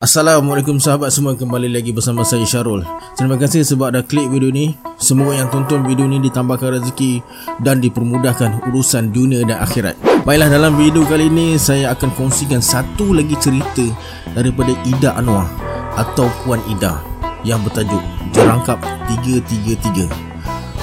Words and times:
Assalamualaikum 0.00 0.80
sahabat 0.80 1.12
semua 1.12 1.36
kembali 1.36 1.68
lagi 1.68 1.92
bersama 1.92 2.24
saya 2.24 2.48
Syarul. 2.48 2.80
Terima 3.20 3.36
kasih 3.36 3.68
sebab 3.68 3.92
dah 3.92 4.00
klik 4.00 4.32
video 4.32 4.48
ni. 4.48 4.72
Semoga 4.96 5.36
yang 5.36 5.52
tonton 5.52 5.84
video 5.84 6.08
ni 6.08 6.16
ditambahkan 6.24 6.80
rezeki 6.80 7.20
Dan 7.60 7.84
dipermudahkan 7.84 8.64
urusan 8.72 9.12
dunia 9.12 9.44
dan 9.44 9.60
akhirat. 9.60 10.00
Baiklah 10.24 10.48
dalam 10.48 10.80
video 10.80 11.04
kali 11.04 11.28
ini 11.28 11.60
Saya 11.60 11.92
akan 11.92 12.16
kongsikan 12.16 12.64
satu 12.64 13.12
lagi 13.12 13.36
cerita 13.44 13.84
Daripada 14.32 14.72
Ida 14.88 15.20
Anwar 15.20 15.44
Atau 16.00 16.32
Puan 16.48 16.64
Ida 16.64 17.04
Yang 17.44 17.68
bertajuk 17.68 18.04
Jerangkap 18.32 18.80
333 19.20 20.32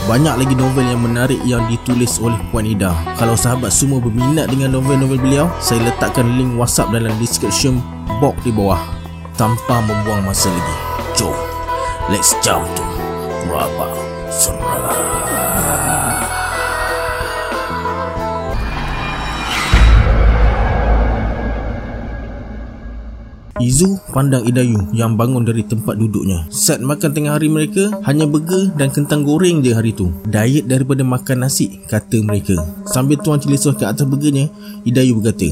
banyak 0.07 0.39
lagi 0.39 0.55
novel 0.55 0.88
yang 0.88 1.04
menarik 1.04 1.36
yang 1.43 1.68
ditulis 1.68 2.15
oleh 2.23 2.39
Puan 2.47 2.63
Ida. 2.63 2.95
Kalau 3.20 3.36
sahabat 3.36 3.75
semua 3.75 3.99
berminat 3.99 4.47
dengan 4.47 4.79
novel-novel 4.79 5.20
beliau, 5.20 5.52
saya 5.59 5.84
letakkan 5.84 6.31
link 6.39 6.55
WhatsApp 6.55 6.95
dalam 6.95 7.11
description 7.20 7.84
box 8.23 8.39
di 8.47 8.55
bawah 8.55 8.96
tanpa 9.38 9.85
membuang 9.85 10.25
masa 10.25 10.49
lagi. 10.49 10.75
Jom, 11.13 11.38
let's 12.09 12.34
jump 12.41 12.66
to 12.73 12.84
Rabak 13.45 13.93
Serah. 14.34 14.98
Izu 23.57 23.98
pandang 24.13 24.45
Idayu 24.45 24.77
yang 24.93 25.17
bangun 25.17 25.41
dari 25.41 25.65
tempat 25.65 25.98
duduknya. 25.98 26.45
Saat 26.54 26.85
makan 26.85 27.09
tengah 27.09 27.38
hari 27.38 27.49
mereka, 27.49 27.90
hanya 28.05 28.29
burger 28.29 28.70
dan 28.77 28.93
kentang 28.93 29.26
goreng 29.26 29.65
je 29.65 29.73
hari 29.73 29.98
tu. 29.98 30.13
Diet 30.29 30.70
daripada 30.70 31.01
makan 31.01 31.45
nasi, 31.45 31.81
kata 31.90 32.21
mereka. 32.21 32.54
Sambil 32.85 33.17
tuan 33.17 33.41
celisah 33.41 33.73
ke 33.73 33.85
atas 33.90 34.05
burgernya, 34.05 34.49
Idayu 34.85 35.17
berkata, 35.17 35.49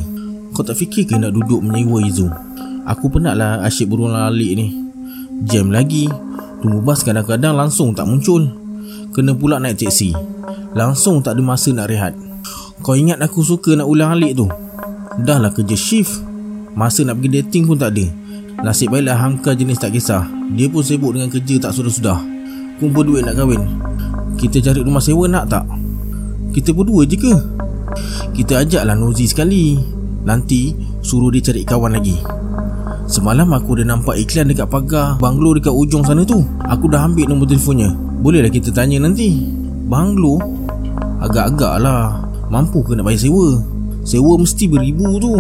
Kau 0.53 0.61
tak 0.61 0.77
fikir 0.77 1.09
ke 1.09 1.17
nak 1.17 1.33
duduk 1.33 1.65
menyewa 1.65 1.97
Izu? 2.05 2.44
Aku 2.85 3.09
penat 3.09 3.33
lah 3.33 3.65
asyik 3.65 3.89
berulang 3.89 4.29
alik 4.29 4.53
ni. 4.57 4.67
Jam 5.49 5.73
lagi 5.73 6.05
Tunggu 6.65 6.81
bas 6.81 7.05
kadang-kadang 7.05 7.53
langsung 7.53 7.93
tak 7.93 8.09
muncul. 8.09 8.41
Kena 9.13 9.37
pula 9.37 9.61
naik 9.61 9.85
teksi. 9.85 10.17
Langsung 10.73 11.21
tak 11.21 11.37
ada 11.37 11.41
masa 11.45 11.69
nak 11.69 11.93
rehat. 11.93 12.17
Kau 12.81 12.97
ingat 12.97 13.21
aku 13.21 13.45
suka 13.45 13.77
nak 13.77 13.85
ulang 13.85 14.17
alik 14.17 14.33
tu? 14.33 14.49
Dah 15.21 15.37
lah 15.37 15.53
kerja 15.53 15.77
shift. 15.77 16.25
Masa 16.73 17.05
nak 17.05 17.21
pergi 17.21 17.37
dating 17.37 17.69
pun 17.69 17.77
tak 17.77 17.93
ada. 17.93 18.09
Nasib 18.65 18.89
baiklah 18.89 19.13
Hangka 19.13 19.53
jenis 19.53 19.77
tak 19.77 19.93
kisah. 19.93 20.25
Dia 20.57 20.65
pun 20.73 20.81
sibuk 20.81 21.13
dengan 21.13 21.29
kerja 21.29 21.69
tak 21.69 21.77
sudah-sudah. 21.77 22.17
Kumpul 22.81 23.13
duit 23.13 23.21
nak 23.21 23.37
kahwin. 23.37 23.61
Kita 24.41 24.65
cari 24.65 24.81
rumah 24.81 25.05
sewa 25.05 25.29
nak 25.29 25.45
tak? 25.45 25.69
Kita 26.49 26.73
berdua 26.73 27.05
je 27.05 27.13
ke? 27.13 27.33
Kita 28.33 28.65
ajaklah 28.65 28.97
Nozi 28.97 29.29
sekali. 29.29 29.77
Nanti 30.25 30.73
suruh 31.05 31.29
dia 31.29 31.45
cari 31.45 31.61
kawan 31.61 31.93
lagi 31.93 32.17
Semalam 33.05 33.53
aku 33.53 33.77
dah 33.77 33.85
nampak 33.85 34.17
iklan 34.17 34.49
dekat 34.49 34.65
pagar 34.65 35.21
banglo 35.21 35.53
dekat 35.53 35.69
ujung 35.69 36.01
sana 36.01 36.25
tu. 36.25 36.41
Aku 36.65 36.89
dah 36.89 37.05
ambil 37.05 37.29
nombor 37.29 37.45
telefonnya. 37.45 37.93
Bolehlah 37.93 38.49
kita 38.49 38.73
tanya 38.73 38.97
nanti. 39.05 39.45
Banglo? 39.85 40.41
Agak-agak 41.21 41.85
lah. 41.85 42.25
Mampu 42.49 42.81
ke 42.81 42.97
nak 42.97 43.05
bayar 43.05 43.21
sewa? 43.21 43.61
Sewa 44.01 44.33
mesti 44.41 44.65
beribu 44.65 45.21
tu. 45.21 45.37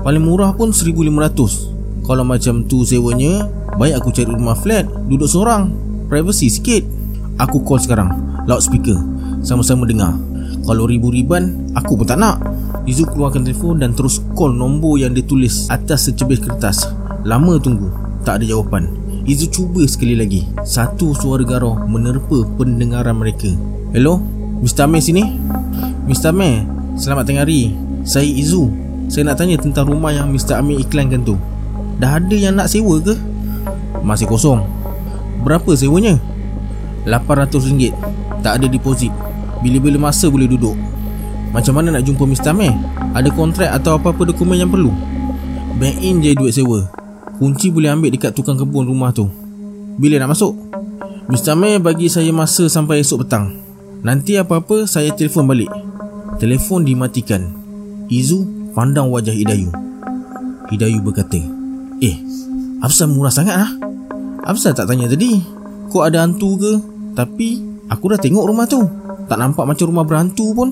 Paling 0.00 0.24
murah 0.24 0.56
pun 0.56 0.72
1500. 0.72 2.08
Kalau 2.08 2.24
macam 2.24 2.64
tu 2.64 2.84
sewanya, 2.88 3.48
baik 3.76 4.00
aku 4.00 4.08
cari 4.12 4.28
rumah 4.28 4.56
flat, 4.56 4.88
duduk 5.08 5.28
seorang. 5.28 5.72
Privacy 6.08 6.48
sikit. 6.48 6.84
Aku 7.36 7.60
call 7.64 7.80
sekarang. 7.84 8.12
Loudspeaker. 8.48 8.96
Sama-sama 9.44 9.84
dengar. 9.84 10.16
Kalau 10.64 10.88
ribu-riban, 10.88 11.68
aku 11.76 12.00
pun 12.00 12.08
tak 12.08 12.16
nak. 12.16 12.40
Izu 12.88 13.04
keluarkan 13.08 13.44
telefon 13.44 13.84
dan 13.84 13.92
terus 13.92 14.20
call 14.32 14.56
nombor 14.56 14.96
yang 14.96 15.12
ditulis 15.12 15.68
atas 15.68 16.08
secebis 16.08 16.40
kertas. 16.40 16.88
Lama 17.24 17.60
tunggu, 17.60 17.92
tak 18.24 18.40
ada 18.40 18.44
jawapan. 18.48 18.88
Izu 19.24 19.48
cuba 19.48 19.84
sekali 19.84 20.16
lagi. 20.16 20.44
Satu 20.64 21.16
suara 21.16 21.44
garau 21.44 21.76
menerpa 21.84 22.44
pendengaran 22.56 23.16
mereka. 23.16 23.48
Hello, 23.92 24.20
Mr. 24.60 24.88
Amir 24.88 25.00
sini? 25.04 25.36
Mr. 26.08 26.32
Amir, 26.32 26.64
selamat 26.96 27.24
tengah 27.28 27.44
hari. 27.44 27.72
Saya 28.04 28.28
Izu. 28.28 28.68
Saya 29.08 29.32
nak 29.32 29.40
tanya 29.40 29.60
tentang 29.60 29.88
rumah 29.88 30.12
yang 30.12 30.32
Mr. 30.32 30.60
Amir 30.60 30.80
iklankan 30.80 31.24
tu. 31.24 31.36
Dah 32.00 32.20
ada 32.20 32.36
yang 32.36 32.56
nak 32.56 32.72
sewa 32.72 33.00
ke? 33.00 33.16
Masih 34.04 34.28
kosong. 34.28 34.64
Berapa 35.44 35.72
sewanya? 35.76 36.20
RM800. 37.04 37.92
Tak 38.44 38.60
ada 38.60 38.66
deposit. 38.68 39.12
Bila-bila 39.64 40.12
masa 40.12 40.28
boleh 40.28 40.44
duduk. 40.44 40.76
Macam 41.54 41.78
mana 41.78 41.94
nak 41.94 42.04
jumpa 42.04 42.26
Mr. 42.26 42.50
Amir? 42.50 42.74
Ada 43.14 43.30
kontrak 43.30 43.70
atau 43.70 43.94
apa-apa 43.94 44.26
dokumen 44.34 44.58
yang 44.58 44.68
perlu? 44.68 44.90
Bank 45.78 46.02
in 46.02 46.18
je 46.18 46.34
duit 46.34 46.50
sewa 46.50 46.82
Kunci 47.38 47.70
boleh 47.70 47.94
ambil 47.94 48.10
dekat 48.10 48.34
tukang 48.34 48.58
kebun 48.58 48.86
rumah 48.86 49.14
tu 49.14 49.30
Bila 49.98 50.18
nak 50.18 50.34
masuk? 50.34 50.54
Mr. 51.30 51.54
Amir 51.54 51.78
bagi 51.78 52.10
saya 52.10 52.34
masa 52.34 52.66
sampai 52.66 53.06
esok 53.06 53.22
petang 53.22 53.54
Nanti 54.02 54.34
apa-apa 54.34 54.90
saya 54.90 55.14
telefon 55.14 55.46
balik 55.46 55.70
Telefon 56.42 56.82
dimatikan 56.82 57.54
Izu 58.10 58.70
pandang 58.74 59.10
wajah 59.14 59.34
Hidayu 59.34 59.70
Hidayu 60.74 60.98
berkata 61.02 61.38
Eh, 62.02 62.18
Afsal 62.82 63.14
murah 63.14 63.30
sangat 63.30 63.62
lah 63.62 63.70
Afsal 64.42 64.74
tak 64.74 64.90
tanya 64.90 65.06
tadi 65.06 65.38
Kok 65.86 66.02
ada 66.02 66.26
hantu 66.26 66.58
ke? 66.58 66.72
Tapi 67.14 67.62
aku 67.86 68.10
dah 68.10 68.18
tengok 68.18 68.46
rumah 68.50 68.66
tu 68.66 68.82
Tak 69.24 69.40
nampak 69.40 69.64
macam 69.64 69.88
rumah 69.88 70.04
berhantu 70.04 70.52
pun. 70.52 70.68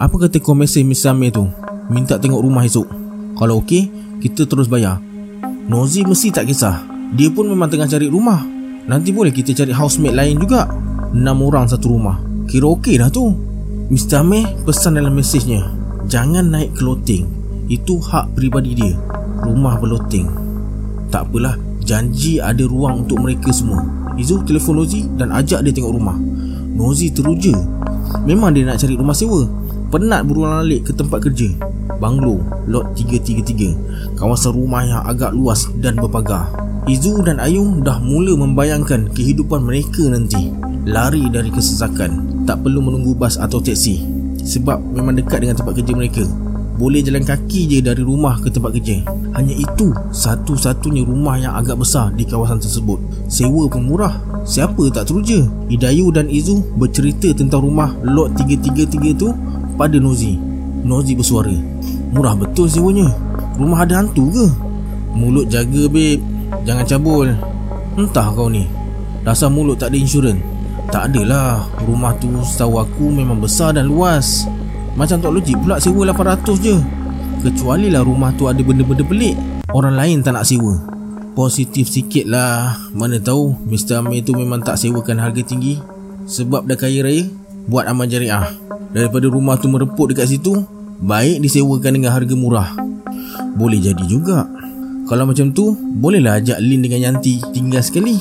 Apa 0.00 0.16
kata 0.16 0.40
kau 0.40 0.56
mesej 0.56 0.80
Miss 0.80 1.04
Amir 1.04 1.32
tu? 1.32 1.44
Minta 1.92 2.16
tengok 2.16 2.40
rumah 2.40 2.64
esok. 2.64 2.88
Kalau 3.36 3.60
okey 3.60 3.92
Kita 4.16 4.48
terus 4.48 4.64
bayar. 4.64 4.96
Nozi 5.68 6.00
mesti 6.08 6.32
tak 6.32 6.48
kisah. 6.48 6.88
Dia 7.12 7.28
pun 7.28 7.44
memang 7.44 7.68
tengah 7.68 7.84
cari 7.84 8.08
rumah. 8.08 8.40
Nanti 8.88 9.12
boleh 9.12 9.28
kita 9.28 9.52
cari 9.52 9.76
housemate 9.76 10.16
lain 10.16 10.40
juga. 10.40 10.64
Enam 11.12 11.44
orang 11.44 11.68
satu 11.68 11.92
rumah. 11.92 12.16
Kira 12.48 12.64
okey 12.80 12.96
dah 12.96 13.12
tu. 13.12 13.36
Mr. 13.92 14.24
Amir 14.24 14.50
pesan 14.66 14.98
dalam 14.98 15.14
mesejnya 15.14 15.62
Jangan 16.10 16.50
naik 16.50 16.74
clothing 16.74 17.22
Itu 17.70 18.02
hak 18.02 18.34
peribadi 18.34 18.74
dia. 18.74 18.98
Rumah 19.46 19.78
berloteng 19.78 20.26
Tak 21.12 21.30
apalah. 21.30 21.54
Janji 21.86 22.42
ada 22.42 22.66
ruang 22.66 23.06
untuk 23.06 23.22
mereka 23.22 23.54
semua. 23.54 23.86
Izu 24.18 24.42
telefon 24.42 24.82
Nozi 24.82 25.06
dan 25.14 25.30
ajak 25.30 25.62
dia 25.62 25.70
tengok 25.70 25.94
rumah 25.94 26.18
Nozi 26.76 27.08
teruja. 27.08 27.56
Memang 28.28 28.52
dia 28.52 28.68
nak 28.68 28.76
cari 28.76 28.94
rumah 28.94 29.16
sewa. 29.16 29.48
Penat 29.88 30.28
berulang 30.28 30.60
alik 30.60 30.86
ke 30.86 30.92
tempat 30.92 31.24
kerja. 31.24 31.48
Banglo, 31.96 32.44
lot 32.68 32.92
333 32.92 34.20
Kawasan 34.20 34.52
rumah 34.52 34.84
yang 34.84 35.00
agak 35.08 35.32
luas 35.32 35.72
dan 35.80 35.96
berpagar. 35.96 36.52
Izu 36.84 37.24
dan 37.24 37.40
Ayung 37.40 37.80
dah 37.80 37.96
mula 37.98 38.36
membayangkan 38.36 39.08
kehidupan 39.16 39.64
mereka 39.64 40.04
nanti. 40.06 40.52
Lari 40.84 41.32
dari 41.32 41.48
kesesakan. 41.48 42.44
Tak 42.44 42.62
perlu 42.62 42.84
menunggu 42.84 43.16
bas 43.16 43.40
atau 43.40 43.58
teksi. 43.58 44.04
Sebab 44.44 44.78
memang 44.94 45.16
dekat 45.16 45.42
dengan 45.42 45.56
tempat 45.58 45.80
kerja 45.80 45.92
mereka 45.96 46.45
Boleh 46.76 47.00
jalan 47.00 47.24
kaki 47.24 47.72
je 47.72 47.78
dari 47.80 48.04
rumah 48.04 48.36
ke 48.36 48.52
tempat 48.52 48.76
kerja. 48.76 49.00
Hanya 49.32 49.56
itu 49.56 49.96
satu-satunya 50.12 51.08
rumah 51.08 51.40
yang 51.40 51.56
agak 51.56 51.80
besar 51.80 52.12
di 52.12 52.28
kawasan 52.28 52.60
tersebut. 52.60 53.00
Sewa 53.32 53.64
pun 53.64 53.88
murah. 53.88 54.20
Siapa 54.44 54.92
tak 54.92 55.08
teruja? 55.08 55.48
Idayu 55.72 56.12
dan 56.12 56.28
Izu 56.28 56.60
bercerita 56.76 57.32
tentang 57.32 57.64
rumah 57.64 57.96
lot 58.04 58.36
333 58.36 59.16
tu 59.16 59.32
pada 59.80 59.96
Nozi. 59.96 60.36
Nozi 60.86 61.16
bersuara 61.16 61.56
Murah 62.12 62.36
betul 62.36 62.68
sewanya. 62.70 63.08
Rumah 63.56 63.82
ada 63.82 64.04
hantu 64.04 64.28
ke? 64.30 64.46
Mulut 65.16 65.48
jaga 65.48 65.88
babe 65.88 66.20
Jangan 66.68 66.84
cabul. 66.86 67.28
Entah 67.96 68.28
kau 68.36 68.52
ni. 68.52 68.68
Rasa 69.24 69.50
mulut 69.50 69.80
tak 69.80 69.90
ada 69.90 69.98
insurans. 69.98 70.38
Tak 70.92 71.10
adalah. 71.10 71.66
Rumah 71.82 72.12
tu 72.20 72.30
setahu 72.44 72.78
aku 72.84 73.10
memang 73.10 73.40
besar 73.42 73.74
dan 73.74 73.90
luas 73.90 74.46
Macam 74.96 75.20
tak 75.20 75.28
logik 75.28 75.60
pula 75.60 75.76
sewa 75.76 76.08
800 76.08 76.56
je. 76.56 76.76
Kecuali 77.44 77.92
lah 77.92 78.00
rumah 78.00 78.32
tu 78.32 78.48
ada 78.48 78.58
benda-benda 78.64 79.04
pelik. 79.04 79.36
Orang 79.68 79.92
lain 79.92 80.24
tak 80.24 80.32
nak 80.32 80.48
sewa. 80.48 80.80
Positif 81.36 81.92
sikit 81.92 82.24
lah. 82.24 82.80
Mana 82.96 83.20
tahu 83.20 83.52
Mr. 83.68 84.00
Amir 84.00 84.24
tu 84.24 84.32
memang 84.32 84.64
tak 84.64 84.80
sewakan 84.80 85.20
harga 85.20 85.44
tinggi. 85.44 85.76
Sebab 86.26 86.66
dah 86.66 86.74
kaya 86.74 87.06
raya 87.06 87.28
Buat 87.68 87.92
amal 87.92 88.08
jariah. 88.08 88.50
Daripada 88.90 89.28
rumah 89.28 89.60
tu 89.60 89.70
mereput 89.70 90.10
dekat 90.10 90.32
situ 90.32 90.64
Baik 90.98 91.44
disewakan 91.44 92.00
dengan 92.00 92.16
harga 92.16 92.32
murah. 92.32 92.72
Boleh 93.52 93.78
jadi 93.78 94.04
juga. 94.08 94.48
Kalau 95.06 95.28
macam 95.28 95.52
tu 95.52 95.76
Bolehlah 95.76 96.40
ajak 96.40 96.56
Lin 96.56 96.80
dengan 96.80 97.12
Yanti 97.12 97.44
tinggal 97.52 97.84
sekali. 97.84 98.16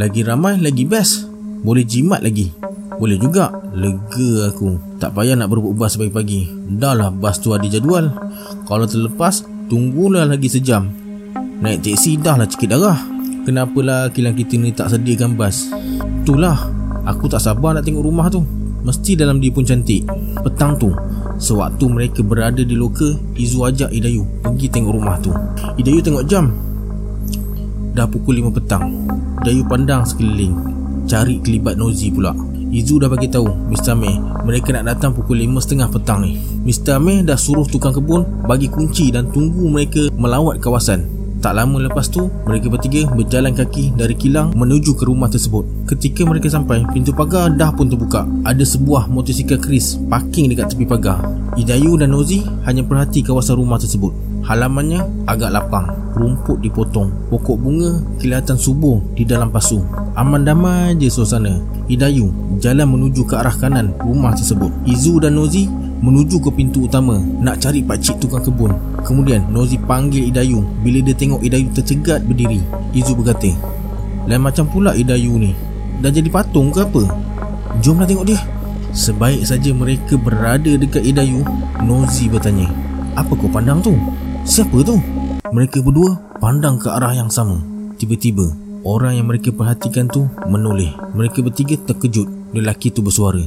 Lagi 0.00 0.24
ramai 0.24 0.56
lagi 0.56 0.88
best. 0.88 1.28
Boleh 1.60 1.84
jimat 1.84 2.24
lagi 2.24 2.67
Boleh 2.98 3.18
juga. 3.18 3.54
Lega 3.72 4.50
aku. 4.50 4.98
Tak 4.98 5.14
payah 5.14 5.38
nak 5.38 5.48
berebut 5.48 5.78
bas 5.78 5.94
pagi-pagi. 5.94 6.50
Dah 6.78 6.94
lah 6.98 7.10
bas 7.14 7.38
tu 7.38 7.54
ada 7.54 7.64
jadual. 7.64 8.10
Kalau 8.66 8.84
terlepas 8.84 9.46
Tunggulah 9.68 10.24
lagi 10.24 10.48
sejam. 10.48 10.88
Naik 11.60 11.84
teksi 11.84 12.16
dah 12.24 12.40
lah 12.40 12.48
cikit 12.48 12.72
darah. 12.72 12.96
Kenapalah 13.44 14.08
kilang 14.16 14.32
kita 14.32 14.56
ni 14.56 14.72
tak 14.72 14.88
sediakan 14.88 15.36
bas? 15.36 15.68
Itulah. 16.24 16.56
Aku 17.04 17.28
tak 17.28 17.44
sabar 17.44 17.76
nak 17.76 17.84
tengok 17.84 18.00
rumah 18.00 18.32
tu. 18.32 18.40
Mesti 18.80 19.20
dalam 19.20 19.44
dia 19.44 19.52
pun 19.52 19.68
cantik. 19.68 20.08
Petang 20.40 20.80
tu 20.80 20.88
Sewaktu 21.38 21.84
mereka 21.90 22.22
berada 22.22 22.62
di 22.62 22.78
loka 22.78 23.14
Izu 23.34 23.66
ajak 23.66 23.90
Idayu 23.90 24.22
Pergi 24.40 24.66
tengok 24.72 24.92
rumah 24.96 25.20
tu. 25.20 25.28
Idayu 25.76 26.00
tengok 26.00 26.24
jam. 26.24 26.48
Dah 27.92 28.08
pukul 28.08 28.40
5 28.40 28.56
petang. 28.56 28.84
Dayu 29.42 29.66
pandang 29.66 30.06
sekeliling, 30.06 30.54
cari 31.10 31.42
kelibat 31.42 31.74
Nozi 31.74 32.14
pula. 32.14 32.47
Izu 32.68 33.00
dah 33.00 33.08
bagi 33.08 33.32
tahu 33.32 33.48
Mr. 33.72 33.96
May 33.96 34.16
mereka 34.44 34.76
nak 34.76 34.84
datang 34.92 35.16
pukul 35.16 35.40
5.30 35.44 35.88
petang 35.88 36.20
ni. 36.20 36.36
Mr. 36.68 37.00
May 37.00 37.24
dah 37.24 37.36
suruh 37.36 37.64
tukang 37.64 37.96
kebun 37.96 38.44
bagi 38.44 38.68
kunci 38.68 39.08
dan 39.08 39.32
tunggu 39.32 39.68
mereka 39.72 40.12
melawat 40.16 40.60
kawasan. 40.60 41.18
Tak 41.38 41.54
lama 41.54 41.78
lepas 41.86 42.10
tu, 42.10 42.26
mereka 42.50 42.66
bertiga 42.66 43.06
berjalan 43.14 43.54
kaki 43.54 43.94
dari 43.94 44.18
kilang 44.18 44.50
menuju 44.58 44.98
ke 44.98 45.06
rumah 45.06 45.30
tersebut. 45.30 45.86
Ketika 45.86 46.26
mereka 46.26 46.50
sampai, 46.50 46.82
pintu 46.90 47.14
pagar 47.14 47.54
dah 47.54 47.70
pun 47.70 47.86
terbuka. 47.86 48.26
Ada 48.42 48.66
sebuah 48.66 49.06
motosikal 49.06 49.62
Chris 49.62 49.94
parking 50.10 50.50
dekat 50.50 50.74
tepi 50.74 50.82
pagar. 50.82 51.22
Idayu 51.54 51.94
dan 51.94 52.10
Nozi 52.10 52.42
hanya 52.66 52.82
perhati 52.82 53.22
kawasan 53.22 53.54
rumah 53.54 53.78
tersebut. 53.78 54.10
Halamannya 54.50 55.30
agak 55.30 55.54
lapang, 55.54 55.86
rumput 56.18 56.58
dipotong, 56.58 57.30
pokok 57.30 57.54
bunga 57.54 58.02
kelihatan 58.18 58.58
subur 58.58 58.98
di 59.14 59.22
dalam 59.22 59.54
pasu. 59.54 59.78
Aman 60.18 60.42
damai 60.42 60.98
je 60.98 61.06
suasana. 61.06 61.77
Idayu 61.88 62.28
jalan 62.60 62.84
menuju 62.84 63.24
ke 63.24 63.32
arah 63.32 63.56
kanan 63.56 63.96
rumah 64.04 64.36
tersebut. 64.36 64.68
Izu 64.84 65.24
dan 65.24 65.40
Nozi 65.40 65.64
menuju 66.04 66.36
ke 66.44 66.52
pintu 66.52 66.84
utama 66.84 67.16
nak 67.40 67.64
cari 67.64 67.80
pak 67.80 67.98
cik 68.04 68.20
tukang 68.20 68.44
kebun. 68.44 68.76
Kemudian 69.08 69.48
Nozi 69.48 69.80
panggil 69.80 70.28
Idayu 70.28 70.60
bila 70.84 71.00
dia 71.00 71.16
tengok 71.16 71.40
Idayu 71.40 71.72
tercegat 71.72 72.28
berdiri. 72.28 72.60
Izu 72.92 73.16
berkata, 73.16 73.48
"Lain 74.28 74.44
macam 74.44 74.68
pula 74.68 74.92
Idayu 74.92 75.40
ni. 75.40 75.56
Dah 76.04 76.12
jadi 76.12 76.28
patung 76.28 76.68
ke 76.68 76.84
apa? 76.84 77.08
Jomlah 77.80 78.04
tengok 78.04 78.28
dia." 78.28 78.40
Sebaik 78.92 79.44
saja 79.48 79.72
mereka 79.72 80.20
berada 80.20 80.76
dekat 80.76 81.04
Idayu, 81.04 81.40
Nozi 81.84 82.28
bertanya, 82.28 82.68
"Apa 83.16 83.32
kau 83.32 83.48
pandang 83.48 83.80
tu? 83.80 83.96
Siapa 84.44 84.84
tu?" 84.84 85.00
Mereka 85.48 85.80
berdua 85.80 86.36
pandang 86.36 86.76
ke 86.76 86.92
arah 86.92 87.16
yang 87.16 87.32
sama. 87.32 87.56
Tiba-tiba, 87.96 88.67
orang 88.84 89.18
yang 89.18 89.26
mereka 89.26 89.50
perhatikan 89.50 90.06
tu 90.06 90.26
menoleh. 90.46 90.92
Mereka 91.14 91.42
bertiga 91.42 91.78
terkejut. 91.78 92.26
Lelaki 92.54 92.88
tu 92.88 93.04
bersuara, 93.04 93.44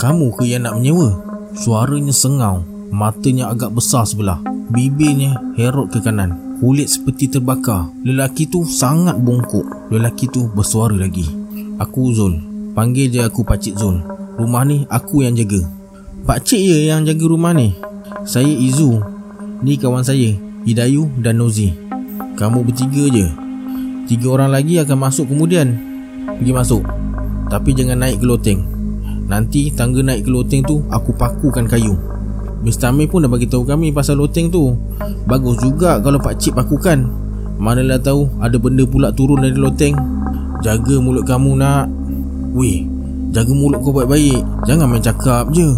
"Kamu 0.00 0.32
ke 0.36 0.48
yang 0.48 0.64
nak 0.64 0.80
menyewa?" 0.80 1.30
Suaranya 1.50 2.14
sengau. 2.14 2.62
Matanya 2.90 3.50
agak 3.50 3.74
besar 3.74 4.06
sebelah. 4.06 4.38
Bibirnya 4.70 5.34
herot 5.58 5.90
ke 5.90 5.98
kanan. 6.02 6.58
Kulit 6.62 6.90
seperti 6.90 7.26
terbakar. 7.26 7.90
Lelaki 8.06 8.46
tu 8.46 8.62
sangat 8.66 9.18
bongkok. 9.18 9.90
Lelaki 9.90 10.30
tu 10.30 10.46
bersuara 10.50 10.94
lagi. 10.94 11.26
Aku 11.78 12.14
Zul. 12.14 12.38
Panggil 12.74 13.10
je 13.10 13.20
aku 13.22 13.42
Pakcik 13.42 13.74
Zul. 13.78 13.98
Rumah 14.38 14.62
ni 14.66 14.86
aku 14.86 15.26
yang 15.26 15.34
jaga. 15.34 15.58
Pakcik 16.26 16.60
je 16.60 16.86
yang 16.86 17.02
jaga 17.02 17.24
rumah 17.26 17.50
ni? 17.50 17.74
Saya 18.26 18.50
Izu. 18.50 19.02
Ni 19.60 19.74
kawan 19.74 20.06
saya 20.06 20.38
Hidayu 20.66 21.10
dan 21.18 21.40
Nozi. 21.42 21.74
Kamu 22.38 22.62
bertiga 22.62 23.04
je 23.10 23.26
Tiga 24.10 24.26
orang 24.34 24.50
lagi 24.50 24.74
akan 24.82 25.06
masuk 25.06 25.30
kemudian. 25.30 25.78
Pergi 26.34 26.50
masuk. 26.50 26.82
Tapi 27.46 27.70
jangan 27.78 28.02
naik 28.02 28.18
ke 28.18 28.26
loteng 28.26 28.66
Nanti 29.30 29.70
tangga 29.70 30.02
naik 30.02 30.26
ke 30.26 30.30
loteng 30.34 30.66
tu 30.66 30.82
Aku 30.90 31.14
pakukan 31.14 31.70
kayu. 31.70 31.94
Mr. 32.66 32.90
Amir 32.90 33.06
pun 33.06 33.22
dah 33.22 33.30
bagi 33.30 33.46
tahu 33.46 33.62
kami 33.62 33.94
pasal 33.94 34.18
loteng 34.18 34.50
tu. 34.50 34.74
Bagus 35.30 35.62
juga 35.62 36.02
kalau 36.02 36.18
Pak 36.18 36.42
Cik 36.42 36.58
pakukan. 36.58 37.06
Manalah 37.62 38.02
tahu 38.02 38.26
ada 38.42 38.58
benda 38.58 38.82
pula 38.82 39.14
turun 39.14 39.46
dari 39.46 39.54
loteng. 39.54 39.94
Jaga 40.58 40.98
mulut 40.98 41.22
kamu 41.22 41.54
nak. 41.54 41.86
Weh 42.50 42.82
Jaga 43.30 43.54
mulut 43.54 43.78
kau 43.78 43.94
baik-baik. 43.94 44.42
Jangan 44.66 44.90
main 44.90 45.06
cakap 45.06 45.54
je. 45.54 45.70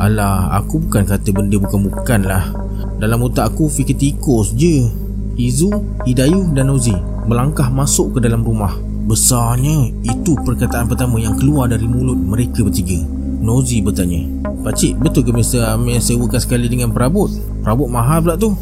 Alah 0.00 0.56
Aku 0.64 0.88
bukan 0.88 1.04
kata 1.04 1.36
benda 1.36 1.60
bukan-bukan 1.60 2.20
lah. 2.24 2.48
Dalam 2.96 3.20
otak 3.28 3.52
aku 3.52 3.68
fikir 3.68 4.00
tikus 4.00 4.56
je. 4.56 4.88
Izu, 5.36 5.68
Hidayu 6.08 6.48
dan 6.56 6.72
Nozi 6.72 7.15
Melangkah 7.26 7.66
masuk 7.74 8.16
ke 8.16 8.18
dalam 8.22 8.46
rumah 8.46 8.70
Besarnya 9.10 9.90
Itu 10.06 10.38
perkataan 10.46 10.86
pertama 10.86 11.18
yang 11.18 11.34
keluar 11.34 11.66
dari 11.66 11.82
mulut 11.82 12.14
mereka 12.14 12.62
bertiga 12.62 13.02
Nozi 13.42 13.82
bertanya 13.82 14.22
Pakcik 14.62 15.02
betul 15.02 15.26
ke 15.26 15.34
Mr. 15.34 15.74
Amir 15.74 15.98
sewakan 15.98 16.38
sekali 16.38 16.70
dengan 16.70 16.94
perabot? 16.94 17.26
Perabot 17.66 17.90
mahal 17.90 18.22
pula 18.22 18.38
tu 18.38 18.54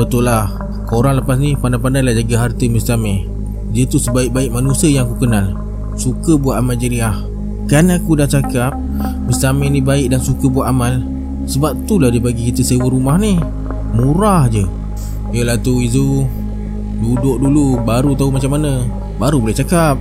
Betul 0.00 0.32
lah 0.32 0.48
Korang 0.88 1.20
lepas 1.20 1.36
ni 1.36 1.60
pandai-pandai 1.60 2.00
lah 2.00 2.16
jaga 2.16 2.48
harta 2.48 2.64
Mr. 2.64 2.96
Amir 2.96 3.28
Dia 3.76 3.84
tu 3.84 4.00
sebaik-baik 4.00 4.48
manusia 4.48 4.88
yang 4.88 5.12
aku 5.12 5.28
kenal 5.28 5.52
Suka 6.00 6.40
buat 6.40 6.56
amal 6.56 6.80
jariah 6.80 7.20
Kan 7.68 7.92
aku 7.92 8.16
dah 8.16 8.24
cakap 8.24 8.72
Mr. 9.28 9.52
Amir 9.52 9.76
ni 9.76 9.84
baik 9.84 10.08
dan 10.08 10.24
suka 10.24 10.48
buat 10.48 10.72
amal 10.72 11.04
Sebab 11.44 11.84
tu 11.84 12.00
lah 12.00 12.08
dia 12.08 12.24
bagi 12.24 12.48
kita 12.48 12.64
sewa 12.64 12.88
rumah 12.88 13.20
ni 13.20 13.36
Murah 13.92 14.48
je 14.48 14.64
Yelah 15.36 15.60
tu 15.60 15.84
Izu 15.84 16.45
Duduk 16.96 17.36
dulu 17.40 17.80
baru 17.84 18.16
tahu 18.16 18.32
macam 18.32 18.56
mana. 18.56 18.84
Baru 19.20 19.40
boleh 19.40 19.56
cakap. 19.56 20.00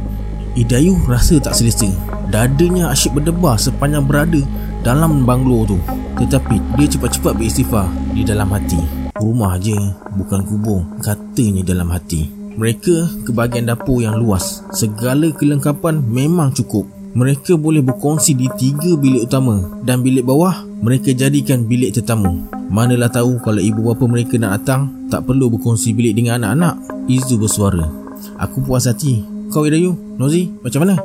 Idayu 0.55 0.95
rasa 1.07 1.39
tak 1.43 1.55
selesa. 1.55 1.91
Dadanya 2.31 2.91
asyik 2.95 3.19
berdebar 3.19 3.59
sepanjang 3.59 4.07
berada 4.07 4.41
dalam 4.81 5.27
banglo 5.27 5.67
tu. 5.67 5.77
Tetapi 6.15 6.79
dia 6.79 6.87
cepat-cepat 6.87 7.35
beristighfar 7.35 7.91
di 8.15 8.23
dalam 8.23 8.47
hati. 8.55 8.79
Rumah 9.19 9.59
je, 9.59 9.75
bukan 10.15 10.41
kubur. 10.47 10.81
Katanya 11.03 11.63
dalam 11.63 11.91
hati. 11.91 12.31
Mereka 12.55 13.27
ke 13.27 13.31
bahagian 13.35 13.67
dapur 13.67 13.99
yang 13.99 14.15
luas. 14.15 14.63
Segala 14.71 15.27
kelengkapan 15.35 15.99
memang 15.99 16.55
cukup 16.55 16.87
Mereka 17.15 17.55
boleh 17.55 17.79
berkongsi 17.79 18.35
di 18.35 18.51
tiga 18.59 18.99
bilik 18.99 19.31
utama 19.31 19.63
Dan 19.87 20.03
bilik 20.03 20.27
bawah 20.27 20.67
mereka 20.83 21.15
jadikan 21.15 21.63
bilik 21.63 21.95
tetamu. 21.95 22.43
Manalah 22.67 23.07
tahu 23.07 23.39
kalau 23.39 23.63
ibu 23.63 23.87
bapa 23.87 24.03
mereka 24.03 24.35
nak 24.35 24.61
datang 24.61 25.07
Tak 25.07 25.23
perlu 25.23 25.47
berkongsi 25.47 25.95
bilik 25.95 26.11
dengan 26.11 26.43
anak-anak. 26.43 27.07
Izu 27.07 27.39
bersuara. 27.39 27.87
Aku 28.35 28.59
puas 28.59 28.83
hati. 28.83 29.23
Kau 29.47 29.63
Idayu 29.63 29.95
Nozi 30.19 30.51
Macam 30.59 30.83
mana? 30.83 30.99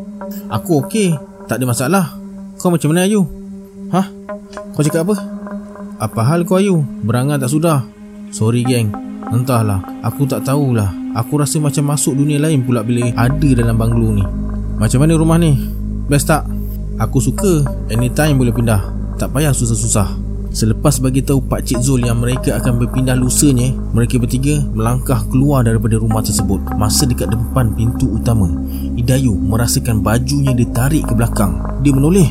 Aku 0.51 0.83
okey 0.83 1.15
Tak 1.47 1.63
ada 1.63 1.65
masalah. 1.71 2.05
Kau 2.59 2.75
macam 2.75 2.91
mana 2.91 3.07
Ayu? 3.07 3.23
Hah? 3.95 4.11
Kau 4.75 4.83
cakap 4.83 5.07
apa? 5.07 5.17
Apa 6.03 6.21
hal 6.27 6.43
kau 6.43 6.59
Ayu? 6.59 6.83
Berangan 7.07 7.39
tak 7.39 7.55
sudah. 7.55 7.87
Sorry 8.35 8.67
geng. 8.67 8.91
Entahlah 9.31 9.79
Aku 10.03 10.27
tak 10.27 10.43
tahulah. 10.43 10.91
Aku 11.15 11.39
rasa 11.39 11.63
macam 11.63 11.95
masuk 11.95 12.19
dunia 12.19 12.43
lain 12.43 12.67
pula 12.67 12.83
Bila 12.83 13.15
ada 13.15 13.49
dalam 13.55 13.79
banglo 13.79 14.11
ni. 14.11 14.27
Macam 14.75 15.07
mana 15.07 15.15
rumah 15.15 15.39
ni 15.39 15.80
Best 16.11 16.27
tak 16.27 16.43
Aku 16.99 17.23
suka 17.23 17.63
Anytime 17.87 18.35
boleh 18.35 18.51
pindah 18.51 18.83
Tak 19.15 19.31
payah 19.31 19.55
susah-susah 19.55 20.31
Selepas 20.51 20.99
bagi 20.99 21.23
tahu 21.23 21.47
Pak 21.47 21.63
Cik 21.63 21.79
Zul 21.79 22.11
yang 22.11 22.19
mereka 22.19 22.59
akan 22.59 22.83
berpindah 22.83 23.15
lusanya, 23.15 23.71
mereka 23.95 24.19
bertiga 24.19 24.59
melangkah 24.75 25.23
keluar 25.31 25.63
daripada 25.63 25.95
rumah 25.95 26.27
tersebut. 26.27 26.59
Masa 26.75 27.07
dekat 27.07 27.31
depan 27.31 27.71
pintu 27.79 28.19
utama, 28.19 28.51
Idayu 28.99 29.31
merasakan 29.31 30.03
bajunya 30.03 30.51
ditarik 30.51 31.07
ke 31.07 31.15
belakang. 31.15 31.55
Dia 31.87 31.95
menoleh. 31.95 32.27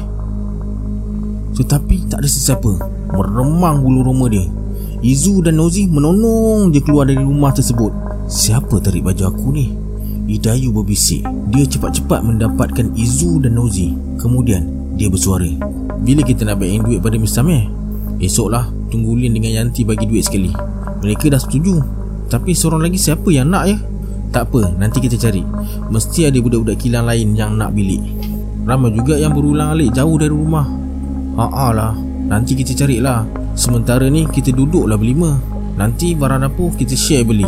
Tetapi 1.55 2.11
tak 2.11 2.19
ada 2.19 2.27
sesiapa. 2.27 2.71
Meremang 3.15 3.87
bulu 3.87 4.03
roma 4.03 4.27
dia. 4.27 4.43
Izu 4.99 5.39
dan 5.39 5.55
Nozi 5.55 5.87
menonong 5.87 6.75
je 6.75 6.83
keluar 6.83 7.07
dari 7.07 7.23
rumah 7.23 7.55
tersebut. 7.55 7.95
Siapa 8.27 8.83
tarik 8.83 9.07
baju 9.07 9.23
aku 9.31 9.47
ni? 9.55 9.88
Idayu 10.29 10.69
berbisik. 10.69 11.25
Dia 11.49 11.65
cepat-cepat 11.65 12.21
mendapatkan 12.21 12.93
Izu 12.93 13.41
dan 13.41 13.57
Nozi. 13.57 13.97
Kemudian 14.21 14.93
dia 14.93 15.09
bersuara. 15.09 15.49
Bila 16.05 16.21
kita 16.21 16.45
nak 16.45 16.61
bayarin 16.61 16.85
duit 16.85 17.01
pada 17.01 17.17
Mr. 17.17 17.41
Samir? 17.41 17.65
Esoklah 18.19 18.67
Tunggu 18.91 19.15
Lin 19.15 19.31
dengan 19.31 19.63
Yanti 19.63 19.87
bagi 19.87 20.03
duit 20.03 20.27
sekali 20.27 20.51
Mereka 20.99 21.31
dah 21.31 21.39
setuju 21.39 21.79
Tapi 22.27 22.51
seorang 22.51 22.83
lagi 22.83 22.99
siapa 22.99 23.31
yang 23.31 23.47
nak 23.47 23.63
ya 23.71 23.79
Tak 24.35 24.51
apa 24.51 24.75
Nanti 24.75 24.99
kita 24.99 25.15
cari 25.15 25.39
Mesti 25.87 26.27
ada 26.27 26.37
budak-budak 26.43 26.77
kilang 26.83 27.07
lain 27.07 27.31
yang 27.33 27.55
nak 27.55 27.71
bilik 27.71 28.03
Ramai 28.67 28.91
juga 28.91 29.15
yang 29.15 29.31
berulang 29.31 29.71
alik 29.71 29.95
jauh 29.95 30.19
dari 30.19 30.35
rumah 30.35 30.67
Haa 31.39 31.71
lah 31.71 31.95
Nanti 32.27 32.59
kita 32.59 32.75
carilah 32.75 33.23
Sementara 33.55 34.05
ni 34.11 34.27
kita 34.27 34.51
duduklah 34.51 34.99
berlima 34.99 35.39
Nanti 35.79 36.11
barang 36.11 36.43
dapur 36.43 36.75
kita 36.75 36.99
share 36.99 37.23
beli 37.23 37.47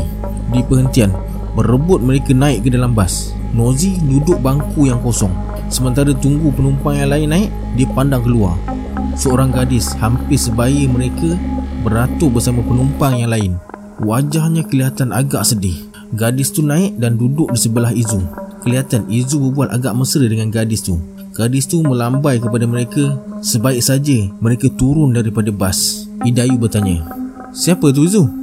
Di 0.56 0.64
perhentian 0.64 1.12
Berebut 1.54 2.00
mereka 2.00 2.32
naik 2.32 2.64
ke 2.66 2.70
dalam 2.72 2.96
bas 2.96 3.36
Nozi 3.52 4.00
duduk 4.04 4.40
bangku 4.40 4.88
yang 4.88 5.04
kosong 5.04 5.32
Sementara 5.68 6.12
tunggu 6.16 6.52
penumpang 6.56 7.00
yang 7.00 7.12
lain 7.12 7.28
naik 7.28 7.50
Dia 7.76 7.88
pandang 7.92 8.24
keluar 8.24 8.56
Seorang 9.16 9.52
gadis 9.52 9.92
hampir 10.00 10.40
sebaya 10.40 10.88
mereka 10.88 11.36
beratur 11.84 12.32
bersama 12.32 12.64
penumpang 12.64 13.20
yang 13.20 13.32
lain. 13.34 13.52
Wajahnya 14.02 14.66
kelihatan 14.66 15.12
agak 15.12 15.44
sedih. 15.46 15.78
Gadis 16.16 16.52
tu 16.52 16.64
naik 16.64 16.98
dan 16.98 17.20
duduk 17.20 17.52
di 17.52 17.60
sebelah 17.60 17.92
Izu. 17.92 18.24
Kelihatan 18.62 19.10
Izu 19.12 19.42
berbual 19.42 19.74
agak 19.74 19.94
mesra 19.98 20.26
dengan 20.26 20.50
gadis 20.54 20.86
tu. 20.86 20.98
Gadis 21.36 21.68
tu 21.68 21.80
melambai 21.82 22.38
kepada 22.40 22.68
mereka 22.68 23.20
sebaik 23.42 23.80
saja 23.82 24.28
mereka 24.40 24.68
turun 24.76 25.16
daripada 25.16 25.50
bas. 25.50 26.08
Idayu 26.22 26.60
bertanya, 26.60 27.02
Siapa 27.52 27.92
tu 27.92 28.08
Izu? 28.08 28.41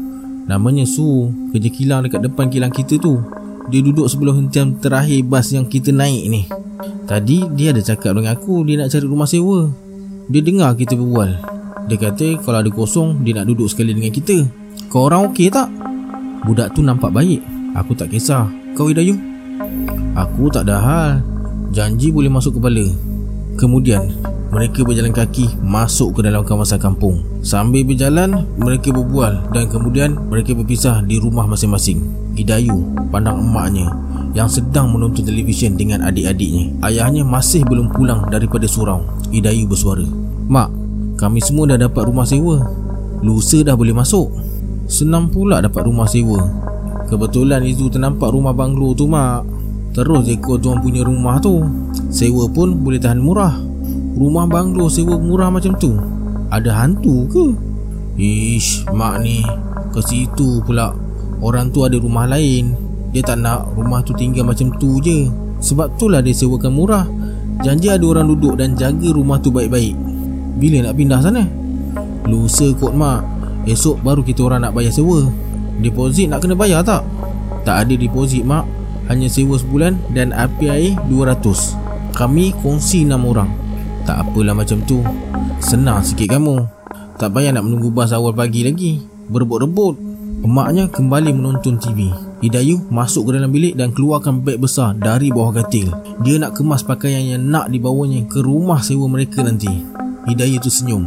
Namanya 0.49 0.88
Su, 0.88 1.28
kerja 1.52 1.69
kilang 1.69 2.00
dekat 2.09 2.25
depan 2.25 2.49
kilang 2.49 2.73
kita 2.73 2.97
tu. 2.97 3.21
Dia 3.69 3.85
duduk 3.85 4.09
sebelum 4.09 4.49
hentian 4.49 4.81
terakhir 4.81 5.21
bas 5.28 5.45
yang 5.52 5.69
kita 5.69 5.93
naik 5.93 6.25
ni. 6.33 6.49
Tadi 7.05 7.45
dia 7.52 7.76
ada 7.76 7.85
cakap 7.85 8.17
dengan 8.17 8.33
aku 8.33 8.64
dia 8.64 8.81
nak 8.81 8.88
cari 8.88 9.05
rumah 9.05 9.28
sewa. 9.28 9.69
Dia 10.28 10.45
dengar 10.45 10.76
kita 10.76 10.93
berbual 10.93 11.40
Dia 11.88 11.97
kata 11.97 12.37
kalau 12.45 12.61
ada 12.61 12.69
kosong 12.69 13.25
Dia 13.25 13.40
nak 13.40 13.49
duduk 13.49 13.73
sekali 13.73 13.97
dengan 13.97 14.12
kita 14.12 14.45
Kau 14.93 15.09
orang 15.09 15.33
okey 15.33 15.49
tak? 15.49 15.73
Budak 16.45 16.76
tu 16.76 16.85
nampak 16.85 17.11
baik 17.11 17.40
Aku 17.73 17.97
tak 17.97 18.12
kisah 18.12 18.45
Kau 18.76 18.93
Idayu? 18.93 19.17
Aku 20.12 20.52
tak 20.52 20.69
ada 20.69 20.76
hal 20.78 21.11
Janji 21.73 22.12
boleh 22.12 22.28
masuk 22.28 22.61
kepala 22.61 23.08
Kemudian 23.59 24.15
mereka 24.49 24.81
berjalan 24.87 25.12
kaki 25.12 25.61
masuk 25.61 26.17
ke 26.17 26.21
dalam 26.25 26.47
kawasan 26.47 26.81
kampung. 26.81 27.21
Sambil 27.45 27.85
berjalan, 27.85 28.47
mereka 28.57 28.95
berbual 28.95 29.53
dan 29.53 29.69
kemudian 29.69 30.17
mereka 30.31 30.57
berpisah 30.57 31.05
di 31.05 31.21
rumah 31.21 31.45
masing-masing. 31.45 32.00
Idayu 32.38 32.87
pandang 33.11 33.43
emaknya 33.43 33.91
yang 34.33 34.47
sedang 34.47 34.95
menonton 34.95 35.27
televisyen 35.27 35.75
dengan 35.75 36.07
adik-adiknya. 36.07 36.71
Ayahnya 36.87 37.27
masih 37.27 37.67
belum 37.67 37.91
pulang 37.91 38.31
daripada 38.31 38.65
surau. 38.65 39.03
Idayu 39.35 39.67
bersuara. 39.67 40.07
Mak, 40.49 40.71
kami 41.19 41.43
semua 41.43 41.69
dah 41.69 41.77
dapat 41.83 42.07
rumah 42.07 42.25
sewa. 42.25 42.62
Lusa 43.21 43.61
dah 43.67 43.75
boleh 43.75 43.93
masuk. 43.93 44.31
Senang 44.87 45.29
pula 45.29 45.59
dapat 45.59 45.85
rumah 45.85 46.07
sewa. 46.07 46.41
Kebetulan 47.11 47.67
Izu 47.67 47.91
ternampak 47.91 48.31
rumah 48.31 48.55
banglo 48.55 48.95
tu 48.95 49.11
mak. 49.11 49.45
Terus 49.93 50.31
ekor 50.31 50.62
tuan 50.62 50.79
punya 50.79 51.03
rumah 51.03 51.43
tu. 51.43 51.59
Sewa 52.09 52.49
pun 52.49 52.73
boleh 52.81 52.97
tahan 52.97 53.21
murah. 53.21 53.53
Rumah 54.17 54.49
banglo 54.49 54.88
sewa 54.88 55.21
murah 55.21 55.53
macam 55.53 55.77
tu. 55.77 55.93
Ada 56.49 56.73
hantu 56.73 57.29
ke? 57.29 57.45
Ish, 58.17 58.88
mak 58.97 59.21
ni. 59.21 59.45
Ke 59.93 60.00
situ 60.00 60.65
pula. 60.65 60.97
Orang 61.45 61.69
tu 61.69 61.85
ada 61.85 62.00
rumah 62.00 62.25
lain. 62.25 62.73
Dia 63.12 63.21
tak 63.21 63.45
nak 63.45 63.77
rumah 63.77 64.00
tu 64.00 64.17
tinggal 64.17 64.49
macam 64.49 64.73
tu 64.81 65.05
je. 65.05 65.29
Sebab 65.61 66.00
tu 66.00 66.09
lah 66.09 66.25
dia 66.25 66.33
sewakan 66.33 66.73
murah. 66.73 67.05
Janji 67.61 67.93
ada 67.93 68.05
orang 68.09 68.25
duduk 68.33 68.57
dan 68.57 68.73
jaga 68.73 69.12
rumah 69.12 69.37
tu 69.37 69.53
baik-baik. 69.53 69.93
Bila 70.57 70.88
nak 70.88 70.97
pindah 70.97 71.21
sana? 71.21 71.45
Lusa 72.25 72.73
kot 72.81 72.97
mak. 72.97 73.21
Esok 73.69 74.00
baru 74.00 74.25
kita 74.25 74.49
orang 74.49 74.65
nak 74.65 74.73
bayar 74.73 74.97
sewa. 74.97 75.29
Deposit 75.85 76.33
nak 76.33 76.41
kena 76.41 76.57
bayar 76.57 76.81
tak? 76.81 77.05
Tak 77.69 77.85
ada 77.85 77.95
deposit 78.00 78.49
mak. 78.49 78.65
Hanya 79.12 79.29
sewa 79.29 79.61
sebulan 79.61 80.00
dan 80.17 80.33
api 80.33 80.67
air 80.73 80.93
200 81.12 81.88
Kami 82.15 82.55
kongsi 82.61 83.05
6 83.05 83.15
orang. 83.25 83.50
Tak 84.09 84.25
apalah 84.25 84.57
macam 84.57 84.81
tu. 84.88 85.05
Senang 85.61 86.00
sikit 86.00 86.33
kamu. 86.33 86.65
Tak 87.19 87.35
payah 87.35 87.53
nak 87.53 87.67
menunggu 87.67 87.91
bas 87.91 88.15
awal 88.15 88.33
pagi 88.33 88.65
lagi. 88.65 89.03
Berebut-rebut. 89.29 89.95
Emaknya 90.38 90.87
kembali 90.87 91.35
menonton 91.35 91.83
TV 91.83 92.15
Hidayu 92.38 92.79
masuk 92.95 93.27
ke 93.27 93.31
dalam 93.35 93.50
bilik 93.50 93.75
dan 93.75 93.91
keluarkan 93.91 94.47
beg 94.47 94.62
besar 94.62 94.95
dari 94.95 95.35
bawah 95.35 95.50
katil. 95.50 95.91
Dia 96.23 96.38
nak 96.38 96.55
kemas 96.55 96.87
pakaian 96.87 97.35
yang 97.35 97.43
nak 97.50 97.67
dibawanya 97.67 98.23
ke 98.31 98.38
rumah 98.38 98.79
sewa 98.79 99.11
mereka 99.11 99.43
nanti. 99.43 99.83
Hidayu 100.31 100.62
tu 100.62 100.71
senyum. 100.71 101.03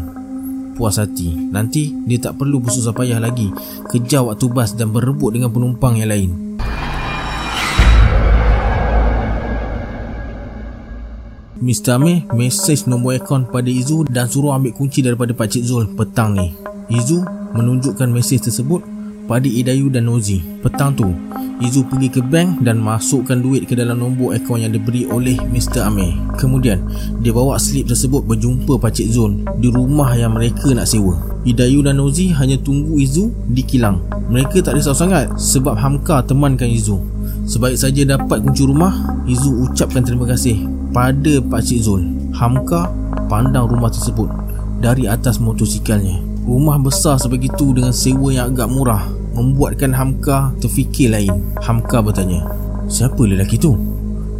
Puas 0.75 1.00
hati. 1.00 1.31
Nanti 1.31 1.96
dia 2.03 2.20
tak 2.20 2.36
perlu 2.36 2.60
bersusah 2.60 2.91
payah 2.91 3.24
lagi. 3.24 3.48
Kejar 3.88 4.27
waktu 4.27 4.51
bas 4.51 4.75
dan 4.75 4.91
berebut 4.91 5.31
dengan 5.31 5.48
penumpang 5.55 5.96
yang 5.96 6.12
lain 6.12 6.50
Mr. 11.62 12.01
Amir 12.01 12.25
mesej 12.34 12.89
nombor 12.89 13.22
akaun 13.22 13.46
pada 13.46 13.70
Izu 13.70 14.01
dan 14.10 14.25
suruh 14.25 14.58
ambil 14.58 14.74
kunci 14.74 15.06
daripada 15.06 15.30
Pakcik 15.30 15.62
Zul 15.62 15.94
petang 15.94 16.34
ni. 16.34 16.58
Izu 16.89 17.22
menunjukkan 17.53 18.10
mesej 18.10 18.41
tersebut 18.41 18.82
pada 19.30 19.46
Idayu 19.46 19.94
dan 19.94 20.10
Nozi. 20.10 20.41
Petang 20.65 20.98
tu, 20.98 21.13
Izu 21.62 21.86
pergi 21.86 22.10
ke 22.10 22.25
bank 22.25 22.65
dan 22.65 22.82
masukkan 22.82 23.38
duit 23.38 23.70
ke 23.70 23.77
dalam 23.77 24.01
nombor 24.01 24.34
akaun 24.34 24.65
yang 24.65 24.74
diberi 24.74 25.06
oleh 25.06 25.38
Mr. 25.38 25.86
Amir. 25.86 26.18
Kemudian, 26.41 26.82
dia 27.22 27.30
bawa 27.30 27.62
slip 27.62 27.86
tersebut 27.86 28.25
berjumpa 28.25 28.82
Pakcik 28.82 29.13
Zul 29.13 29.46
di 29.62 29.70
rumah 29.70 30.18
yang 30.18 30.34
mereka 30.34 30.65
nak 30.74 30.89
sewa. 30.89 31.13
Idayu 31.46 31.86
dan 31.86 32.01
Nozi 32.01 32.34
hanya 32.34 32.58
tunggu 32.58 32.98
Izu 32.98 33.30
di 33.53 33.62
kilang. 33.62 34.01
Mereka 34.34 34.65
tak 34.65 34.82
risau 34.82 34.98
sangat 34.98 35.30
sebab 35.38 35.77
Hamka 35.77 36.25
temankan 36.25 36.74
Izu. 36.74 36.98
Sebaik 37.46 37.77
saja 37.77 38.18
dapat 38.18 38.41
kunci 38.41 38.65
rumah, 38.65 39.22
Izu 39.30 39.70
ucapkan 39.70 40.01
terima 40.01 40.25
kasih 40.25 40.80
pada 40.91 41.39
Pakcik 41.39 41.79
Zul. 41.83 42.03
Hamka 42.36 42.91
pandang 43.31 43.67
rumah 43.67 43.91
tersebut 43.91 44.27
dari 44.83 45.07
atas 45.07 45.39
motosikalnya. 45.39 46.19
Rumah 46.43 46.79
besar 46.83 47.15
sebegitu 47.15 47.71
dengan 47.71 47.95
sewa 47.95 48.31
yang 48.31 48.51
agak 48.51 48.67
murah 48.67 49.03
membuatkan 49.36 49.95
Hamka 49.95 50.51
terfikir 50.60 51.15
lain. 51.15 51.31
Hamka 51.63 52.03
bertanya, 52.03 52.43
"Siapa 52.91 53.24
lelaki 53.24 53.55
tu? 53.55 53.75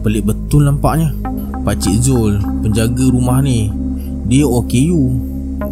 Pelik 0.04 0.28
betul 0.28 0.68
nampaknya." 0.68 1.16
Pakcik 1.62 2.04
Zul, 2.04 2.42
penjaga 2.66 3.06
rumah 3.08 3.40
ni. 3.40 3.70
Dia 4.28 4.50
OKU. 4.50 5.14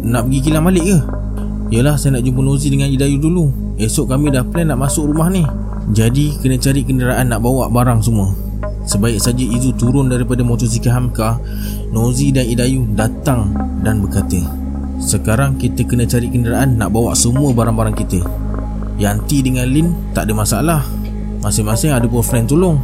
Nak 0.06 0.30
pergi 0.30 0.38
kilang 0.38 0.64
balik 0.70 0.86
ke? 0.86 0.98
Yalah, 1.74 1.98
saya 1.98 2.18
nak 2.18 2.22
jumpa 2.22 2.40
Nozi 2.40 2.70
dengan 2.70 2.86
Idayu 2.86 3.18
dulu. 3.18 3.74
Esok 3.74 4.14
kami 4.14 4.30
dah 4.30 4.46
plan 4.46 4.70
nak 4.70 4.86
masuk 4.86 5.10
rumah 5.10 5.26
ni. 5.26 5.42
Jadi 5.90 6.38
kena 6.38 6.62
cari 6.62 6.86
kenderaan 6.86 7.26
nak 7.26 7.42
bawa 7.42 7.66
barang 7.66 8.06
semua 8.06 8.30
Sebaik 8.84 9.20
saja 9.20 9.44
Izu 9.44 9.76
turun 9.76 10.08
daripada 10.08 10.40
motosikal 10.40 10.96
Hamka 10.96 11.36
Nozi 11.92 12.32
dan 12.32 12.48
Idayu 12.48 12.88
datang 12.96 13.52
dan 13.84 14.00
berkata 14.00 14.40
Sekarang 15.00 15.60
kita 15.60 15.84
kena 15.84 16.08
cari 16.08 16.28
kenderaan 16.28 16.76
nak 16.76 16.92
bawa 16.92 17.16
semua 17.16 17.52
barang-barang 17.56 17.96
kita. 17.96 18.20
Yanti 19.00 19.40
dengan 19.40 19.64
Lin 19.64 20.12
tak 20.12 20.28
ada 20.28 20.36
masalah. 20.36 20.80
Masing-masing 21.40 21.96
ada 21.96 22.04
boyfriend 22.04 22.52
tolong. 22.52 22.76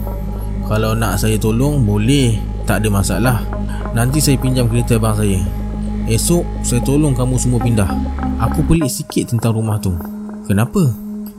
Kalau 0.65 0.97
nak 0.97 1.21
saya 1.21 1.37
tolong 1.37 1.85
boleh. 1.85 2.41
Tak 2.65 2.83
ada 2.83 2.89
masalah. 2.89 3.39
Nanti 3.93 4.19
saya 4.19 4.41
pinjam 4.41 4.67
kereta 4.67 4.97
abang 4.97 5.15
saya. 5.15 5.39
Esok 6.09 6.65
saya 6.65 6.81
tolong 6.83 7.13
kamu 7.13 7.37
semua 7.37 7.61
pindah. 7.61 7.91
Aku 8.41 8.65
pelik 8.65 8.89
sikit 8.89 9.37
tentang 9.37 9.53
rumah 9.53 9.77
tu. 9.77 9.93
Kenapa? 10.49 10.89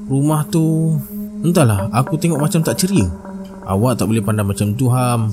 Rumah 0.07 0.45
tu 0.47 0.95
Entahlah, 1.37 1.85
aku 1.93 2.17
tengok 2.17 2.41
macam 2.41 2.65
tak 2.65 2.81
ceria. 2.81 3.05
Awak 3.67 3.99
tak 3.99 4.07
boleh 4.07 4.23
pandang 4.23 4.47
macam 4.47 4.71
tu, 4.79 4.87
Ham. 4.87 5.27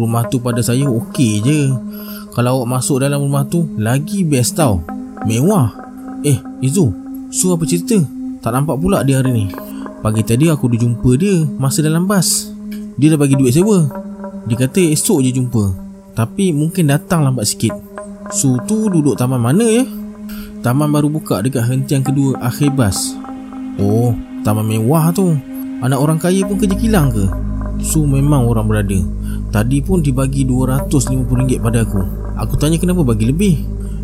Rumah 0.00 0.24
tu 0.32 0.40
pada 0.40 0.64
saya 0.64 0.88
okey 0.88 1.44
je. 1.44 1.60
Kalau 2.32 2.60
awak 2.60 2.80
masuk 2.80 3.04
dalam 3.04 3.20
rumah 3.20 3.44
tu, 3.44 3.68
lagi 3.76 4.24
best 4.24 4.56
tau. 4.56 4.80
Mewah. 5.28 5.72
Eh, 6.24 6.40
Izu, 6.64 6.88
Su 7.28 7.52
apa 7.52 7.68
cerita? 7.68 8.00
Tak 8.40 8.52
nampak 8.52 8.80
pula 8.80 9.04
dia 9.04 9.20
hari 9.20 9.32
ni. 9.32 9.44
Pagi 10.00 10.22
tadi 10.24 10.48
aku 10.48 10.72
dah 10.72 10.78
jumpa 10.78 11.10
dia 11.20 11.44
masa 11.60 11.84
dalam 11.84 12.08
bas. 12.08 12.48
Dia 12.96 13.12
dah 13.12 13.18
bagi 13.20 13.36
duit 13.36 13.52
sewa. 13.52 13.84
Dia 14.48 14.56
kata 14.56 14.80
esok 14.94 15.20
je 15.20 15.30
jumpa. 15.36 15.64
Tapi 16.16 16.56
mungkin 16.56 16.88
datang 16.88 17.26
lambat 17.26 17.44
sikit. 17.44 17.74
Su 18.32 18.56
tu 18.64 18.88
duduk 18.88 19.18
taman 19.18 19.42
mana 19.42 19.66
ya? 19.66 19.84
Taman 20.64 20.88
baru 20.88 21.12
buka 21.12 21.44
dekat 21.44 21.66
hentian 21.66 22.00
kedua 22.00 22.40
akhir 22.40 22.72
bas. 22.72 23.12
Oh, 23.76 24.16
taman 24.40 24.64
mewah 24.64 25.12
tu 25.12 25.36
Anak 25.84 26.00
orang 26.00 26.16
kaya 26.16 26.40
pun 26.48 26.56
kerja 26.56 26.72
kilang 26.72 27.12
ke? 27.12 27.28
Su 27.80 28.04
memang 28.08 28.48
orang 28.48 28.66
berada. 28.68 28.98
Tadi 29.52 29.80
pun 29.84 30.00
dibagi 30.00 30.44
RM250 30.44 31.60
pada 31.60 31.84
aku. 31.84 32.02
Aku 32.36 32.54
tanya 32.60 32.76
kenapa 32.76 33.04
bagi 33.04 33.28
lebih? 33.28 33.54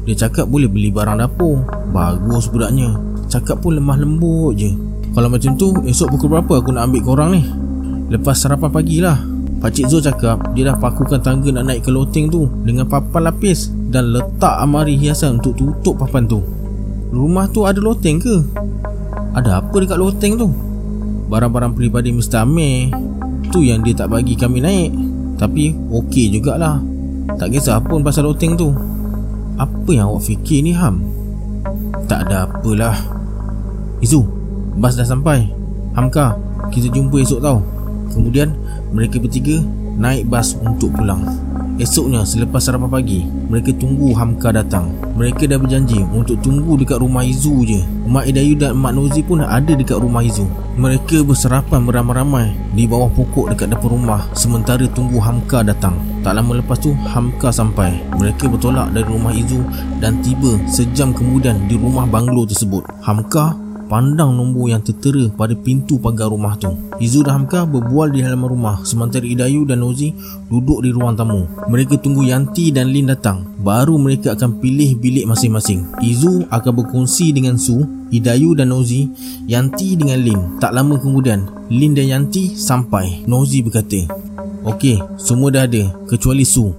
Dia 0.08 0.26
cakap 0.26 0.50
boleh 0.50 0.66
beli 0.66 0.90
barang 0.90 1.18
dapur. 1.20 1.62
Bagus 1.92 2.48
budaknya 2.48 3.12
Cakap 3.32 3.64
pun 3.64 3.80
lemah 3.80 3.96
lembut 3.96 4.52
je. 4.60 4.76
Kalau 5.16 5.32
macam 5.32 5.56
tu 5.56 5.72
esok 5.88 6.16
pukul 6.16 6.36
berapa 6.36 6.60
aku 6.60 6.68
nak 6.76 6.92
ambil 6.92 7.00
korang 7.00 7.30
ni? 7.32 7.40
Lepas 8.12 8.44
sarapan 8.44 8.68
pagi 8.68 9.00
lah. 9.00 9.16
Pakcik 9.56 9.88
Zul 9.88 10.04
cakap 10.04 10.52
dia 10.52 10.68
dah 10.68 10.76
pakukan 10.76 11.24
tangga 11.24 11.48
nak 11.48 11.70
naik 11.70 11.86
ke 11.86 11.90
loteng 11.94 12.26
tu 12.26 12.50
Dengan 12.66 12.82
papan 12.90 13.30
lapis 13.30 13.70
Dan 13.94 14.10
letak 14.10 14.58
amari 14.58 14.98
hiasan 14.98 15.38
untuk 15.38 15.56
tutup 15.56 15.96
papan 15.96 16.28
tu. 16.28 16.44
Rumah 17.08 17.48
tu 17.48 17.64
ada 17.64 17.80
loteng 17.80 18.20
ke? 18.20 18.36
Ada 19.32 19.64
apa 19.64 19.76
dekat 19.80 19.96
loteng 19.96 20.36
tu? 20.36 20.52
Barang-barang 21.32 21.72
peribadi 21.72 22.12
Mr. 22.12 22.44
Amir 22.44 22.92
Tu 23.52 23.68
yang 23.68 23.84
dia 23.84 23.92
tak 23.92 24.08
bagi 24.08 24.32
kami 24.32 24.64
naik. 24.64 24.90
Tapi 25.36 25.76
okey 25.92 26.32
jugalah. 26.32 26.80
Tak 27.36 27.52
kisah 27.52 27.78
pun 27.84 28.00
pasal 28.00 28.26
loteng 28.26 28.56
tu. 28.56 28.72
Apa 29.60 29.90
yang 29.92 30.08
awak 30.08 30.24
fikir 30.24 30.64
ni 30.64 30.72
Ham? 30.72 31.04
Tak 32.08 32.26
ada 32.26 32.48
apalah. 32.48 32.96
Izu, 34.00 34.24
bas 34.80 34.96
dah 34.96 35.04
sampai. 35.04 35.46
Hamka, 35.92 36.34
kita 36.72 36.88
jumpa 36.88 37.20
esok 37.20 37.44
tau. 37.44 37.60
Kemudian 38.10 38.56
mereka 38.96 39.20
bertiga 39.20 39.60
naik 40.00 40.26
bas 40.32 40.56
untuk 40.56 40.96
pulang 40.96 41.51
Esoknya 41.80 42.20
selepas 42.28 42.60
sarapan 42.60 42.92
pagi 42.92 43.24
Mereka 43.24 43.72
tunggu 43.80 44.12
Hamka 44.12 44.52
datang. 44.52 44.92
Mereka 45.16 45.48
dah 45.48 45.56
berjanji 45.56 46.04
untuk 46.12 46.36
tunggu 46.44 46.76
dekat 46.76 47.00
rumah 47.00 47.24
Izu 47.24 47.64
je. 47.64 47.80
Mak 48.04 48.28
Idayu 48.28 48.60
dan 48.60 48.76
Mak 48.76 48.92
Nozi 48.92 49.24
pun 49.24 49.40
ada 49.40 49.72
dekat 49.72 49.96
rumah 49.96 50.20
Izu. 50.20 50.44
Mereka 50.76 51.24
berserapan 51.24 51.84
beramai-ramai 51.84 52.52
Di 52.72 52.84
bawah 52.88 53.08
pokok 53.12 53.52
dekat 53.52 53.72
depan 53.76 53.92
rumah 53.92 54.24
Sementara 54.36 54.84
tunggu 54.92 55.16
Hamka 55.16 55.64
datang. 55.64 55.96
Tak 56.20 56.36
lama 56.36 56.60
lepas 56.60 56.76
tu 56.76 56.92
Hamka 56.92 57.48
sampai. 57.48 58.04
Mereka 58.20 58.52
bertolak 58.52 58.92
dari 58.92 59.08
rumah 59.08 59.32
Izu 59.32 59.64
Dan 59.96 60.20
tiba 60.20 60.60
sejam 60.68 61.16
kemudian 61.16 61.56
di 61.68 61.80
rumah 61.80 62.04
banglo 62.04 62.44
tersebut. 62.44 62.84
Hamka 63.00 63.56
pandang 63.92 64.32
nombor 64.32 64.72
yang 64.72 64.80
tertera 64.80 65.28
pada 65.36 65.52
pintu 65.52 66.00
pagar 66.00 66.32
rumah 66.32 66.56
tu. 66.56 66.72
Izu 66.96 67.20
dan 67.28 67.44
Hamka 67.44 67.68
berbual 67.68 68.08
di 68.08 68.24
halaman 68.24 68.48
rumah 68.48 68.80
sementara 68.88 69.20
Idayu 69.20 69.68
dan 69.68 69.84
Nozi 69.84 70.16
duduk 70.48 70.80
di 70.80 70.88
ruang 70.96 71.12
tamu. 71.12 71.44
Mereka 71.68 72.00
tunggu 72.00 72.24
Yanti 72.24 72.72
dan 72.72 72.88
Lin 72.88 73.12
datang. 73.12 73.44
Baru 73.60 74.00
mereka 74.00 74.32
akan 74.32 74.64
pilih 74.64 74.96
bilik 74.96 75.28
masing-masing. 75.28 75.84
Izu 76.00 76.48
akan 76.48 76.72
berkongsi 76.72 77.36
dengan 77.36 77.60
Su, 77.60 77.84
Idayu 78.08 78.56
dan 78.56 78.72
Nozi, 78.72 79.12
Yanti 79.44 79.92
dengan 79.92 80.24
Lin. 80.24 80.40
Tak 80.56 80.72
lama 80.72 80.96
kemudian, 80.96 81.44
Lin 81.68 81.92
dan 81.92 82.08
Yanti 82.08 82.56
sampai. 82.56 83.28
Nozi 83.28 83.60
berkata, 83.60 84.08
Okey, 84.64 85.04
semua 85.20 85.52
dah 85.52 85.68
ada 85.68 85.92
kecuali 86.08 86.48
Su. 86.48 86.72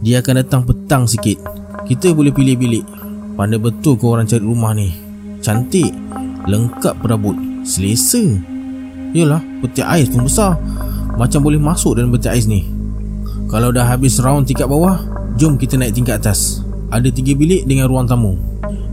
Dia 0.00 0.24
akan 0.24 0.40
datang 0.40 0.64
petang 0.64 1.04
sikit. 1.04 1.44
Kita 1.84 2.16
boleh 2.16 2.32
pilih 2.32 2.56
bilik. 2.56 2.84
Pandai 3.36 3.60
betul 3.60 4.00
kau 4.00 4.16
orang 4.16 4.24
cari 4.24 4.40
rumah 4.40 4.72
ni. 4.72 4.88
Cantik, 5.44 5.92
lengkap 6.48 7.00
perabot, 7.00 7.36
selesa. 7.64 8.22
Yalah, 9.14 9.40
peti 9.62 9.80
ais 9.80 10.10
pun 10.10 10.26
besar. 10.26 10.58
Macam 11.14 11.46
boleh 11.46 11.60
masuk 11.62 11.96
dalam 11.96 12.10
peti 12.10 12.28
ais 12.28 12.44
ni. 12.50 12.66
Kalau 13.48 13.70
dah 13.70 13.86
habis 13.86 14.18
round 14.18 14.50
tingkat 14.50 14.66
bawah, 14.66 14.98
jom 15.38 15.54
kita 15.54 15.78
naik 15.78 15.94
tingkat 15.94 16.18
atas. 16.18 16.64
Ada 16.90 17.10
tiga 17.14 17.38
bilik 17.38 17.66
dengan 17.66 17.86
ruang 17.86 18.06
tamu. 18.10 18.34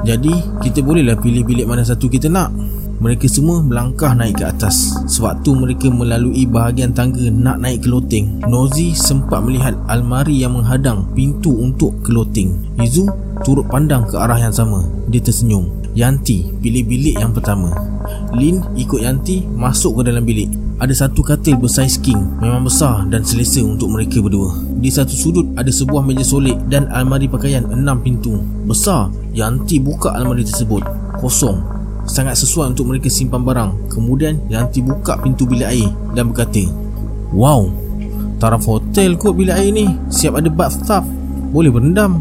Jadi, 0.06 0.34
kita 0.62 0.82
bolehlah 0.82 1.18
pilih 1.18 1.46
bilik 1.46 1.66
mana 1.66 1.86
satu 1.86 2.10
kita 2.10 2.30
nak. 2.30 2.54
Mereka 3.02 3.26
semua 3.26 3.66
melangkah 3.66 4.14
naik 4.14 4.38
ke 4.38 4.46
atas. 4.46 4.94
Sewaktu 5.10 5.58
mereka 5.58 5.90
melalui 5.90 6.46
bahagian 6.46 6.94
tangga 6.94 7.34
nak 7.34 7.58
naik 7.58 7.82
ke 7.82 7.90
loteng, 7.90 8.38
Nozi 8.46 8.94
sempat 8.94 9.42
melihat 9.42 9.74
almari 9.90 10.38
yang 10.38 10.54
menghadang 10.54 11.10
pintu 11.18 11.50
untuk 11.50 11.98
ke 12.06 12.14
loteng. 12.14 12.54
Izu 12.78 13.10
turut 13.42 13.66
pandang 13.74 14.06
ke 14.06 14.14
arah 14.14 14.38
yang 14.38 14.54
sama. 14.54 14.86
Dia 15.10 15.18
tersenyum. 15.18 15.81
Yanti 15.94 16.48
pilih 16.62 16.84
bilik 16.88 17.16
yang 17.20 17.36
pertama. 17.36 17.72
Lin 18.36 18.64
ikut 18.80 19.00
Yanti 19.04 19.44
masuk 19.44 20.02
ke 20.02 20.12
dalam 20.12 20.24
bilik. 20.24 20.50
Ada 20.82 21.06
satu 21.06 21.22
katil 21.22 21.62
bersaiz 21.62 22.02
king 22.02 22.18
Memang 22.42 22.66
besar 22.66 23.06
dan 23.06 23.22
selesa 23.22 23.62
untuk 23.62 23.94
mereka 23.94 24.18
berdua 24.18 24.50
Di 24.82 24.90
satu 24.90 25.14
sudut 25.14 25.46
ada 25.54 25.70
sebuah 25.70 26.02
meja 26.02 26.26
solek 26.26 26.58
Dan 26.74 26.90
almari 26.90 27.30
pakaian 27.30 27.70
enam 27.70 28.02
pintu 28.02 28.42
Besar 28.66 29.14
Yanti 29.30 29.78
buka 29.78 30.10
almari 30.10 30.42
tersebut 30.42 30.82
Kosong 31.22 31.82
sangat 32.06 32.38
sesuai 32.40 32.74
untuk 32.74 32.90
mereka 32.90 33.10
simpan 33.12 33.46
barang. 33.46 33.92
Kemudian 33.92 34.42
Yanti 34.50 34.82
buka 34.82 35.20
pintu 35.22 35.46
bilik 35.46 35.70
air 35.70 35.90
dan 36.18 36.32
berkata, 36.32 36.64
"Wow, 37.34 37.70
taraf 38.42 38.66
hotel 38.66 39.18
kot 39.18 39.38
bilik 39.38 39.56
air 39.56 39.72
ni. 39.74 39.86
Siap 40.10 40.38
ada 40.38 40.50
bathtub. 40.50 41.04
Boleh 41.52 41.70
berendam." 41.70 42.18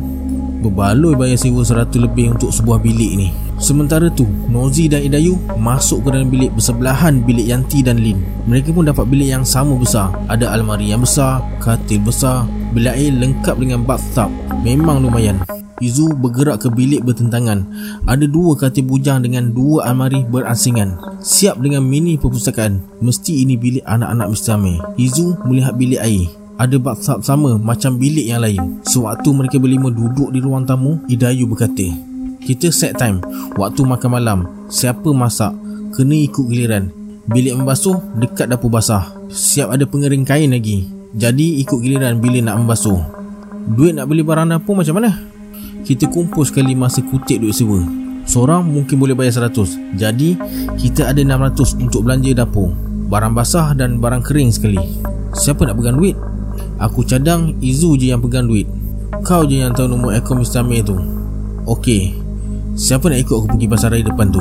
Berbaloi 0.60 1.16
bayar 1.16 1.40
sewa 1.40 1.64
seratus 1.64 1.96
lebih 1.96 2.36
untuk 2.36 2.52
sebuah 2.52 2.84
bilik 2.84 3.12
ni. 3.16 3.28
Sementara 3.60 4.08
tu, 4.08 4.24
Nozi 4.48 4.88
dan 4.88 5.04
Idayu 5.04 5.36
masuk 5.60 6.08
ke 6.08 6.16
dalam 6.16 6.32
bilik 6.32 6.48
bersebelahan 6.56 7.20
bilik 7.20 7.44
Yanti 7.44 7.84
dan 7.84 8.00
Lin. 8.00 8.16
Mereka 8.48 8.72
pun 8.72 8.88
dapat 8.88 9.04
bilik 9.04 9.36
yang 9.36 9.44
sama 9.44 9.76
besar. 9.76 10.08
Ada 10.32 10.48
almari 10.56 10.88
yang 10.88 11.04
besar, 11.04 11.44
katil 11.60 12.00
besar, 12.00 12.48
bilik 12.72 12.96
air 12.96 13.12
lengkap 13.12 13.60
dengan 13.60 13.84
bathtub. 13.84 14.32
Memang 14.64 15.04
lumayan. 15.04 15.44
Izu 15.84 16.12
bergerak 16.16 16.64
ke 16.64 16.68
bilik 16.72 17.04
bertentangan. 17.04 17.68
Ada 18.08 18.24
dua 18.24 18.56
katil 18.56 18.88
bujang 18.88 19.28
dengan 19.28 19.52
dua 19.52 19.92
almari 19.92 20.24
berasingan. 20.24 20.96
Siap 21.20 21.60
dengan 21.60 21.84
mini 21.84 22.16
perpustakaan. 22.16 22.80
Mesti 23.04 23.44
ini 23.44 23.60
bilik 23.60 23.84
anak-anak 23.84 24.28
Mr. 24.28 24.56
Amir. 24.56 24.80
Izu 24.96 25.36
melihat 25.44 25.76
bilik 25.76 26.00
air. 26.00 26.32
Ada 26.60 26.76
bathtub 26.76 27.24
sama 27.24 27.56
macam 27.56 27.96
bilik 27.96 28.24
yang 28.24 28.44
lain. 28.44 28.84
Sewaktu 28.84 29.32
mereka 29.32 29.56
berlima 29.56 29.88
duduk 29.88 30.28
di 30.28 30.44
ruang 30.44 30.68
tamu, 30.68 31.00
Idayu 31.08 31.48
berkata, 31.48 31.88
Kita 32.40 32.72
set 32.72 32.96
time. 32.96 33.20
Waktu 33.54 33.84
makan 33.84 34.10
malam. 34.10 34.38
Siapa 34.72 35.12
masak? 35.12 35.52
Kena 35.94 36.16
ikut 36.16 36.48
giliran. 36.48 36.88
Bilik 37.30 37.54
membasuh 37.56 38.00
dekat 38.16 38.50
dapur 38.50 38.72
basah. 38.72 39.12
Siap 39.30 39.70
ada 39.70 39.84
pengering 39.86 40.24
kain 40.26 40.50
lagi. 40.50 40.88
Jadi 41.14 41.60
ikut 41.62 41.78
giliran 41.78 42.18
bila 42.18 42.40
nak 42.40 42.64
membasuh. 42.64 43.00
Duit 43.70 43.94
nak 43.94 44.08
beli 44.08 44.24
barang 44.24 44.50
dapur 44.50 44.74
macam 44.74 44.98
mana? 44.98 45.30
kita 45.84 46.08
kumpul 46.12 46.44
sekali 46.44 46.76
masa 46.76 47.00
kutip 47.04 47.40
duit 47.40 47.56
sewa. 47.56 47.80
Seorang 48.28 48.62
mungkin 48.62 49.00
boleh 49.00 49.16
bayar 49.16 49.48
100. 49.50 49.98
Jadi, 49.98 50.38
kita 50.78 51.10
ada 51.10 51.18
600 51.18 51.82
untuk 51.82 52.06
belanja 52.06 52.30
dapur. 52.44 52.70
Barang 53.10 53.34
basah 53.34 53.74
dan 53.74 53.98
barang 53.98 54.22
kering 54.22 54.54
sekali. 54.54 54.78
Siapa 55.34 55.66
nak 55.66 55.80
pegang 55.80 55.98
duit? 55.98 56.14
Aku 56.78 57.02
cadang 57.02 57.58
Izu 57.58 57.98
je 57.98 58.12
yang 58.12 58.22
pegang 58.22 58.46
duit. 58.46 58.68
Kau 59.26 59.42
je 59.42 59.58
yang 59.58 59.74
tahu 59.74 59.90
nombor 59.90 60.14
akaun 60.14 60.46
Mr. 60.46 60.62
Amir 60.62 60.86
tu. 60.86 60.94
Okey. 61.66 62.14
Siapa 62.80 63.12
nak 63.12 63.20
ikut 63.20 63.36
aku 63.36 63.48
pergi 63.52 63.68
pasar 63.68 63.92
raya 63.92 64.08
depan 64.08 64.32
tu? 64.32 64.40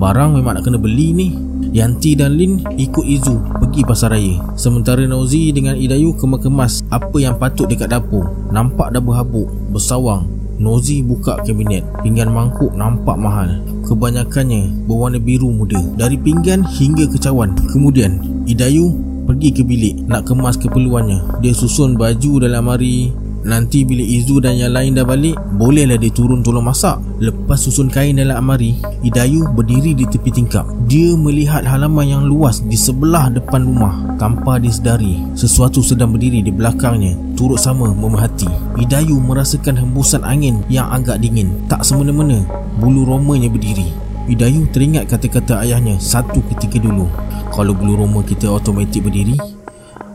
Barang 0.00 0.32
memang 0.32 0.56
nak 0.56 0.64
kena 0.64 0.80
beli 0.80 1.12
ni. 1.12 1.28
Yanti 1.76 2.16
dan 2.16 2.40
Lin 2.40 2.64
ikut 2.72 3.04
Izu 3.04 3.36
pergi 3.60 3.84
pasar 3.84 4.16
raya. 4.16 4.40
Sementara 4.56 5.04
Nauzi 5.04 5.52
dengan 5.52 5.76
Idayu 5.76 6.16
kemas-kemas 6.16 6.80
apa 6.88 7.20
yang 7.20 7.36
patut 7.36 7.68
dekat 7.68 7.92
dapur. 7.92 8.32
Nampak 8.48 8.96
dah 8.96 9.02
berhabuk, 9.04 9.44
bersawang 9.76 10.24
Nozi 10.56 11.04
buka 11.04 11.40
kabinet 11.40 11.84
Pinggan 12.04 12.32
mangkuk 12.32 12.72
nampak 12.76 13.16
mahal 13.16 13.64
Kebanyakannya 13.88 14.84
berwarna 14.84 15.16
biru 15.16 15.48
muda 15.48 15.80
Dari 15.96 16.20
pinggan 16.20 16.60
hingga 16.68 17.08
ke 17.08 17.16
cawan 17.16 17.56
Kemudian 17.72 18.44
Idayu 18.44 18.92
pergi 19.24 19.56
ke 19.56 19.64
bilik 19.64 20.04
Nak 20.04 20.28
kemas 20.28 20.60
keperluannya 20.60 21.40
Dia 21.40 21.56
susun 21.56 21.96
baju 21.96 22.44
dalam 22.44 22.68
lemari 22.68 23.08
Nanti 23.40 23.88
bila 23.88 24.04
Izu 24.04 24.36
dan 24.44 24.60
yang 24.60 24.76
lain 24.76 24.92
dah 24.92 25.06
balik 25.08 25.32
Bolehlah 25.56 25.96
dia 25.96 26.12
turun 26.12 26.44
tolong 26.44 26.60
masak. 26.64 27.00
Lepas 27.24 27.64
susun 27.64 27.88
kain 27.88 28.20
dalam 28.20 28.36
amari 28.36 28.76
Idayu 29.00 29.48
berdiri 29.56 29.96
di 29.96 30.04
tepi 30.04 30.28
tingkap. 30.28 30.68
Dia 30.84 31.16
melihat 31.16 31.64
halaman 31.64 32.04
yang 32.04 32.24
luas 32.28 32.60
di 32.60 32.76
sebelah 32.76 33.32
depan 33.32 33.64
rumah. 33.64 34.20
Tanpa 34.20 34.60
disedari 34.60 35.24
Sesuatu 35.32 35.80
sedang 35.80 36.12
berdiri 36.12 36.44
di 36.44 36.52
belakangnya. 36.52 37.16
Turut 37.32 37.56
sama 37.56 37.88
memerhati. 37.88 38.48
Idayu 38.76 39.16
merasakan 39.16 39.80
hembusan 39.80 40.20
angin 40.20 40.60
yang 40.68 40.92
agak 40.92 41.24
dingin. 41.24 41.64
Tak 41.64 41.80
semena-mena 41.80 42.44
Bulu 42.76 43.08
romanya 43.08 43.48
berdiri. 43.48 43.88
Idayu 44.28 44.68
teringat 44.68 45.08
kata-kata 45.08 45.64
ayahnya 45.64 45.96
Satu 45.96 46.44
ketika 46.52 46.76
dulu. 46.76 47.08
Kalau 47.56 47.72
bulu 47.72 48.04
roma 48.04 48.20
kita 48.20 48.52
automatik 48.52 49.08
berdiri 49.08 49.40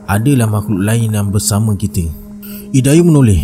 Adalah 0.06 0.46
makhluk 0.46 0.86
lain 0.86 1.10
yang 1.12 1.34
bersama 1.34 1.74
kita 1.74 2.25
Idayu 2.74 3.06
menoleh. 3.06 3.42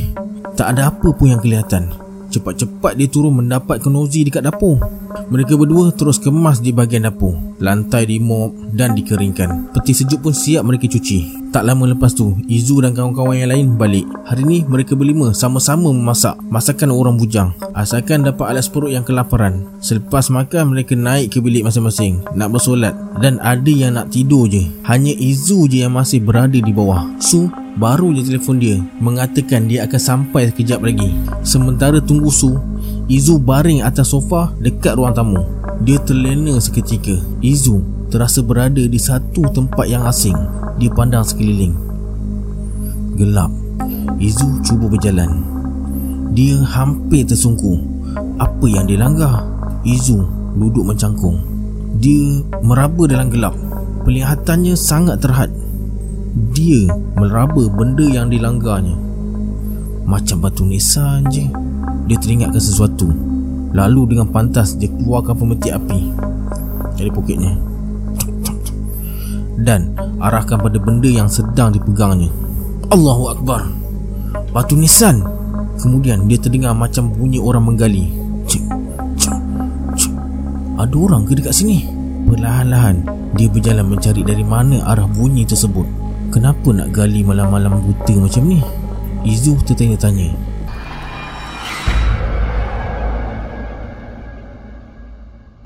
Tak 0.58 0.78
ada 0.78 0.90
apa 0.90 1.10
pun 1.14 1.30
yang 1.30 1.42
kelihatan. 1.42 1.92
Cepat-cepat 2.32 2.96
dia 2.96 3.12
turun 3.12 3.44
mendapat 3.44 3.84
kenozi 3.84 4.24
dekat 4.24 4.48
dapur. 4.48 4.80
Mereka 5.28 5.60
berdua 5.60 5.92
terus 5.92 6.16
kemas 6.16 6.64
di 6.64 6.72
bahagian 6.72 7.04
dapur. 7.04 7.36
Lantai 7.60 8.08
dimop 8.08 8.56
dan 8.72 8.96
dikeringkan. 8.96 9.76
Peti 9.76 9.92
sejuk 9.92 10.24
pun 10.24 10.32
siap 10.32 10.64
mereka 10.64 10.88
cuci. 10.88 11.44
Tak 11.52 11.68
lama 11.68 11.84
lepas 11.84 12.16
tu 12.16 12.32
Izu 12.48 12.80
dan 12.80 12.96
kawan-kawan 12.96 13.36
yang 13.36 13.52
lain 13.52 13.68
balik. 13.76 14.08
Hari 14.24 14.48
ni 14.48 14.64
mereka 14.64 14.96
berlima 14.96 15.36
sama-sama 15.36 15.92
memasak 15.92 16.40
Masakan 16.48 16.96
orang 16.96 17.20
bujang. 17.20 17.52
Asalkan 17.76 18.24
dapat 18.24 18.56
alas 18.56 18.72
perut 18.72 18.96
yang 18.96 19.04
kelaparan. 19.04 19.68
Selepas 19.84 20.32
makan 20.32 20.72
mereka 20.72 20.96
naik 20.96 21.36
ke 21.36 21.44
bilik 21.44 21.68
masing-masing. 21.68 22.24
Nak 22.32 22.48
bersolat. 22.56 22.96
Dan 23.20 23.44
ada 23.44 23.68
yang 23.68 24.00
nak 24.00 24.16
tidur 24.16 24.48
je. 24.48 24.64
Hanya 24.88 25.12
Izu 25.12 25.68
je 25.68 25.84
yang 25.84 26.00
masih 26.00 26.24
berada 26.24 26.56
di 26.56 26.72
bawah. 26.72 27.12
Su 27.20 27.52
Baru 27.72 28.12
je 28.12 28.28
telefon 28.28 28.60
dia 28.60 28.76
Mengatakan 29.00 29.72
dia 29.72 29.88
akan 29.88 30.02
sampai 30.02 30.52
sekejap 30.52 30.84
lagi. 30.84 31.08
Sementara 31.46 32.04
tunggu 32.04 32.28
Su 32.28 32.60
Izu 33.12 33.40
baring 33.44 33.84
atas 33.84 34.16
sofa 34.16 34.56
dekat 34.60 34.96
ruang 34.96 35.12
tamu. 35.12 35.44
Dia 35.84 36.00
terlena 36.00 36.56
seketika. 36.64 37.16
Izu 37.44 37.84
terasa 38.12 38.44
berada 38.44 38.80
di 38.80 39.00
satu 39.00 39.48
tempat 39.52 39.88
yang 39.88 40.04
asing. 40.08 40.36
Dia 40.80 40.92
pandang 40.92 41.24
sekeliling. 41.24 41.76
Gelap 43.20 43.52
Izu 44.20 44.64
cuba 44.64 44.92
berjalan. 44.92 45.44
Dia 46.32 46.64
hampir 46.64 47.28
tersungkur 47.28 47.76
Apa 48.40 48.66
yang 48.72 48.88
dia 48.88 49.00
langgar? 49.00 49.44
Izu 49.84 50.24
duduk 50.56 50.88
mencangkung. 50.92 51.40
Dia 52.00 52.44
meraba 52.64 53.08
dalam 53.08 53.32
gelap. 53.32 53.56
Pelihatannya 54.02 54.74
sangat 54.74 55.22
terhad 55.22 55.52
dia 56.32 56.88
meraba 57.20 57.68
benda 57.68 58.08
yang 58.08 58.32
dilanggarnya. 58.32 58.96
Macam 60.08 60.40
batu 60.40 60.64
nisan 60.64 61.28
je. 61.28 61.44
Dia 62.08 62.18
teringatkan 62.20 62.64
sesuatu. 62.64 63.12
Lalu 63.72 64.16
dengan 64.16 64.32
pantas 64.32 64.76
dia 64.80 64.88
keluarkan 64.88 65.36
pemetik 65.36 65.76
api. 65.76 66.12
Dari 66.92 67.08
poketnya 67.08 67.56
Dan 69.56 69.96
arahkan 70.20 70.60
pada 70.60 70.80
benda 70.80 71.08
yang 71.08 71.28
sedang 71.28 71.76
dipegangnya. 71.76 72.32
Allahu 72.92 73.36
Akbar. 73.36 73.68
Batu 74.56 74.80
nisan. 74.80 75.24
Kemudian 75.80 76.28
dia 76.32 76.40
terdengar 76.40 76.72
macam 76.76 77.12
bunyi 77.12 77.42
orang 77.42 77.64
menggali. 77.68 78.08
Cik, 78.48 78.64
cik, 79.18 79.38
cik. 79.98 80.14
Ada 80.78 80.96
orang 80.96 81.28
ke 81.28 81.36
dekat 81.36 81.56
sini? 81.56 81.88
Perlahan-lahan 82.28 83.04
dia 83.34 83.48
berjalan 83.48 83.88
mencari 83.88 84.22
dari 84.22 84.46
mana 84.46 84.84
arah 84.86 85.08
bunyi 85.08 85.48
tersebut 85.48 86.01
Kenapa 86.32 86.72
nak 86.72 86.96
gali 86.96 87.28
malam-malam 87.28 87.84
buta 87.84 88.16
macam 88.16 88.48
ni? 88.48 88.64
Izu 89.28 89.60
tertanya-tanya 89.68 90.32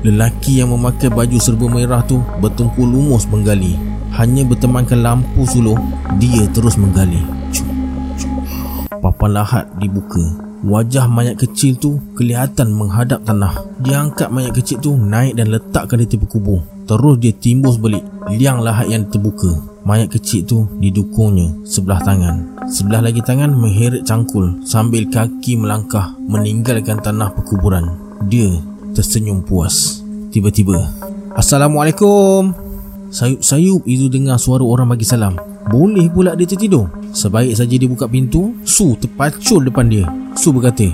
Lelaki 0.06 0.62
yang 0.62 0.70
memakai 0.70 1.10
baju 1.10 1.38
serba 1.42 1.66
merah 1.66 2.02
tu 2.06 2.22
bertumpul 2.42 2.86
lumus 2.86 3.26
menggali. 3.26 3.74
Hanya 4.14 4.46
bertemankan 4.46 5.02
lampu 5.02 5.46
suluh, 5.50 5.78
dia 6.22 6.46
terus 6.54 6.78
menggali. 6.78 7.22
Papan 9.02 9.32
lahat 9.34 9.66
dibuka. 9.82 10.22
Wajah 10.66 11.10
mayat 11.10 11.42
kecil 11.42 11.78
tu 11.78 11.98
kelihatan 12.14 12.74
menghadap 12.74 13.22
tanah. 13.26 13.54
Dia 13.82 14.02
angkat 14.02 14.30
mayat 14.30 14.54
kecil 14.54 14.78
tu 14.78 14.94
naik 14.94 15.38
dan 15.38 15.50
letakkan 15.50 15.98
di 15.98 16.06
tepi 16.06 16.26
kubur. 16.30 16.75
Terus 16.86 17.16
dia 17.18 17.34
timbus 17.34 17.82
balik 17.82 18.06
liang 18.30 18.62
lahat 18.62 18.90
yang 18.90 19.10
terbuka. 19.10 19.58
Mayat 19.86 20.10
kecil 20.10 20.46
tu 20.46 20.66
didukungnya 20.82 21.54
sebelah 21.66 22.02
tangan. 22.02 22.58
Sebelah 22.66 23.06
lagi 23.06 23.22
tangan 23.22 23.54
mengheret 23.54 24.06
cangkul 24.06 24.66
sambil 24.66 25.06
kaki 25.10 25.58
melangkah 25.58 26.18
meninggalkan 26.26 26.98
tanah 27.02 27.30
perkuburan. 27.34 27.94
Dia 28.26 28.50
tersenyum 28.98 29.46
puas. 29.46 30.02
Tiba-tiba, 30.34 30.90
Assalamualaikum. 31.38 32.56
Sayup-sayup 33.14 33.86
itu 33.86 34.10
dengar 34.10 34.42
suara 34.42 34.66
orang 34.66 34.92
bagi 34.92 35.06
salam. 35.06 35.38
Boleh 35.68 36.10
pula 36.10 36.34
dia 36.34 36.50
tertidur. 36.50 36.90
Sebaik 37.16 37.56
saja 37.56 37.76
dia 37.76 37.88
buka 37.88 38.10
pintu, 38.12 38.56
Su 38.68 38.98
terpacul 39.00 39.64
depan 39.68 39.88
dia. 39.88 40.06
Su 40.36 40.52
berkata, 40.52 40.90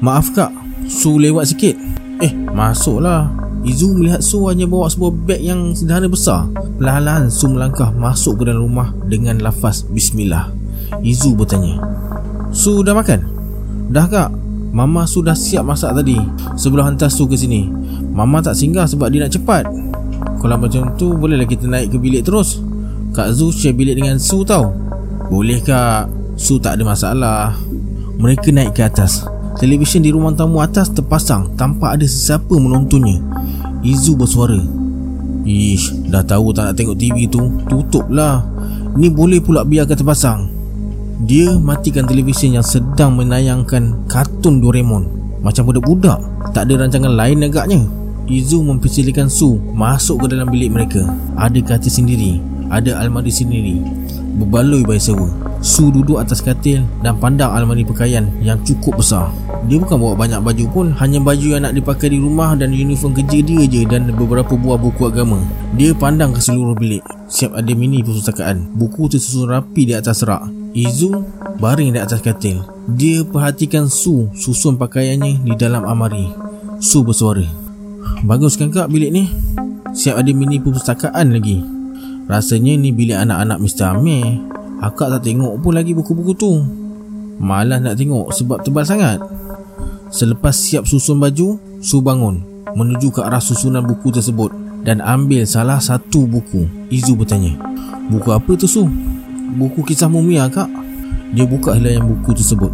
Maaf 0.00 0.32
kak, 0.32 0.50
Su 0.88 1.20
lewat 1.20 1.52
sikit. 1.52 1.76
Eh, 2.22 2.32
masuklah. 2.54 3.51
Izu 3.62 3.94
melihat 3.94 4.26
Su 4.26 4.42
hanya 4.50 4.66
bawa 4.66 4.90
sebuah 4.90 5.12
beg 5.14 5.40
yang 5.42 5.70
sederhana 5.70 6.10
besar. 6.10 6.50
Perlahan-lahan 6.82 7.30
Su 7.30 7.46
melangkah 7.46 7.94
masuk 7.94 8.42
ke 8.42 8.50
dalam 8.50 8.66
rumah 8.66 8.90
dengan 9.06 9.38
lafaz 9.38 9.86
Bismillah. 9.86 10.50
Izu 10.98 11.38
bertanya, 11.38 11.78
Su 12.50 12.82
dah 12.82 12.92
makan? 12.92 13.20
Dah 13.88 14.06
kak. 14.10 14.30
Mama 14.72 15.04
sudah 15.04 15.36
siap 15.36 15.68
masak 15.68 15.92
tadi 15.92 16.16
sebelum 16.58 16.92
hantar 16.92 17.12
Su 17.12 17.30
ke 17.30 17.38
sini. 17.38 17.70
Mama 18.12 18.42
tak 18.42 18.58
singgah 18.58 18.88
sebab 18.88 19.12
dia 19.14 19.24
nak 19.24 19.32
cepat. 19.32 19.64
Kalau 20.42 20.56
macam 20.58 20.98
tu 20.98 21.14
bolehlah 21.14 21.46
kita 21.46 21.70
naik 21.70 21.94
ke 21.94 21.96
bilik 22.02 22.26
terus. 22.26 22.58
Kak 23.14 23.30
Zu 23.30 23.54
share 23.54 23.76
bilik 23.76 23.94
dengan 23.94 24.18
Su 24.18 24.42
tau. 24.42 24.74
Boleh 25.30 25.62
kak. 25.62 26.10
Su 26.34 26.58
tak 26.58 26.80
ada 26.80 26.82
masalah. 26.82 27.54
Mereka 28.18 28.50
naik 28.50 28.74
ke 28.74 28.82
atas. 28.82 29.22
Televisyen 29.60 30.00
di 30.00 30.08
rumah 30.08 30.32
tamu 30.32 30.64
atas 30.64 30.88
terpasang 30.88 31.52
tanpa 31.60 31.92
ada 31.92 32.06
sesiapa 32.08 32.56
menontonnya. 32.56 33.20
Izu 33.84 34.16
bersuara. 34.16 34.56
Ish, 35.42 36.08
dah 36.08 36.22
tahu 36.24 36.54
tak 36.54 36.70
nak 36.70 36.74
tengok 36.78 36.96
TV 36.96 37.26
tu? 37.28 37.50
Tutuplah. 37.68 38.46
Ni 38.96 39.12
boleh 39.12 39.42
pula 39.42 39.66
biarkan 39.66 39.96
terpasang. 39.98 40.40
Dia 41.22 41.54
matikan 41.60 42.08
televisyen 42.08 42.56
yang 42.58 42.66
sedang 42.66 43.18
menayangkan 43.18 44.08
kartun 44.08 44.62
Doraemon. 44.62 45.04
Macam 45.44 45.68
budak-budak. 45.68 46.18
Tak 46.56 46.70
ada 46.70 46.86
rancangan 46.86 47.12
lain 47.12 47.44
agaknya. 47.44 47.82
Izu 48.30 48.62
mempersilakan 48.62 49.26
Su 49.26 49.58
masuk 49.74 50.24
ke 50.24 50.26
dalam 50.32 50.48
bilik 50.48 50.70
mereka. 50.72 51.02
Ada 51.36 51.58
katil 51.60 51.92
sendiri. 51.92 52.38
Ada 52.72 53.02
almari 53.02 53.28
sendiri 53.28 53.82
Berbaloi 54.32 54.82
bayi 54.88 55.00
sewa. 55.00 55.28
Su 55.62 55.92
duduk 55.94 56.18
atas 56.18 56.42
katil 56.42 56.82
dan 57.04 57.20
pandang 57.20 57.52
almari 57.54 57.86
pakaian 57.86 58.26
yang 58.42 58.58
cukup 58.66 58.98
besar. 58.98 59.30
Dia 59.62 59.78
bukan 59.78 59.94
bawa 59.94 60.14
banyak 60.18 60.42
baju 60.42 60.64
pun 60.74 60.86
Hanya 60.98 61.22
baju 61.22 61.54
yang 61.54 61.62
nak 61.62 61.78
dipakai 61.78 62.10
di 62.10 62.18
rumah 62.18 62.58
Dan 62.58 62.74
uniform 62.74 63.14
kerja 63.14 63.38
dia 63.46 63.62
je 63.70 63.86
Dan 63.86 64.10
beberapa 64.10 64.58
buah 64.58 64.74
buku 64.74 65.06
agama. 65.06 65.38
Dia 65.78 65.94
pandang 65.94 66.34
ke 66.34 66.42
seluruh 66.42 66.74
bilik. 66.74 67.02
Siap 67.30 67.54
ada 67.54 67.70
mini 67.70 68.02
perpustakaan. 68.02 68.74
Buku 68.74 69.06
tersusun 69.06 69.54
rapi 69.54 69.86
di 69.86 69.94
atas 69.94 70.26
rak 70.26 70.50
Izu 70.74 71.14
baring 71.62 71.94
di 71.94 72.00
atas 72.02 72.18
katil. 72.24 72.64
Dia 72.90 73.22
perhatikan 73.22 73.86
Su 73.86 74.26
susun 74.34 74.74
pakaiannya 74.74 75.46
di 75.46 75.52
dalam 75.54 75.86
amari 75.86 76.26
Su 76.82 77.06
bersuara 77.06 77.46
Bagus 78.26 78.58
kan 78.58 78.74
kak 78.74 78.90
bilik 78.90 79.14
ni? 79.14 79.30
Siap 79.94 80.18
ada 80.18 80.30
mini 80.34 80.58
perpustakaan 80.58 81.30
lagi 81.30 81.71
Rasanya 82.30 82.78
ni 82.78 82.94
bilik 82.94 83.18
anak-anak 83.18 83.58
Mr. 83.58 83.98
Amir 83.98 84.38
Akak 84.82 85.10
tak 85.14 85.22
tengok 85.26 85.62
pun 85.62 85.72
lagi 85.74 85.94
buku-buku 85.94 86.32
tu 86.34 86.62
Malah 87.42 87.82
nak 87.82 87.98
tengok 87.98 88.30
sebab 88.34 88.62
tebal 88.62 88.86
sangat 88.86 89.22
Selepas 90.12 90.54
siap 90.54 90.84
susun 90.84 91.18
baju, 91.18 91.56
Su 91.82 91.98
bangun 92.04 92.52
menuju 92.74 93.12
ke 93.12 93.20
arah 93.20 93.40
susunan 93.40 93.84
buku 93.84 94.12
tersebut 94.12 94.52
dan 94.82 94.98
ambil 95.04 95.44
salah 95.46 95.78
satu 95.78 96.26
buku. 96.26 96.66
Izu 96.90 97.14
bertanya, 97.14 97.54
"Buku 98.10 98.28
apa 98.32 98.52
tu, 98.58 98.66
Su?" 98.66 98.88
"Buku 99.56 99.84
kisah 99.86 100.10
mumia, 100.10 100.48
Kak." 100.48 100.68
Dia 101.32 101.48
buka 101.48 101.72
helaian 101.76 102.04
buku 102.04 102.36
tersebut. 102.36 102.68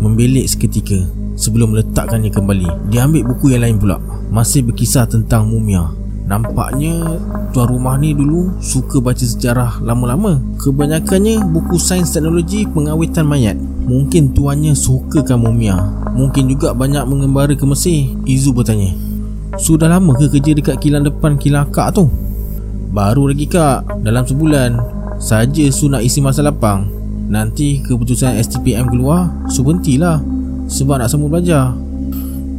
Membelik 0.00 0.44
seketika 0.44 1.00
sebelum 1.32 1.72
meletakkannya 1.72 2.28
kembali. 2.28 2.92
Dia 2.92 3.08
ambil 3.08 3.24
buku 3.32 3.56
yang 3.56 3.64
lain 3.64 3.76
pula, 3.80 3.96
masih 4.28 4.60
berkisah 4.68 5.08
tentang 5.08 5.48
mumia. 5.48 5.88
Nampaknya 6.24 7.20
tuan 7.52 7.68
rumah 7.68 8.00
ni 8.00 8.16
dulu 8.16 8.56
suka 8.60 9.00
baca 9.00 9.20
sejarah 9.20 9.84
lama-lama. 9.84 10.40
Kebanyakannya 10.60 11.44
buku 11.52 11.76
sains 11.76 12.16
teknologi 12.16 12.64
pengawitan 12.64 13.28
mayat. 13.28 13.60
Mungkin 13.84 14.32
tuannya 14.32 14.72
sukakan 14.72 15.44
mumia 15.44 15.76
Mungkin 16.16 16.48
juga 16.48 16.72
banyak 16.72 17.04
mengembara 17.04 17.52
ke 17.52 17.68
Mesir 17.68 18.16
Izu 18.24 18.56
bertanya 18.56 18.96
Sudah 19.60 19.92
lama 19.92 20.16
ke 20.16 20.32
kerja 20.32 20.56
dekat 20.56 20.80
kilang 20.80 21.04
depan 21.04 21.36
kilang 21.36 21.68
akak 21.68 21.92
tu? 21.92 22.08
Baru 22.96 23.28
lagi 23.28 23.44
kak 23.44 24.00
Dalam 24.00 24.24
sebulan 24.24 24.80
Saja 25.20 25.68
Su 25.68 25.92
nak 25.92 26.00
isi 26.00 26.24
masa 26.24 26.40
lapang 26.40 26.88
Nanti 27.28 27.84
keputusan 27.84 28.40
STPM 28.40 28.88
keluar 28.88 29.28
Su 29.52 29.60
berhentilah 29.60 30.24
Sebab 30.64 31.04
nak 31.04 31.12
sambung 31.12 31.28
belajar 31.28 31.76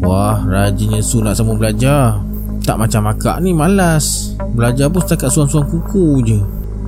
Wah 0.06 0.46
rajinnya 0.46 1.02
Su 1.02 1.26
nak 1.26 1.42
sambung 1.42 1.58
belajar 1.58 2.22
Tak 2.66 2.82
macam 2.82 3.14
akak 3.14 3.46
ni 3.46 3.54
malas. 3.54 4.34
Belajar 4.58 4.90
pun 4.90 5.06
setakat 5.06 5.30
suam-suam 5.30 5.70
kuku 5.70 6.26
je. 6.26 6.42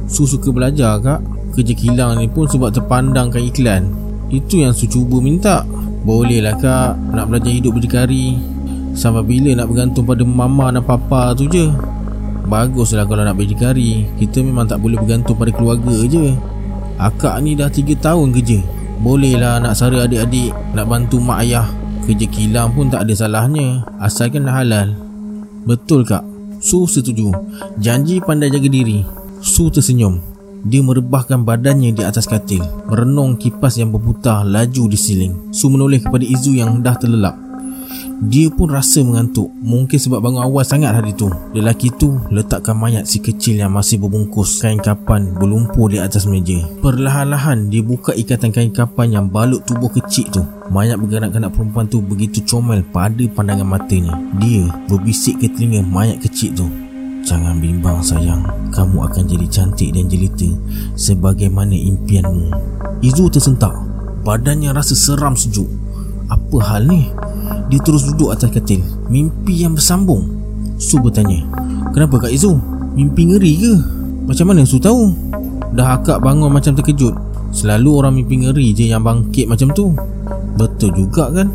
Su 0.09 0.25
suka 0.25 0.49
belajar 0.49 0.97
kak. 0.97 1.21
Kerja 1.53 1.73
kilang 1.77 2.17
ni 2.17 2.25
pun 2.25 2.49
sebab 2.49 2.73
terpandangkan 2.73 3.37
iklan. 3.45 3.93
Itu 4.33 4.57
yang 4.57 4.73
Su 4.73 4.89
cuba 4.89 5.21
minta. 5.21 5.61
Bolehlah 6.01 6.57
kak. 6.57 6.97
Nak 7.13 7.29
belajar 7.29 7.53
hidup 7.53 7.77
berdikari 7.77 8.41
Sampai 8.97 9.21
bila 9.21 9.53
nak 9.53 9.69
bergantung 9.69 10.09
pada 10.09 10.25
mama 10.25 10.73
dan 10.73 10.81
papa 10.81 11.37
tu 11.37 11.45
je. 11.45 11.69
Baguslah 12.49 13.05
kalau 13.05 13.21
nak 13.21 13.37
berdikari 13.37 14.09
Kita 14.17 14.41
memang 14.41 14.65
tak 14.65 14.81
boleh 14.81 14.97
bergantung 14.97 15.37
pada 15.37 15.53
keluarga 15.53 15.93
je. 16.09 16.33
Akak 16.97 17.37
ni 17.45 17.53
dah 17.53 17.69
3 17.69 17.93
tahun 18.01 18.33
kerja. 18.33 18.65
Bolehlah 19.05 19.61
nak 19.61 19.77
sara 19.77 20.09
adik-adik 20.09 20.49
Nak 20.73 20.89
bantu 20.89 21.21
mak 21.21 21.45
ayah. 21.45 21.69
Kerja 22.09 22.25
kilang 22.25 22.73
pun 22.73 22.89
tak 22.89 23.05
ada 23.05 23.13
salahnya. 23.13 23.85
Asalkan 24.01 24.49
halal 24.49 25.06
Betul 25.67 26.07
kak. 26.07 26.23
Su 26.63 26.87
setuju. 26.87 27.35
Janji 27.75 28.23
pandai 28.23 28.47
jaga 28.47 28.71
diri. 28.71 29.03
Su 29.43 29.67
tersenyum. 29.67 30.15
Dia 30.63 30.79
merebahkan 30.79 31.43
badannya 31.43 31.91
di 31.91 32.07
atas 32.07 32.23
katil. 32.23 32.63
Merenung 32.87 33.35
kipas 33.35 33.75
yang 33.75 33.91
berputar 33.91 34.47
laju 34.47 34.83
di 34.87 34.95
siling. 34.95 35.51
Su 35.51 35.67
menoleh 35.67 35.99
kepada 35.99 36.23
Izu 36.23 36.55
yang 36.55 36.79
dah 36.79 36.95
terlelap 36.95 37.46
Dia 38.17 38.49
pun 38.49 38.73
rasa 38.73 39.05
mengantuk. 39.05 39.53
Mungkin 39.61 39.93
sebab 39.93 40.25
bangun 40.25 40.41
awal 40.41 40.65
sangat 40.65 40.89
hari 40.89 41.13
tu. 41.13 41.29
Lelaki 41.53 41.93
tu 42.01 42.17
letakkan 42.33 42.73
mayat 42.73 43.05
si 43.05 43.21
kecil 43.21 43.61
yang 43.61 43.69
masih 43.69 44.01
berbungkus 44.01 44.57
Kain 44.57 44.81
kapan 44.81 45.37
berlumpur 45.37 45.93
di 45.93 46.01
atas 46.01 46.25
meja. 46.25 46.57
Perlahan-lahan 46.81 47.69
dia 47.69 47.85
buka 47.85 48.17
ikatan 48.17 48.49
kain 48.49 48.73
kapan 48.73 49.13
yang 49.13 49.25
balut 49.29 49.61
tubuh 49.69 49.93
kecil 49.93 50.25
tu. 50.33 50.41
Mayat 50.73 50.97
bergerak-gerak 50.97 51.53
perempuan 51.53 51.85
tu 51.85 52.01
begitu 52.01 52.41
comel 52.41 52.81
pada 52.89 53.21
pandangan 53.37 53.69
matanya. 53.69 54.17
Dia 54.41 54.65
berbisik 54.89 55.37
ke 55.37 55.53
telinga 55.53 55.85
mayat 55.85 56.17
kecil 56.17 56.57
tu. 56.57 56.65
Jangan 57.21 57.61
bimbang 57.61 58.01
sayang. 58.01 58.41
Kamu 58.73 58.97
akan 59.13 59.23
jadi 59.29 59.45
cantik 59.45 59.93
dan 59.93 60.09
jelita 60.09 60.49
Sebagaimana 60.97 61.77
impianmu. 61.77 62.49
Izu 63.05 63.29
tersentak. 63.29 63.77
Badannya 64.25 64.73
rasa 64.73 64.97
seram 64.97 65.37
sejuk 65.37 65.86
Apa 66.27 66.57
hal 66.63 66.87
ni? 66.87 67.07
Dia 67.71 67.79
terus 67.83 68.07
duduk 68.07 68.35
atas 68.35 68.51
katil 68.51 68.83
Mimpi 69.07 69.63
yang 69.63 69.75
bersambung 69.75 70.27
Su 70.79 70.99
bertanya 70.99 71.43
Kenapa 71.95 72.27
Kak 72.27 72.31
Izu? 72.31 72.55
Mimpi 72.95 73.31
ngeri 73.31 73.53
ke? 73.59 73.73
Macam 74.27 74.51
mana 74.51 74.67
Su 74.67 74.79
tahu? 74.79 75.11
Dah 75.75 75.99
akak 75.99 76.19
bangun 76.23 76.51
macam 76.51 76.75
terkejut 76.75 77.15
Selalu 77.51 77.89
orang 77.91 78.13
mimpi 78.19 78.43
ngeri 78.43 78.75
je 78.75 78.91
yang 78.91 79.03
bangkit 79.03 79.47
macam 79.47 79.71
tu 79.71 79.95
Betul 80.59 80.91
juga 80.95 81.31
kan? 81.31 81.47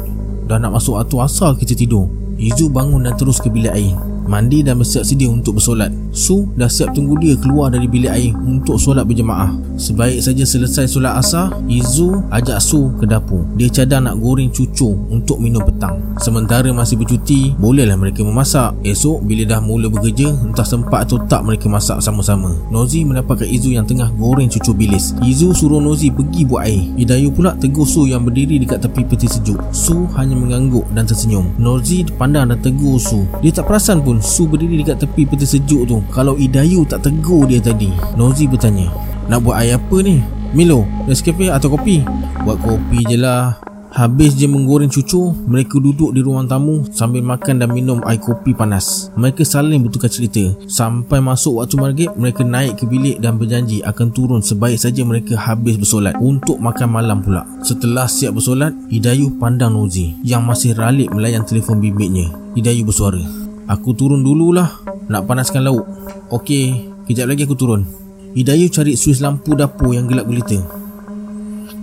Dah 0.49 0.57
nak 0.57 0.81
masuk 0.81 1.01
atu 1.01 1.21
asal 1.21 1.53
kita 1.57 1.77
tidur 1.77 2.09
Izu 2.41 2.73
bangun 2.73 3.05
dan 3.05 3.15
terus 3.17 3.41
ke 3.41 3.53
bilik 3.53 3.73
air 3.73 3.97
Mandi 4.25 4.65
dan 4.65 4.81
bersiap 4.81 5.05
sedia 5.05 5.29
untuk 5.29 5.61
bersolat 5.61 5.93
Su 6.13 6.53
dah 6.61 6.69
siap 6.69 6.93
tunggu 6.93 7.17
dia 7.17 7.33
keluar 7.41 7.73
dari 7.73 7.89
bilik 7.89 8.13
air 8.13 8.37
untuk 8.37 8.77
solat 8.77 9.09
berjemaah. 9.09 9.49
Sebaik 9.81 10.21
saja 10.21 10.45
selesai 10.45 10.85
solat 10.85 11.17
asar, 11.17 11.57
Izu 11.65 12.29
ajak 12.29 12.61
Su 12.61 12.93
ke 13.01 13.09
dapur. 13.09 13.49
Dia 13.57 13.73
cadang 13.73 14.05
nak 14.05 14.21
goreng 14.21 14.53
cucu 14.53 14.93
untuk 15.09 15.41
minum 15.41 15.65
petang. 15.65 15.97
Sementara 16.21 16.69
masih 16.69 17.01
bercuti, 17.01 17.57
bolehlah 17.57 17.97
mereka 17.97 18.21
memasak. 18.21 18.77
Esok 18.85 19.25
bila 19.25 19.49
dah 19.49 19.65
mula 19.65 19.89
bekerja, 19.89 20.37
entah 20.45 20.69
sempat 20.69 21.09
atau 21.09 21.17
tak 21.25 21.49
mereka 21.49 21.73
masak 21.73 22.05
sama-sama. 22.05 22.53
Nozi 22.69 23.09
mendapatkan 23.09 23.49
Izu 23.49 23.73
yang 23.73 23.89
tengah 23.89 24.13
goreng 24.21 24.53
cucu 24.53 24.77
bilis. 24.77 25.17
Izu 25.25 25.57
suruh 25.57 25.81
Nozi 25.81 26.13
pergi 26.13 26.45
buat 26.45 26.69
air. 26.69 26.93
Idayu 27.01 27.33
pula 27.33 27.57
tegur 27.57 27.89
Su 27.89 28.05
yang 28.05 28.29
berdiri 28.29 28.61
dekat 28.61 28.85
tepi 28.85 29.09
peti 29.09 29.33
sejuk. 29.33 29.57
Su 29.73 30.05
hanya 30.21 30.37
mengangguk 30.37 30.85
dan 30.93 31.09
tersenyum. 31.09 31.57
Nozi 31.57 32.05
pandang 32.21 32.53
dan 32.53 32.61
tegur 32.61 33.01
Su. 33.01 33.25
Dia 33.41 33.49
tak 33.49 33.73
perasan 33.73 34.05
pun 34.05 34.21
Su 34.21 34.45
berdiri 34.45 34.85
dekat 34.85 35.01
tepi 35.01 35.25
peti 35.25 35.49
sejuk 35.49 35.89
tu 35.89 36.02
kalau 36.11 36.35
Idayu 36.41 36.83
tak 36.89 37.07
tegur 37.07 37.47
dia 37.47 37.63
tadi 37.63 37.93
Nozi 38.19 38.51
bertanya 38.51 38.91
Nak 39.31 39.39
buat 39.45 39.63
air 39.63 39.79
apa 39.79 39.97
ni? 40.03 40.19
Milo, 40.53 40.83
Nescafe 41.07 41.49
atau 41.49 41.73
kopi? 41.73 42.03
Buat 42.43 42.59
kopi 42.61 43.07
je 43.07 43.17
lah 43.21 43.55
Habis 43.93 44.41
je 44.41 44.49
menggoreng 44.49 44.89
cucu, 44.89 45.37
mereka 45.45 45.77
duduk 45.77 46.17
di 46.17 46.25
ruang 46.25 46.49
tamu 46.49 46.81
sambil 46.97 47.21
makan 47.21 47.61
dan 47.61 47.69
minum 47.69 48.01
air 48.09 48.17
kopi 48.17 48.57
panas. 48.57 49.13
Mereka 49.21 49.45
saling 49.45 49.85
bertukar 49.85 50.09
cerita. 50.09 50.41
Sampai 50.65 51.21
masuk 51.21 51.61
waktu 51.61 51.77
maghrib, 51.77 52.11
mereka 52.17 52.41
naik 52.41 52.81
ke 52.81 52.89
bilik 52.89 53.21
dan 53.21 53.37
berjanji 53.37 53.85
akan 53.85 54.09
turun 54.09 54.41
sebaik 54.41 54.81
saja 54.81 55.05
mereka 55.05 55.37
habis 55.37 55.77
bersolat 55.77 56.17
untuk 56.25 56.57
makan 56.57 56.89
malam 56.89 57.21
pula. 57.21 57.45
Setelah 57.61 58.09
siap 58.09 58.33
bersolat, 58.41 58.73
Hidayu 58.89 59.37
pandang 59.37 59.77
Nozi 59.77 60.17
yang 60.25 60.49
masih 60.49 60.73
ralik 60.73 61.13
melayan 61.13 61.45
telefon 61.45 61.77
bimbitnya. 61.77 62.33
Hidayu 62.57 62.89
bersuara. 62.89 63.21
Aku 63.69 63.93
turun 63.93 64.25
dululah 64.25 64.73
nak 65.13 65.29
panaskan 65.29 65.69
lauk. 65.69 65.85
Okey, 66.33 66.89
kejap 67.05 67.29
lagi 67.29 67.45
aku 67.45 67.53
turun. 67.53 67.85
Hidayu 68.33 68.73
cari 68.73 68.97
suis 68.97 69.21
lampu 69.21 69.53
dapur 69.53 69.93
yang 69.93 70.09
gelap 70.09 70.25
gulita. 70.25 70.57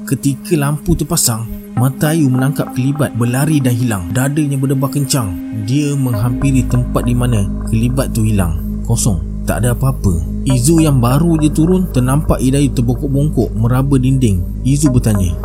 Ketika 0.09 0.57
lampu 0.57 0.97
terpasang, 0.97 1.45
mata 1.77 2.09
Ayu 2.09 2.25
menangkap 2.25 2.73
kelibat 2.73 3.13
berlari 3.13 3.61
dan 3.61 3.77
hilang. 3.77 4.09
Dadanya 4.09 4.57
berdebar 4.57 4.89
kencang. 4.89 5.29
Dia 5.69 5.93
menghampiri 5.93 6.65
tempat 6.65 7.05
di 7.05 7.13
mana 7.13 7.45
kelibat 7.69 8.17
tu 8.17 8.25
hilang. 8.25 8.81
Kosong. 8.89 9.45
Tak 9.45 9.61
ada 9.61 9.77
apa-apa. 9.77 10.17
Izu 10.49 10.81
yang 10.81 10.97
baru 10.97 11.37
je 11.37 11.53
turun 11.53 11.85
ternampak 11.93 12.41
Hidayu 12.41 12.73
terbongkok-bongkok 12.73 13.53
meraba 13.53 14.01
dinding. 14.01 14.65
Izu 14.65 14.89
bertanya, 14.89 15.37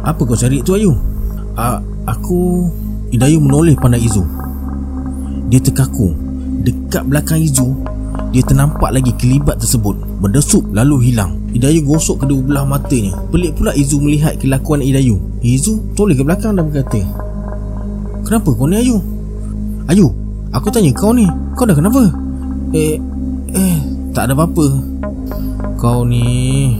Apa 0.00 0.24
kau 0.24 0.36
cari 0.36 0.64
tu 0.64 0.72
Ayu? 0.72 0.96
A- 1.52 1.84
aku... 2.08 2.68
Hidayu 3.12 3.40
menoleh 3.40 3.76
pandang 3.76 4.00
Izu. 4.00 4.24
Dia 5.48 5.60
terkaku 5.64 6.27
Dekat 6.58 7.06
belakang 7.06 7.38
Izu 7.38 7.78
Dia 8.34 8.42
ternampak 8.42 8.90
lagi 8.90 9.14
kelibat 9.14 9.62
tersebut 9.62 9.94
Berdesup 10.18 10.66
lalu 10.74 11.10
hilang. 11.12 11.38
Idayu 11.54 11.86
gosok 11.86 12.26
kedua 12.26 12.42
belah 12.42 12.64
matanya. 12.66 13.14
Pelik 13.30 13.56
pula 13.56 13.70
Izu 13.72 14.02
melihat 14.02 14.34
kelakuan 14.36 14.82
Idayu. 14.82 15.16
Izu 15.40 15.94
toleh 15.94 16.18
ke 16.18 16.26
belakang 16.26 16.58
dan 16.58 16.66
berkata 16.66 17.00
Kenapa 18.26 18.50
kau 18.52 18.66
ni 18.66 18.76
Ayu? 18.76 18.98
Ayu, 19.88 20.12
aku 20.52 20.68
tanya 20.68 20.92
kau 20.92 21.14
ni 21.14 21.24
Kau 21.56 21.64
dah 21.64 21.72
kenapa? 21.78 22.02
Eh, 22.74 23.00
eh, 23.54 23.76
tak 24.12 24.28
ada 24.28 24.36
apa-apa. 24.36 24.66
Kau 25.78 26.04
ni 26.04 26.76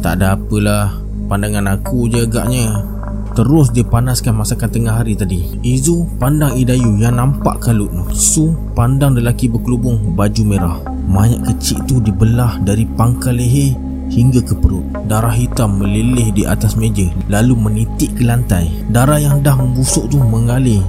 Tak 0.00 0.18
ada 0.18 0.34
apalah. 0.34 0.98
Pandangan 1.24 1.78
aku 1.78 2.08
je 2.08 2.24
agaknya 2.24 2.94
Terus 3.34 3.74
dia 3.74 3.82
panaskan 3.82 4.38
masakan 4.38 4.70
tengah 4.70 4.94
hari 4.94 5.18
tadi. 5.18 5.58
Izu 5.66 6.06
pandang 6.22 6.54
Idayu 6.54 6.94
yang 7.02 7.18
nampak 7.18 7.66
kalut 7.66 7.90
Su 8.14 8.54
pandang 8.78 9.18
lelaki 9.18 9.50
berkelubung 9.50 10.14
baju 10.14 10.42
merah. 10.46 10.78
Mayat 11.10 11.42
kecil 11.42 11.82
tu 11.82 11.98
dibelah 11.98 12.62
dari 12.62 12.86
pangkal 12.86 13.34
leher 13.34 13.74
hingga 14.14 14.38
ke 14.38 14.54
perut. 14.54 14.86
Darah 15.10 15.34
hitam 15.34 15.82
meleleh 15.82 16.30
di 16.30 16.46
atas 16.46 16.78
meja 16.78 17.10
Lalu 17.26 17.58
menitik 17.58 18.14
ke 18.14 18.22
lantai. 18.22 18.70
Darah 18.86 19.18
yang 19.18 19.42
dah 19.42 19.58
membusuk 19.58 20.06
tu 20.06 20.22
mengalir 20.22 20.80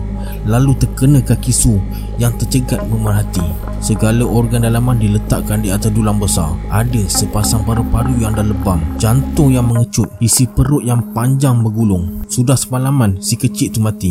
Lalu 0.45 0.77
terkena 0.77 1.25
kaki 1.25 1.49
Su 1.49 1.81
yang 2.21 2.33
tercegat 2.39 2.83
memerhati 2.87 3.43
Segala 3.85 4.25
organ 4.25 4.65
dalaman 4.65 4.97
diletakkan 4.97 5.61
di 5.61 5.69
atas 5.69 5.93
dulang 5.93 6.17
besar. 6.17 6.57
Ada 6.73 7.05
sepasang 7.05 7.61
paru-paru 7.69 8.17
yang 8.17 8.33
dah 8.33 8.41
lebam. 8.41 8.81
Jantung 8.97 9.53
yang 9.53 9.69
mengecut 9.69 10.09
Isi 10.17 10.49
perut 10.49 10.81
yang 10.81 11.13
panjang 11.13 11.61
bergulung. 11.61 12.25
Sudah 12.25 12.57
semalaman 12.57 13.21
si 13.21 13.37
kecil 13.37 13.69
tu 13.69 13.85
mati. 13.85 14.09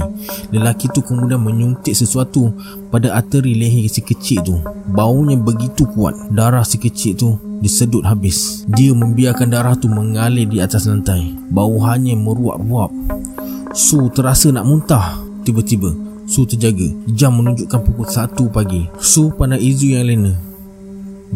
Lelaki 0.55 0.87
tu 0.95 1.03
kemudian 1.03 1.43
menyuntik 1.43 1.91
sesuatu 1.91 2.55
Pada 2.95 3.19
arteri 3.19 3.59
leher 3.59 3.91
si 3.91 3.99
kecil 3.99 4.47
tu. 4.47 4.63
Baunya 4.95 5.35
begitu 5.35 5.91
kuat. 5.91 6.15
Darah 6.31 6.63
si 6.63 6.79
kecil 6.79 7.19
tu 7.19 7.35
disedut 7.59 8.07
habis. 8.07 8.63
Dia 8.71 8.95
membiarkan 8.95 9.51
darah 9.51 9.75
tu 9.75 9.91
mengalir 9.91 10.47
di 10.47 10.63
atas 10.63 10.87
lantai. 10.87 11.35
Bau 11.51 11.83
hanya 11.83 12.15
meruap-ruap. 12.15 12.95
Su 13.75 14.07
terasa 14.15 14.55
nak 14.55 14.71
muntah. 14.71 15.19
Tiba-tiba 15.43 16.14
Su 16.25 16.49
terjaga. 16.49 16.89
Jam 17.13 17.37
menunjukkan 17.37 17.81
pukul 17.85 18.09
1 18.09 18.49
pagi. 18.49 18.89
Su 18.97 19.29
pandang 19.37 19.61
Izu 19.61 19.93
yang 19.93 20.09
lena 20.09 20.33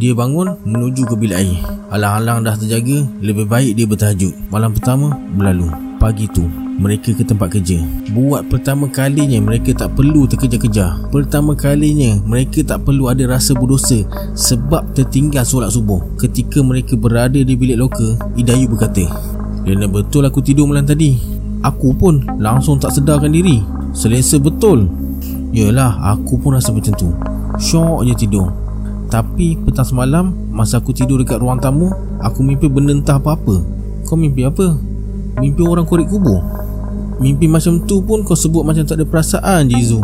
Dia 0.01 0.17
bangun 0.17 0.57
menuju 0.65 1.05
ke 1.05 1.13
bilik 1.13 1.37
air. 1.37 1.61
Alang-alang 1.93 2.41
dah 2.41 2.57
terjaga 2.57 3.05
Lebih 3.21 3.45
baik 3.45 3.77
dia 3.77 3.85
bertahajud 3.85 4.33
Malam 4.49 4.73
pertama 4.73 5.13
berlalu. 5.37 5.69
Pagi 6.01 6.25
tu 6.33 6.47
mereka 6.79 7.11
ke 7.11 7.27
tempat 7.27 7.59
kerja. 7.59 7.83
Buat 8.15 8.55
pertama 8.55 8.87
kalinya 8.87 9.43
mereka 9.43 9.75
tak 9.75 9.99
perlu 9.99 10.31
terkejar-kejar. 10.31 11.11
Pertama 11.11 11.59
kalinya 11.59 12.23
mereka 12.23 12.63
tak 12.63 12.87
perlu 12.87 13.11
ada 13.11 13.27
rasa 13.27 13.53
berdosa 13.53 14.07
Sebab 14.39 14.95
tertinggal 14.95 15.43
solat 15.43 15.75
subuh. 15.75 16.01
Ketika 16.17 16.63
mereka 16.63 16.95
berada 16.95 17.37
di 17.37 17.55
bilik 17.59 17.77
loka 17.77 18.17
Idayu 18.39 18.71
berkata 18.71 19.05
Lena 19.67 19.85
betul 19.91 20.25
aku 20.25 20.41
tidur 20.41 20.65
malam 20.65 20.87
tadi. 20.87 21.19
Aku 21.67 21.93
pun 21.93 22.23
langsung 22.39 22.79
tak 22.79 22.95
sedarkan 22.95 23.35
diri 23.35 23.78
Selesa 23.93 24.37
betul. 24.37 24.89
Yelah 25.53 25.97
aku 26.15 26.37
pun 26.37 26.55
rasa 26.55 26.71
macam 26.71 26.93
tu. 26.95 27.09
Syok 27.59 28.05
je 28.07 28.15
tidur. 28.15 28.49
Tapi 29.09 29.57
petang 29.57 29.89
semalam 29.89 30.37
Masa 30.53 30.85
aku 30.85 30.93
tidur 30.93 31.17
dekat 31.25 31.41
ruang 31.41 31.57
tamu 31.57 31.89
Aku 32.21 32.45
mimpi 32.45 32.69
benda 32.69 32.93
entah 32.93 33.17
apa-apa. 33.17 33.65
Kau 34.05 34.19
mimpi 34.19 34.45
apa? 34.45 34.77
Mimpi 35.39 35.63
orang 35.65 35.87
korek 35.87 36.11
kubur. 36.11 36.43
Mimpi 37.19 37.51
macam 37.51 37.83
tu 37.87 38.03
pun 38.03 38.23
kau 38.23 38.35
sebut 38.35 38.63
macam 38.63 38.83
tak 38.83 38.99
ada 39.01 39.07
perasaan 39.07 39.71
Jizu. 39.71 40.03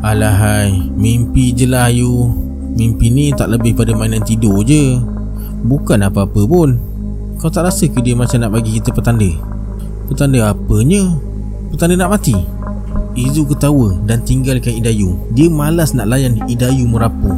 Alahai 0.00 0.92
Mimpi 0.94 1.52
je 1.56 1.66
lah 1.68 1.88
Ayu. 1.88 2.32
Mimpi 2.76 3.10
ni 3.10 3.32
tak 3.34 3.50
lebih 3.50 3.72
pada 3.74 3.96
mainan 3.96 4.22
tidur 4.22 4.62
je. 4.64 5.00
Bukan 5.64 6.04
apa-apa 6.04 6.40
pun. 6.44 6.76
Kau 7.40 7.48
tak 7.48 7.68
rasa 7.68 7.88
ke 7.88 8.04
dia 8.04 8.12
macam 8.12 8.36
nak 8.40 8.52
bagi 8.52 8.76
kita 8.76 8.92
petanda? 8.92 9.32
Petanda 10.12 10.52
apanya? 10.52 11.16
Petanda 11.72 11.94
nak 11.96 12.20
mati? 12.20 12.59
Izu 13.18 13.46
ketawa 13.46 13.98
dan 14.06 14.22
tinggalkan 14.22 14.78
Idayu 14.78 15.18
Dia 15.34 15.50
malas 15.50 15.94
nak 15.94 16.10
layan 16.10 16.38
Idayu 16.46 16.86
merapuh 16.86 17.34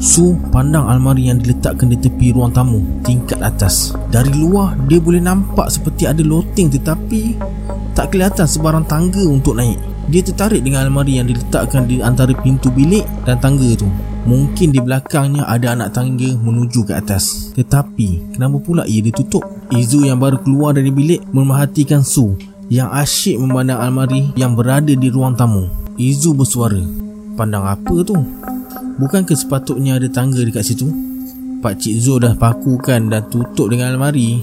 Su 0.00 0.32
pandang 0.48 0.88
almari 0.88 1.28
yang 1.28 1.44
diletakkan 1.44 1.92
di 1.92 2.00
tepi 2.00 2.32
ruang 2.32 2.56
tamu 2.56 2.80
tingkat 3.04 3.36
atas. 3.44 3.92
Dari 4.08 4.32
luar 4.32 4.72
dia 4.88 4.96
boleh 4.96 5.20
nampak 5.20 5.68
seperti 5.68 6.08
ada 6.08 6.24
loteng 6.24 6.72
tetapi 6.72 7.36
tak 7.92 8.16
kelihatan 8.16 8.48
sebarang 8.48 8.88
tangga 8.88 9.20
untuk 9.28 9.60
naik. 9.60 9.76
Dia 10.08 10.24
tertarik 10.24 10.64
dengan 10.64 10.88
almari 10.88 11.20
yang 11.20 11.28
diletakkan 11.28 11.84
di 11.84 12.00
antara 12.00 12.32
pintu 12.32 12.72
bilik 12.72 13.04
dan 13.28 13.36
tangga 13.44 13.76
tu. 13.76 13.92
Mungkin 14.28 14.72
di 14.74 14.80
belakangnya 14.80 15.48
ada 15.48 15.72
anak 15.72 15.96
tangga 15.96 16.36
menuju 16.36 16.84
ke 16.84 16.92
atas. 16.92 17.54
Tetapi 17.56 18.36
kenapa 18.36 18.60
pula 18.60 18.82
ia 18.84 19.00
ditutup? 19.00 19.42
Izu 19.72 20.04
yang 20.04 20.20
baru 20.20 20.40
keluar 20.42 20.76
dari 20.76 20.92
bilik 20.92 21.24
memerhatikan 21.32 22.04
Su 22.04 22.36
yang 22.70 22.92
asyik 22.92 23.40
memandang 23.40 23.80
almari 23.82 24.30
yang 24.38 24.54
berada 24.54 24.92
di 24.92 25.08
ruang 25.08 25.34
tamu. 25.34 25.66
Izu 25.96 26.36
bersuara. 26.36 26.80
Pandang 27.34 27.64
apa 27.64 27.94
tu? 28.04 28.14
Bukankah 29.00 29.32
sepatutnya 29.32 29.96
ada 29.96 30.12
tangga 30.12 30.44
dekat 30.44 30.60
situ? 30.60 30.92
Pak 31.60 31.76
Cik 31.76 31.96
Zul 32.00 32.24
dah 32.24 32.32
pakukan 32.36 33.12
dan 33.12 33.28
tutup 33.28 33.68
dengan 33.68 33.96
almari. 33.96 34.40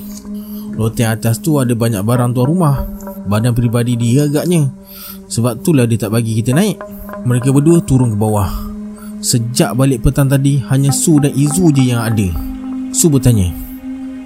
Loteng 0.77 1.09
atas 1.09 1.41
tu 1.41 1.57
ada 1.57 1.73
banyak 1.73 2.05
barang 2.05 2.33
tuan 2.33 2.45
rumah. 2.45 2.85
Badan 3.25 3.57
peribadi 3.57 3.97
dia 3.97 4.29
agaknya. 4.29 4.69
Sebab 5.25 5.61
itulah 5.61 5.89
dia 5.89 5.97
tak 5.97 6.13
bagi 6.13 6.37
kita 6.37 6.53
naik. 6.53 6.77
Mereka 7.25 7.49
berdua 7.49 7.81
turun 7.81 8.13
ke 8.13 8.17
bawah. 8.17 8.66
Sejak 9.17 9.73
balik 9.73 10.05
petang 10.05 10.29
tadi, 10.29 10.61
hanya 10.69 10.93
Su 10.93 11.17
dan 11.17 11.33
Izu 11.33 11.73
je 11.73 11.89
yang 11.89 12.05
ada. 12.05 12.29
Su 12.93 13.09
bertanya, 13.09 13.49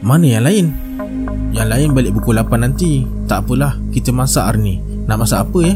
Mana 0.04 0.28
yang 0.28 0.44
lain? 0.44 0.66
Yang 1.56 1.68
lain 1.68 1.90
balik 1.96 2.12
pukul 2.20 2.36
8 2.36 2.60
nanti. 2.60 3.08
Tak 3.28 3.48
apalah, 3.48 3.80
kita 3.96 4.12
masak 4.12 4.44
hari 4.44 4.60
ni. 4.60 4.76
Nak 5.08 5.18
masak 5.24 5.48
apa 5.48 5.60
ya? 5.64 5.76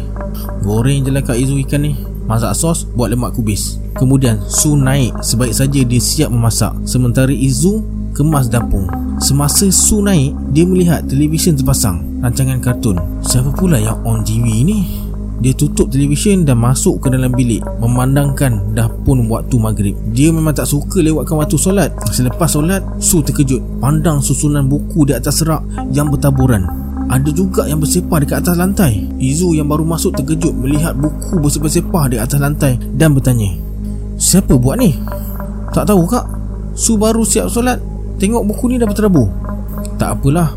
Goreng 0.65 1.07
je 1.07 1.11
lah 1.15 1.23
Kak 1.23 1.39
Izu 1.39 1.55
ikan 1.63 1.87
ni. 1.87 1.95
Masak 2.25 2.57
sos 2.57 2.89
buat 2.97 3.13
lemak 3.13 3.37
kubis 3.37 3.77
Kemudian 3.93 4.41
Su 4.49 4.73
naik 4.73 5.13
sebaik 5.21 5.53
saja 5.53 5.81
dia 5.85 6.01
siap 6.01 6.33
memasak 6.33 6.73
Sementara 6.81 7.29
Izu 7.29 7.85
kemas 8.17 8.49
dapur 8.49 8.89
Semasa 9.21 9.69
Su 9.69 10.01
naik 10.01 10.33
Dia 10.49 10.65
melihat 10.65 11.05
televisyen 11.05 11.53
terpasang 11.53 12.01
Rancangan 12.25 12.57
kartun 12.65 12.97
Siapa 13.21 13.53
pula 13.53 13.77
yang 13.77 14.01
on 14.01 14.25
TV 14.25 14.65
ni? 14.65 15.04
Dia 15.43 15.51
tutup 15.51 15.91
televisyen 15.91 16.47
dan 16.47 16.63
masuk 16.63 17.03
ke 17.03 17.11
dalam 17.11 17.35
bilik 17.35 17.59
Memandangkan 17.83 18.71
dah 18.71 18.87
pun 18.87 19.27
waktu 19.27 19.55
maghrib. 19.59 19.95
Dia 20.15 20.31
memang 20.31 20.55
tak 20.55 20.71
suka 20.71 21.03
lewatkan 21.03 21.35
waktu 21.35 21.59
solat. 21.59 21.91
Selepas 22.11 22.55
solat 22.55 22.81
Su 23.03 23.19
terkejut. 23.19 23.59
Pandang 23.83 24.23
susunan 24.23 24.63
buku 24.63 25.11
di 25.11 25.13
atas 25.13 25.43
rak 25.43 25.91
Yang 25.91 26.15
bertaburan. 26.15 26.63
Ada 27.05 27.29
juga 27.29 27.67
yang 27.67 27.83
bersepah 27.83 28.17
dekat 28.23 28.47
atas 28.47 28.55
lantai. 28.55 29.05
Izu 29.19 29.53
yang 29.53 29.67
baru 29.67 29.83
masuk 29.83 30.15
terkejut 30.15 30.55
Melihat 30.55 30.95
buku 30.95 31.37
bersepah-sepah 31.37 32.03
di 32.09 32.17
atas 32.17 32.39
lantai 32.39 32.79
Dan 32.95 33.13
bertanya 33.13 33.51
Siapa 34.15 34.55
buat 34.55 34.79
ni? 34.79 34.95
Tak 35.75 35.91
tahu 35.91 36.07
kak. 36.07 36.25
Su 36.73 36.95
baru 36.95 37.27
siap 37.27 37.51
solat 37.51 37.77
Tengok 38.15 38.47
buku 38.47 38.71
ni 38.71 38.79
dah 38.79 38.87
berterabur. 38.87 39.27
Tak 39.99 40.19
apalah. 40.19 40.55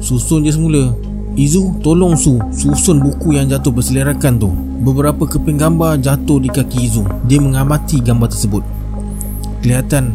Susun 0.00 0.44
je 0.44 0.52
semula 0.52 1.03
Izu 1.34 1.82
tolong 1.82 2.14
Su 2.14 2.38
Susun 2.54 3.02
buku 3.02 3.34
yang 3.34 3.50
jatuh 3.50 3.74
berselerakan 3.74 4.38
tu. 4.38 4.50
Beberapa 4.86 5.26
keping 5.26 5.58
gambar 5.58 5.98
jatuh 5.98 6.38
di 6.38 6.46
kaki 6.46 6.86
Izu. 6.86 7.02
Dia 7.26 7.42
mengamati 7.42 7.98
gambar 7.98 8.30
tersebut. 8.30 8.62
Kelihatan 9.58 10.14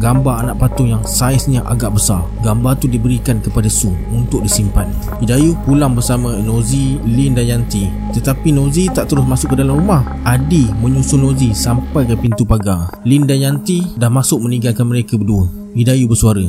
gambar 0.00 0.48
anak 0.48 0.56
patung 0.56 0.88
yang 0.88 1.04
saiznya 1.04 1.60
agak 1.68 1.92
besar. 1.92 2.24
Gambar 2.40 2.80
tu 2.80 2.88
diberikan 2.88 3.44
kepada 3.44 3.68
Su 3.68 3.92
untuk 4.08 4.40
disimpan. 4.40 4.88
Hidayu 5.20 5.52
pulang 5.68 5.92
bersama 5.92 6.32
Nozi, 6.40 6.96
Lin 7.04 7.36
dan 7.36 7.44
Yanti. 7.44 7.84
Tetapi 8.16 8.48
Nozi 8.48 8.88
tak 8.88 9.12
terus 9.12 9.28
masuk 9.28 9.52
ke 9.52 9.56
dalam 9.60 9.84
rumah. 9.84 10.00
Adi 10.24 10.64
menyusun 10.80 11.28
Nozi 11.28 11.52
sampai 11.52 12.08
ke 12.08 12.16
pintu 12.16 12.48
pagar. 12.48 12.88
Lin 13.04 13.28
dan 13.28 13.36
Yanti 13.36 13.84
dah 14.00 14.08
masuk 14.08 14.40
meninggalkan 14.40 14.88
mereka 14.88 15.20
berdua. 15.20 15.44
Hidayu 15.76 16.08
bersuara 16.08 16.48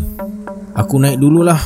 Aku 0.72 1.04
naik 1.04 1.20
dululah. 1.20 1.60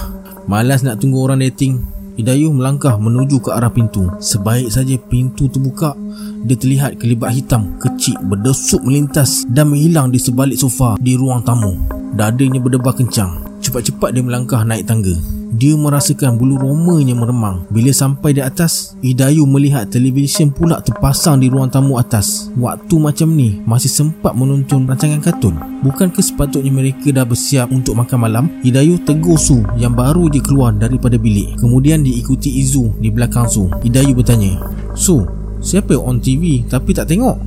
Malas 0.50 0.82
nak 0.82 0.98
tunggu 0.98 1.22
orang 1.22 1.46
dating 1.46 1.99
Hidayuh 2.20 2.52
melangkah 2.52 3.00
menuju 3.00 3.40
ke 3.40 3.56
arah 3.56 3.72
pintu. 3.72 4.12
Sebaik 4.20 4.68
saja 4.68 5.00
pintu 5.00 5.48
terbuka, 5.48 5.96
dia 6.44 6.60
terlihat 6.60 7.00
kelibat 7.00 7.32
hitam 7.32 7.80
kecil 7.80 8.20
berdesuk 8.28 8.84
melintas 8.84 9.48
dan 9.48 9.72
menghilang 9.72 10.12
di 10.12 10.20
sebalik 10.20 10.60
sofa 10.60 11.00
di 11.00 11.16
ruang 11.16 11.40
tamu. 11.48 11.80
Dadanya 12.20 12.60
berdebar 12.60 12.92
kencang. 13.00 13.64
Cepat-cepat 13.64 14.12
dia 14.12 14.20
melangkah 14.20 14.68
naik 14.68 14.84
tangga. 14.84 15.39
Dia 15.50 15.74
merasakan 15.74 16.38
bulu 16.38 16.62
romanya 16.62 17.18
meremang. 17.18 17.66
Bila 17.74 17.90
sampai 17.90 18.38
di 18.38 18.42
atas, 18.46 18.94
Hidayu 19.02 19.50
melihat 19.50 19.90
televisyen 19.90 20.54
pula 20.54 20.78
terpasang 20.78 21.42
di 21.42 21.50
ruang 21.50 21.74
tamu 21.74 21.98
atas. 21.98 22.54
Waktu 22.54 22.96
macam 23.02 23.34
ni, 23.34 23.58
masih 23.66 23.90
sempat 23.90 24.38
menonton 24.38 24.86
rancangan 24.86 25.18
kartun. 25.26 25.58
Bukankah 25.82 26.22
sepatutnya 26.22 26.70
mereka 26.70 27.10
dah 27.10 27.26
bersiap 27.26 27.74
untuk 27.74 27.98
makan 27.98 28.20
malam? 28.22 28.46
Hidayu 28.62 29.02
tegur 29.02 29.42
Su 29.42 29.66
yang 29.74 29.98
baru 29.98 30.30
je 30.30 30.38
keluar 30.38 30.70
daripada 30.78 31.18
bilik. 31.18 31.58
Kemudian 31.58 32.06
diikuti 32.06 32.62
Izu 32.62 33.02
di 33.02 33.10
belakang 33.10 33.50
Su. 33.50 33.74
Hidayu 33.82 34.14
bertanya, 34.14 34.62
Su, 34.94 35.26
siapa 35.66 35.98
on 35.98 36.22
TV 36.22 36.62
tapi 36.70 36.94
tak 36.94 37.10
tengok? 37.10 37.42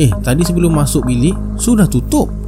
Eh, 0.00 0.08
tadi 0.24 0.40
sebelum 0.40 0.72
masuk 0.72 1.04
bilik, 1.04 1.36
Su 1.60 1.76
dah 1.76 1.90
tutup. 1.90 2.41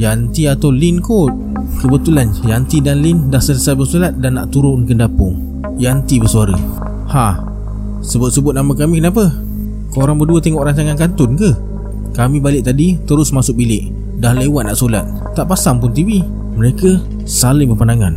Yanti 0.00 0.48
atau 0.48 0.72
Lin 0.72 1.04
kot 1.04 1.50
Kebetulan 1.80 2.32
Yanti 2.44 2.84
dan 2.84 3.00
Lin 3.00 3.32
dah 3.32 3.40
selesai 3.40 3.72
bersolat 3.72 4.12
dan 4.20 4.36
nak 4.36 4.52
turun 4.52 4.84
ke 4.84 4.92
dapur. 4.92 5.32
Yanti 5.80 6.20
bersuara. 6.20 6.52
Ha, 7.08 7.40
sebut-sebut 8.04 8.52
nama 8.52 8.76
kami 8.76 9.00
kenapa? 9.00 9.32
Korang 9.90 10.20
berdua 10.20 10.44
tengok 10.44 10.60
rancangan 10.60 10.98
kartun 10.98 11.40
ke? 11.40 11.50
Kami 12.12 12.36
balik 12.36 12.68
tadi 12.68 13.00
terus 13.08 13.32
masuk 13.32 13.56
bilik. 13.56 13.88
Dah 14.20 14.36
lewat 14.36 14.68
nak 14.68 14.76
solat. 14.76 15.06
Tak 15.32 15.48
pasang 15.48 15.80
pun 15.80 15.94
TV. 15.94 16.20
Mereka 16.58 17.00
saling 17.24 17.72
berpandangan. 17.72 18.14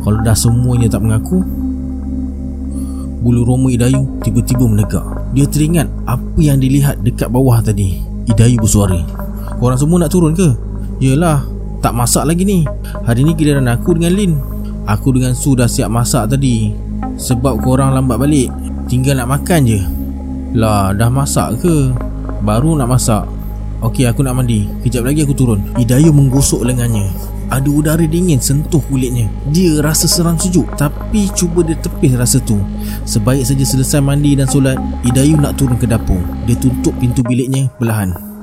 Kalau 0.00 0.18
dah 0.24 0.36
semuanya 0.36 0.88
tak 0.88 1.04
mengaku, 1.04 1.44
bulu 3.20 3.44
roma 3.44 3.68
Idayu 3.68 4.08
tiba-tiba 4.24 4.64
menegak. 4.64 5.04
Dia 5.36 5.44
teringat 5.44 5.88
apa 6.08 6.40
yang 6.40 6.56
dilihat 6.56 7.04
dekat 7.04 7.28
bawah 7.28 7.60
tadi. 7.60 8.00
Idayu 8.24 8.56
bersuara. 8.56 9.23
Korang 9.58 9.78
semua 9.78 10.02
nak 10.02 10.10
turun 10.10 10.34
ke? 10.34 10.48
Yelah, 10.98 11.46
tak 11.84 11.94
masak 11.94 12.24
lagi 12.24 12.48
ni. 12.48 12.64
Hari 13.04 13.22
ni 13.22 13.36
giliran 13.36 13.68
aku 13.68 13.94
dengan 13.94 14.16
Lin. 14.16 14.32
Aku 14.88 15.12
dengan 15.12 15.36
Su 15.36 15.52
dah 15.52 15.68
siap 15.68 15.92
masak 15.92 16.32
tadi. 16.32 16.72
Sebab 17.20 17.60
korang 17.60 17.92
lambat 17.92 18.16
balik. 18.16 18.48
Tinggal 18.88 19.20
nak 19.20 19.36
makan 19.36 19.60
je. 19.68 19.80
Lah 20.56 20.96
dah 20.96 21.12
masak 21.12 21.60
ke? 21.60 21.92
Baru 22.40 22.72
nak 22.76 22.88
masak. 22.88 23.24
Okey 23.84 24.08
aku 24.08 24.24
nak 24.24 24.40
mandi. 24.40 24.64
Kejap 24.80 25.04
lagi 25.04 25.28
aku 25.28 25.36
turun. 25.36 25.60
Hidayu 25.76 26.08
menggosok 26.08 26.64
lengannya. 26.64 27.04
Ada 27.52 27.68
udara 27.68 28.04
dingin 28.08 28.40
sentuh 28.40 28.80
kulitnya. 28.88 29.28
Dia 29.52 29.84
rasa 29.84 30.08
seram 30.08 30.40
sejuk 30.40 30.64
Tapi 30.80 31.28
cuba 31.36 31.60
dia 31.60 31.76
tepis 31.76 32.16
rasa 32.16 32.40
tu. 32.40 32.56
Sebaik 33.04 33.44
saja 33.44 33.62
selesai 33.62 34.00
mandi 34.00 34.34
dan 34.34 34.48
solat 34.48 34.80
Hidayu 35.04 35.36
nak 35.36 35.60
turun 35.60 35.76
ke 35.76 35.84
dapur. 35.84 36.18
Dia 36.48 36.56
tutup 36.56 36.96
pintu 36.96 37.20
biliknya 37.20 37.68
perlahan 37.76 38.33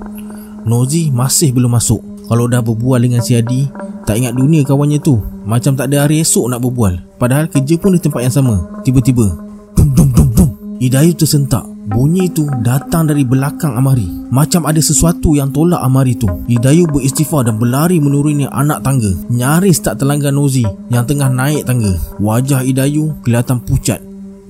Nozi 0.65 1.09
masih 1.09 1.53
belum 1.53 1.73
masuk. 1.77 2.01
Kalau 2.31 2.47
dah 2.47 2.63
berbual 2.63 3.03
dengan 3.03 3.19
si 3.19 3.35
Adi 3.35 3.67
Tak 4.07 4.15
ingat 4.15 4.33
dunia 4.33 4.63
kawannya 4.63 5.03
tu. 5.03 5.19
Macam 5.43 5.75
tak 5.75 5.91
ada 5.91 6.07
hari 6.07 6.23
esok 6.23 6.47
nak 6.47 6.63
berbual. 6.63 7.19
Padahal 7.19 7.51
kerja 7.51 7.75
pun 7.77 7.93
di 7.93 7.99
tempat 8.01 8.21
yang 8.23 8.33
sama. 8.33 8.81
Tiba-tiba 8.81 9.35
Dum 9.77 9.93
dum 9.93 10.09
dum 10.15 10.29
dum. 10.33 10.49
Hidayu 10.81 11.13
tersentak. 11.13 11.63
Bunyi 11.91 12.31
itu 12.31 12.47
datang 12.63 13.09
dari 13.09 13.27
belakang 13.27 13.75
Amari. 13.75 14.07
Macam 14.31 14.63
ada 14.63 14.79
sesuatu 14.79 15.35
yang 15.35 15.51
tolak 15.51 15.83
Amari 15.83 16.15
tu. 16.15 16.29
Hidayu 16.47 16.87
beristighfar 16.89 17.45
dan 17.45 17.59
berlari 17.61 18.01
menuruni 18.01 18.47
anak 18.47 18.81
tangga. 18.81 19.11
Nyaris 19.29 19.83
tak 19.83 20.01
terlanggar 20.01 20.33
Nozi 20.33 20.65
Yang 20.89 21.13
tengah 21.13 21.29
naik 21.29 21.67
tangga. 21.67 21.93
Wajah 22.17 22.63
Hidayu 22.65 23.17
kelihatan 23.21 23.61
pucat. 23.61 24.01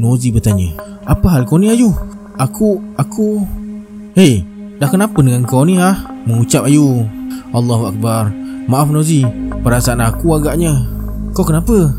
Nozi 0.01 0.33
bertanya 0.33 0.73
Apa 1.05 1.37
hal 1.37 1.45
kau 1.45 1.61
ni 1.61 1.69
Ayu? 1.69 1.93
Aku, 2.41 2.81
aku 2.97 3.45
Hei, 4.17 4.43
dah 4.81 4.89
kenapa 4.89 5.21
dengan 5.21 5.45
kau 5.45 5.61
ni 5.61 5.77
ha? 5.77 5.93
Mengucap 6.25 6.65
Ayu. 6.65 7.05
Allahu 7.53 7.93
Akbar. 7.93 8.33
Maaf 8.65 8.89
Nozi. 8.89 9.21
Perasaan 9.61 10.01
aku 10.01 10.33
agaknya. 10.33 10.73
Kau 11.37 11.45
kenapa? 11.45 11.93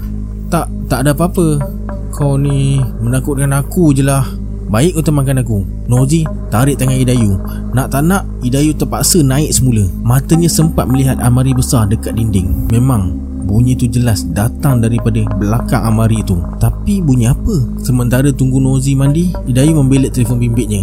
Tak 0.50 0.66
tak 0.90 1.06
ada 1.06 1.14
apa-apa. 1.14 1.62
Kau 2.10 2.34
ni 2.34 2.82
menakutkan 2.98 3.54
aku 3.54 3.94
je 3.94 4.02
lah. 4.02 4.26
Baik 4.66 4.98
kau 4.98 5.04
temankan 5.06 5.38
aku. 5.38 5.62
Nozi 5.86 6.26
tarik 6.48 6.80
tangan 6.80 6.96
Idayu 6.96 7.36
Nak 7.76 7.92
tak 7.92 8.02
nak 8.02 8.26
Idayu 8.42 8.74
terpaksa 8.74 9.22
naik 9.22 9.54
semula. 9.54 9.86
Matanya 10.02 10.50
sempat 10.50 10.90
melihat 10.90 11.22
Amari 11.22 11.54
besar 11.54 11.86
dekat 11.86 12.18
dinding. 12.18 12.66
Memang 12.74 13.14
Bunyi 13.42 13.74
tu 13.74 13.90
jelas 13.90 14.22
datang 14.30 14.82
daripada 14.82 15.22
belakang 15.38 15.82
Amari 15.86 16.22
tu. 16.26 16.38
Tapi 16.58 17.02
bunyi 17.02 17.30
apa? 17.30 17.62
Sementara 17.82 18.30
tunggu 18.34 18.58
Nozi 18.58 18.98
mandi 18.98 19.30
Idayu 19.46 19.78
membelit 19.78 20.14
telefon 20.14 20.42
bimbitnya. 20.42 20.82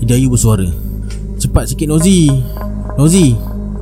Idayu 0.00 0.32
bersuara 0.32 0.89
Cepat 1.40 1.72
sikit 1.72 1.88
Nozi. 1.88 2.28
Nozi 3.00 3.32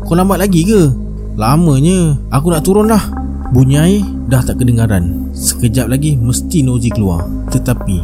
kau 0.06 0.14
lambat 0.14 0.38
lagi 0.38 0.62
ke? 0.62 0.94
Lamanya 1.34 2.14
Aku 2.30 2.54
nak 2.54 2.62
turun 2.62 2.86
dah 2.86 3.02
Bunyi 3.50 3.76
air 3.76 4.02
dah 4.30 4.46
tak 4.46 4.62
kedengaran. 4.62 5.34
Sekejap 5.34 5.90
lagi 5.90 6.14
mesti 6.14 6.62
Nozi 6.62 6.94
keluar. 6.94 7.26
Tetapi 7.50 7.98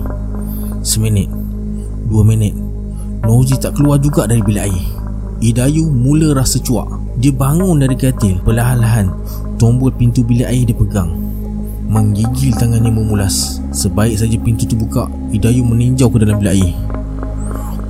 Seminit 0.83 1.31
Dua 2.11 2.27
minit 2.27 2.51
Nozi 3.23 3.55
tak 3.55 3.79
keluar 3.79 4.03
juga 4.03 4.27
dari 4.27 4.43
bilik 4.43 4.65
air. 4.67 4.85
Idayu 5.39 5.87
mula 5.87 6.35
rasa 6.35 6.59
cuak. 6.59 7.15
Dia 7.23 7.31
bangun 7.31 7.79
dari 7.79 7.95
katil 7.95 8.43
Perlahan-lahan 8.43 9.07
Tombol 9.55 9.95
pintu 9.95 10.27
bilik 10.27 10.51
air 10.51 10.67
dipegang. 10.67 11.15
Menggigil 11.87 12.59
tangannya 12.59 12.91
memulas. 12.91 13.63
Sebaik 13.71 14.19
saja 14.19 14.35
pintu 14.35 14.67
tu 14.67 14.75
buka 14.75 15.07
Idayu 15.31 15.63
meninjau 15.63 16.11
ke 16.11 16.27
dalam 16.27 16.43
bilik 16.43 16.59
air. 16.59 16.75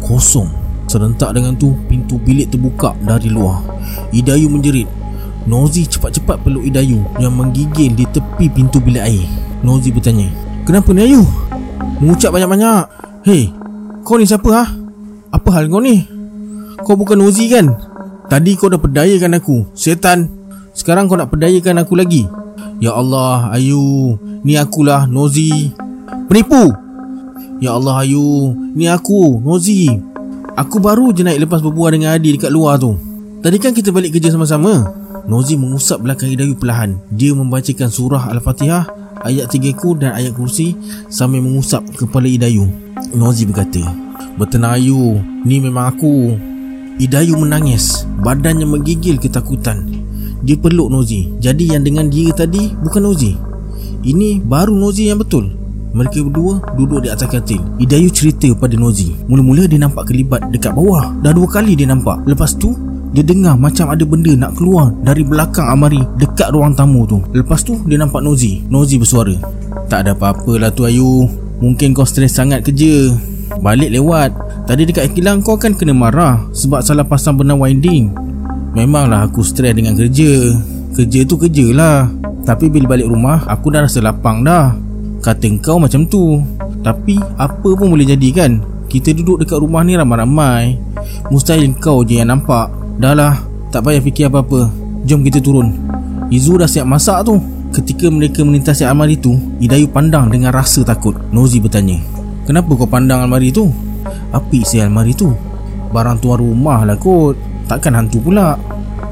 Kosong 0.04 0.63
Serentak 0.94 1.34
dengan 1.34 1.58
tu 1.58 1.74
Pintu 1.90 2.22
bilik 2.22 2.54
terbuka 2.54 2.94
dari 3.02 3.26
luar 3.26 3.66
Idayu 4.14 4.46
menjerit 4.46 4.86
Nozi 5.42 5.90
cepat-cepat 5.90 6.46
peluk 6.46 6.62
Idayu 6.62 7.02
Yang 7.18 7.34
menggigil 7.34 7.90
di 7.98 8.06
tepi 8.06 8.46
pintu 8.46 8.78
bilik 8.78 9.02
air 9.02 9.26
Nozi 9.66 9.90
bertanya 9.90 10.30
Kenapa 10.62 10.94
ni 10.94 11.02
Ayu? 11.10 11.26
Mengucap 11.98 12.30
banyak-banyak 12.30 12.86
Hei 13.26 13.50
Kau 14.06 14.22
ni 14.22 14.30
siapa 14.30 14.46
ha? 14.54 14.64
Apa 15.34 15.58
hal 15.58 15.66
kau 15.66 15.82
ni? 15.82 16.06
Kau 16.86 16.94
bukan 16.94 17.18
Nozi 17.18 17.50
kan? 17.50 17.74
Tadi 18.30 18.54
kau 18.54 18.70
dah 18.70 18.78
perdayakan 18.78 19.42
aku 19.42 19.74
Setan 19.74 20.30
Sekarang 20.78 21.10
kau 21.10 21.18
nak 21.18 21.34
perdayakan 21.34 21.82
aku 21.82 21.98
lagi 21.98 22.22
Ya 22.78 22.94
Allah 22.94 23.50
Ayu 23.50 24.14
Ni 24.46 24.54
akulah 24.54 25.10
Nozi 25.10 25.74
Penipu 26.30 26.70
Ya 27.58 27.74
Allah 27.74 28.06
Ayu 28.06 28.54
Ni 28.78 28.86
aku 28.86 29.42
Nozi 29.42 30.13
Aku 30.54 30.78
baru 30.78 31.10
je 31.10 31.26
naik 31.26 31.50
lepas 31.50 31.58
berbual 31.58 31.98
dengan 31.98 32.14
Adi 32.14 32.38
dekat 32.38 32.54
luar 32.54 32.78
tu. 32.78 32.94
Tadi 33.42 33.58
kan 33.58 33.74
kita 33.74 33.90
balik 33.90 34.14
kerja 34.14 34.30
sama-sama. 34.30 34.86
Nozi 35.26 35.58
mengusap 35.58 35.98
belakang 35.98 36.30
Hidayu 36.30 36.54
perlahan. 36.54 36.94
Dia 37.10 37.34
membacakan 37.34 37.90
surah 37.90 38.30
Al-Fatihah 38.30 38.86
Ayat 39.24 39.50
tiga 39.50 39.72
ku 39.72 39.96
dan 39.96 40.12
ayat 40.12 40.36
kursi 40.36 40.76
Sambil 41.08 41.40
mengusap 41.40 41.80
kepala 41.96 42.28
Hidayu 42.28 42.68
Nozi 43.16 43.48
berkata 43.48 43.80
Bertenang 44.36 44.76
Ayu 44.76 45.16
Ni 45.42 45.58
memang 45.58 45.90
aku. 45.90 46.38
Hidayu 47.02 47.34
menangis. 47.34 48.06
Badannya 48.22 48.68
menggigil 48.68 49.18
ketakutan. 49.18 49.90
Dia 50.46 50.54
peluk 50.54 50.86
Nozi. 50.86 51.34
Jadi 51.42 51.74
yang 51.74 51.82
dengan 51.82 52.06
dia 52.06 52.30
tadi 52.30 52.70
Bukan 52.78 53.02
Nozi. 53.02 53.34
Ini 54.06 54.38
baru 54.38 54.76
Nozi 54.78 55.10
yang 55.10 55.18
betul 55.18 55.63
Mereka 55.94 56.26
berdua 56.26 56.58
duduk 56.74 57.06
di 57.06 57.08
atas 57.08 57.30
katil 57.30 57.62
Idayu 57.78 58.10
cerita 58.10 58.50
pada 58.58 58.74
Nozi 58.74 59.14
Mula-mula 59.30 59.70
dia 59.70 59.78
nampak 59.78 60.10
kelibat 60.10 60.42
dekat 60.50 60.74
bawah 60.74 61.14
Dah 61.22 61.30
dua 61.30 61.46
kali 61.46 61.78
dia 61.78 61.86
nampak 61.86 62.18
Lepas 62.26 62.58
tu 62.58 62.74
dia 63.14 63.22
dengar 63.22 63.54
macam 63.54 63.94
ada 63.94 64.02
benda 64.02 64.34
nak 64.34 64.58
keluar 64.58 64.90
dari 65.06 65.22
belakang 65.22 65.70
amari 65.70 66.02
dekat 66.18 66.50
ruang 66.50 66.74
tamu 66.74 67.06
tu. 67.06 67.22
Lepas 67.30 67.62
tu 67.62 67.78
dia 67.86 67.94
nampak 67.94 68.18
Nozi. 68.26 68.66
Nozi 68.66 68.98
bersuara. 68.98 69.38
Tak 69.86 70.02
ada 70.02 70.18
apa-apa 70.18 70.58
lah 70.58 70.74
tu 70.74 70.82
Ayu. 70.82 71.30
Mungkin 71.62 71.94
kau 71.94 72.02
stres 72.02 72.34
sangat 72.34 72.66
kerja. 72.66 73.14
Balik 73.62 73.94
lewat. 73.94 74.34
Tadi 74.66 74.82
dekat 74.90 75.14
kilang 75.14 75.46
kau 75.46 75.54
kan 75.54 75.78
kena 75.78 75.94
marah 75.94 76.42
sebab 76.50 76.82
salah 76.82 77.06
pasang 77.06 77.38
benang 77.38 77.62
winding. 77.62 78.10
Memanglah 78.74 79.30
aku 79.30 79.46
stres 79.46 79.78
dengan 79.78 79.94
kerja. 79.94 80.50
Kerja 80.98 81.22
tu 81.22 81.38
kerja 81.38 81.70
lah. 81.70 82.10
Tapi 82.42 82.66
bila 82.66 82.98
balik 82.98 83.06
rumah 83.06 83.46
aku 83.46 83.70
dah 83.70 83.86
rasa 83.86 84.02
lapang 84.02 84.42
dah. 84.42 84.74
Kata 85.24 85.48
kau 85.64 85.80
macam 85.80 86.04
tu. 86.04 86.36
Tapi 86.84 87.16
apa 87.40 87.68
pun 87.72 87.88
boleh 87.88 88.04
jadi 88.04 88.28
kan? 88.36 88.60
Kita 88.92 89.16
duduk 89.16 89.40
dekat 89.40 89.56
rumah 89.56 89.80
ni 89.80 89.96
ramai-ramai. 89.96 90.76
Mustahil 91.32 91.72
kau 91.80 92.04
je 92.04 92.20
yang 92.20 92.28
nampak. 92.28 92.68
Dah 93.00 93.16
lah, 93.16 93.40
tak 93.72 93.88
payah 93.88 94.04
fikir 94.04 94.28
apa-apa. 94.28 94.68
Jom 95.08 95.24
kita 95.24 95.40
turun. 95.40 95.72
Izu 96.28 96.60
dah 96.60 96.68
siap 96.68 96.84
masak 96.84 97.24
tu. 97.24 97.40
Ketika 97.72 98.12
mereka 98.12 98.44
melintasi 98.44 98.84
almari 98.84 99.16
tu, 99.16 99.32
Idayu 99.64 99.88
pandang 99.88 100.28
dengan 100.28 100.52
rasa 100.52 100.84
takut. 100.84 101.16
Nozi 101.32 101.56
bertanya, 101.56 101.96
Kenapa 102.44 102.76
kau 102.76 102.84
pandang 102.84 103.24
almari 103.24 103.48
tu? 103.48 103.72
Apa 104.28 104.52
isi 104.52 104.76
almari 104.76 105.16
tu? 105.16 105.32
Barang 105.88 106.20
tuan 106.20 106.36
rumah 106.36 106.84
lah 106.84 107.00
kot. 107.00 107.40
Takkan 107.64 107.96
hantu 107.96 108.20
pula. 108.20 108.60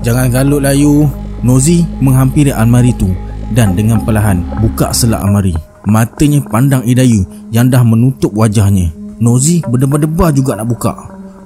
Jangan 0.05 0.29
galut 0.29 0.61
lah 0.61 0.77
Ayu. 0.77 1.09
Nozi 1.41 1.81
menghampiri 2.05 2.53
almari 2.53 2.93
tu 2.93 3.09
dan 3.57 3.73
dengan 3.73 4.05
perlahan 4.05 4.45
buka 4.61 4.93
selak 4.93 5.25
almari. 5.25 5.72
Matanya 5.83 6.39
pandang 6.47 6.87
Idayu 6.87 7.27
yang 7.51 7.67
dah 7.67 7.83
menutup 7.83 8.31
wajahnya. 8.35 8.95
Nozi 9.19 9.63
berdebar-debar 9.67 10.31
juga 10.31 10.55
nak 10.55 10.71
buka. 10.71 10.93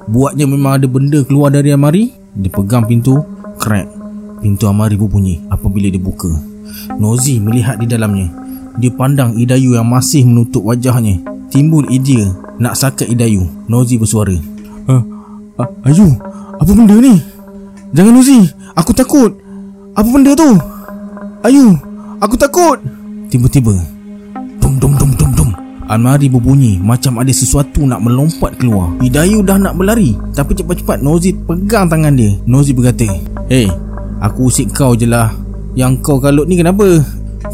Buatnya 0.06 0.44
memang 0.44 0.80
ada 0.80 0.86
benda 0.88 1.24
keluar 1.24 1.48
dari 1.48 1.72
almari. 1.72 2.12
Dia 2.36 2.52
pegang 2.52 2.84
pintu, 2.84 3.16
crack. 3.56 3.88
Pintu 4.44 4.68
almari 4.68 4.94
berbunyi 5.00 5.40
apabila 5.48 5.88
dia 5.88 6.00
buka. 6.00 6.28
Nozi 7.00 7.40
melihat 7.40 7.80
di 7.80 7.88
dalamnya. 7.88 8.28
Dia 8.76 8.92
pandang 8.92 9.40
Idayu 9.40 9.72
yang 9.72 9.88
masih 9.88 10.28
menutup 10.28 10.68
wajahnya. 10.68 11.16
Timbul 11.48 11.88
idea 11.88 12.28
nak 12.60 12.76
sakat 12.76 13.08
Idayu. 13.08 13.48
Nozi 13.72 13.96
bersuara. 13.96 14.36
Uh, 14.86 15.02
uh, 15.56 15.88
Ayu, 15.88 16.12
apa 16.60 16.70
benda 16.76 16.94
ni? 17.00 17.16
Jangan 17.96 18.12
Nozi, 18.12 18.44
aku 18.76 18.92
takut. 18.92 19.32
Apa 19.96 20.08
benda 20.12 20.36
tu? 20.36 20.60
Ayu, 21.40 21.72
aku 22.20 22.36
takut. 22.36 22.76
Tiba-tiba, 23.32 23.95
dum 24.66 24.82
dum 24.82 24.98
dum 24.98 25.10
dum 25.14 25.30
dum. 25.38 25.50
Almari 25.86 26.26
berbunyi 26.26 26.82
macam 26.82 27.22
ada 27.22 27.30
sesuatu 27.30 27.86
nak 27.86 28.02
melompat 28.02 28.58
keluar. 28.58 28.90
Idayu 28.98 29.46
dah 29.46 29.54
nak 29.54 29.78
berlari, 29.78 30.18
tapi 30.34 30.58
cepat-cepat 30.58 30.98
Nozi 30.98 31.30
pegang 31.30 31.86
tangan 31.86 32.18
dia. 32.18 32.34
Nozi 32.50 32.74
berkata, 32.74 33.06
"Hey, 33.46 33.70
aku 34.18 34.50
usik 34.50 34.74
kau 34.74 34.98
je 34.98 35.06
lah. 35.06 35.30
Yang 35.78 36.02
kau 36.02 36.18
kalut 36.18 36.50
ni 36.50 36.58
kenapa? 36.58 36.98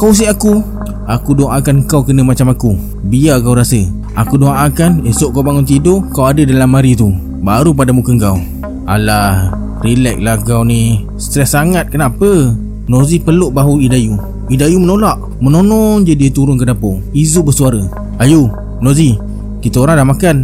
Kau 0.00 0.16
usik 0.16 0.32
aku? 0.32 0.64
Aku 1.04 1.36
doakan 1.36 1.84
kau 1.84 2.00
kena 2.00 2.24
macam 2.24 2.48
aku. 2.48 2.72
Biar 3.04 3.44
kau 3.44 3.52
rasa. 3.52 3.84
Aku 4.16 4.40
doakan 4.40 5.04
esok 5.04 5.36
kau 5.36 5.44
bangun 5.44 5.68
tidur, 5.68 6.00
kau 6.16 6.24
ada 6.24 6.40
dalam 6.40 6.72
mari 6.72 6.96
tu. 6.96 7.12
Baru 7.44 7.76
pada 7.76 7.92
muka 7.92 8.16
kau." 8.16 8.40
Alah, 8.88 9.52
relax 9.84 10.16
lah 10.24 10.40
kau 10.40 10.64
ni. 10.64 11.04
Stres 11.20 11.52
sangat 11.52 11.92
kenapa? 11.92 12.56
Nozi 12.88 13.20
peluk 13.20 13.52
bahu 13.52 13.76
Idayu. 13.84 14.31
Idayu 14.52 14.76
menolak. 14.76 15.16
Menonon 15.40 16.04
je 16.04 16.12
dia 16.12 16.28
turun 16.28 16.60
ke 16.60 16.68
dapur. 16.68 17.00
Izu 17.16 17.40
bersuara. 17.40 17.80
Ayu, 18.20 18.52
Nozi, 18.84 19.16
kita 19.64 19.80
orang 19.80 20.04
dah 20.04 20.06
makan. 20.06 20.36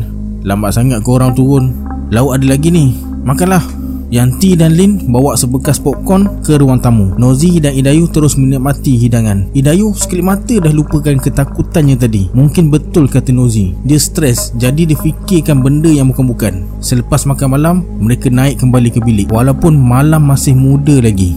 Lambat 0.49 0.73
sangat 0.73 1.05
kau 1.05 1.21
orang 1.21 1.37
turun. 1.37 1.77
Lauk 2.09 2.33
ada 2.33 2.49
lagi 2.49 2.73
ni. 2.73 2.97
Makanlah. 3.23 3.61
Yanti 4.09 4.57
dan 4.57 4.73
Lin 4.73 5.13
bawa 5.13 5.37
sebekas 5.37 5.77
popcorn 5.77 6.41
ke 6.41 6.57
ruang 6.57 6.81
tamu. 6.81 7.13
Nozi 7.21 7.61
dan 7.61 7.77
Idayu 7.77 8.09
terus 8.09 8.41
menikmati 8.41 8.97
hidangan. 8.97 9.53
Idayu 9.53 9.93
sekelip 9.93 10.25
mata 10.25 10.57
dah 10.57 10.73
lupakan 10.73 11.21
ketakutannya 11.21 12.01
tadi. 12.01 12.33
Mungkin 12.33 12.73
betul 12.73 13.05
kata 13.05 13.37
Nozi. 13.37 13.77
Dia 13.85 14.01
stres 14.01 14.57
jadi 14.57 14.89
dia 14.89 14.97
fikirkan 14.97 15.61
benda 15.61 15.93
yang 15.93 16.09
bukan-bukan. 16.09 16.65
Selepas 16.81 17.29
makan 17.29 17.49
malam, 17.53 17.77
mereka 18.01 18.33
naik 18.33 18.65
kembali 18.65 18.89
ke 18.97 19.05
bilik. 19.05 19.29
Walaupun 19.29 19.77
malam 19.77 20.25
masih 20.25 20.57
muda 20.57 21.05
lagi. 21.05 21.37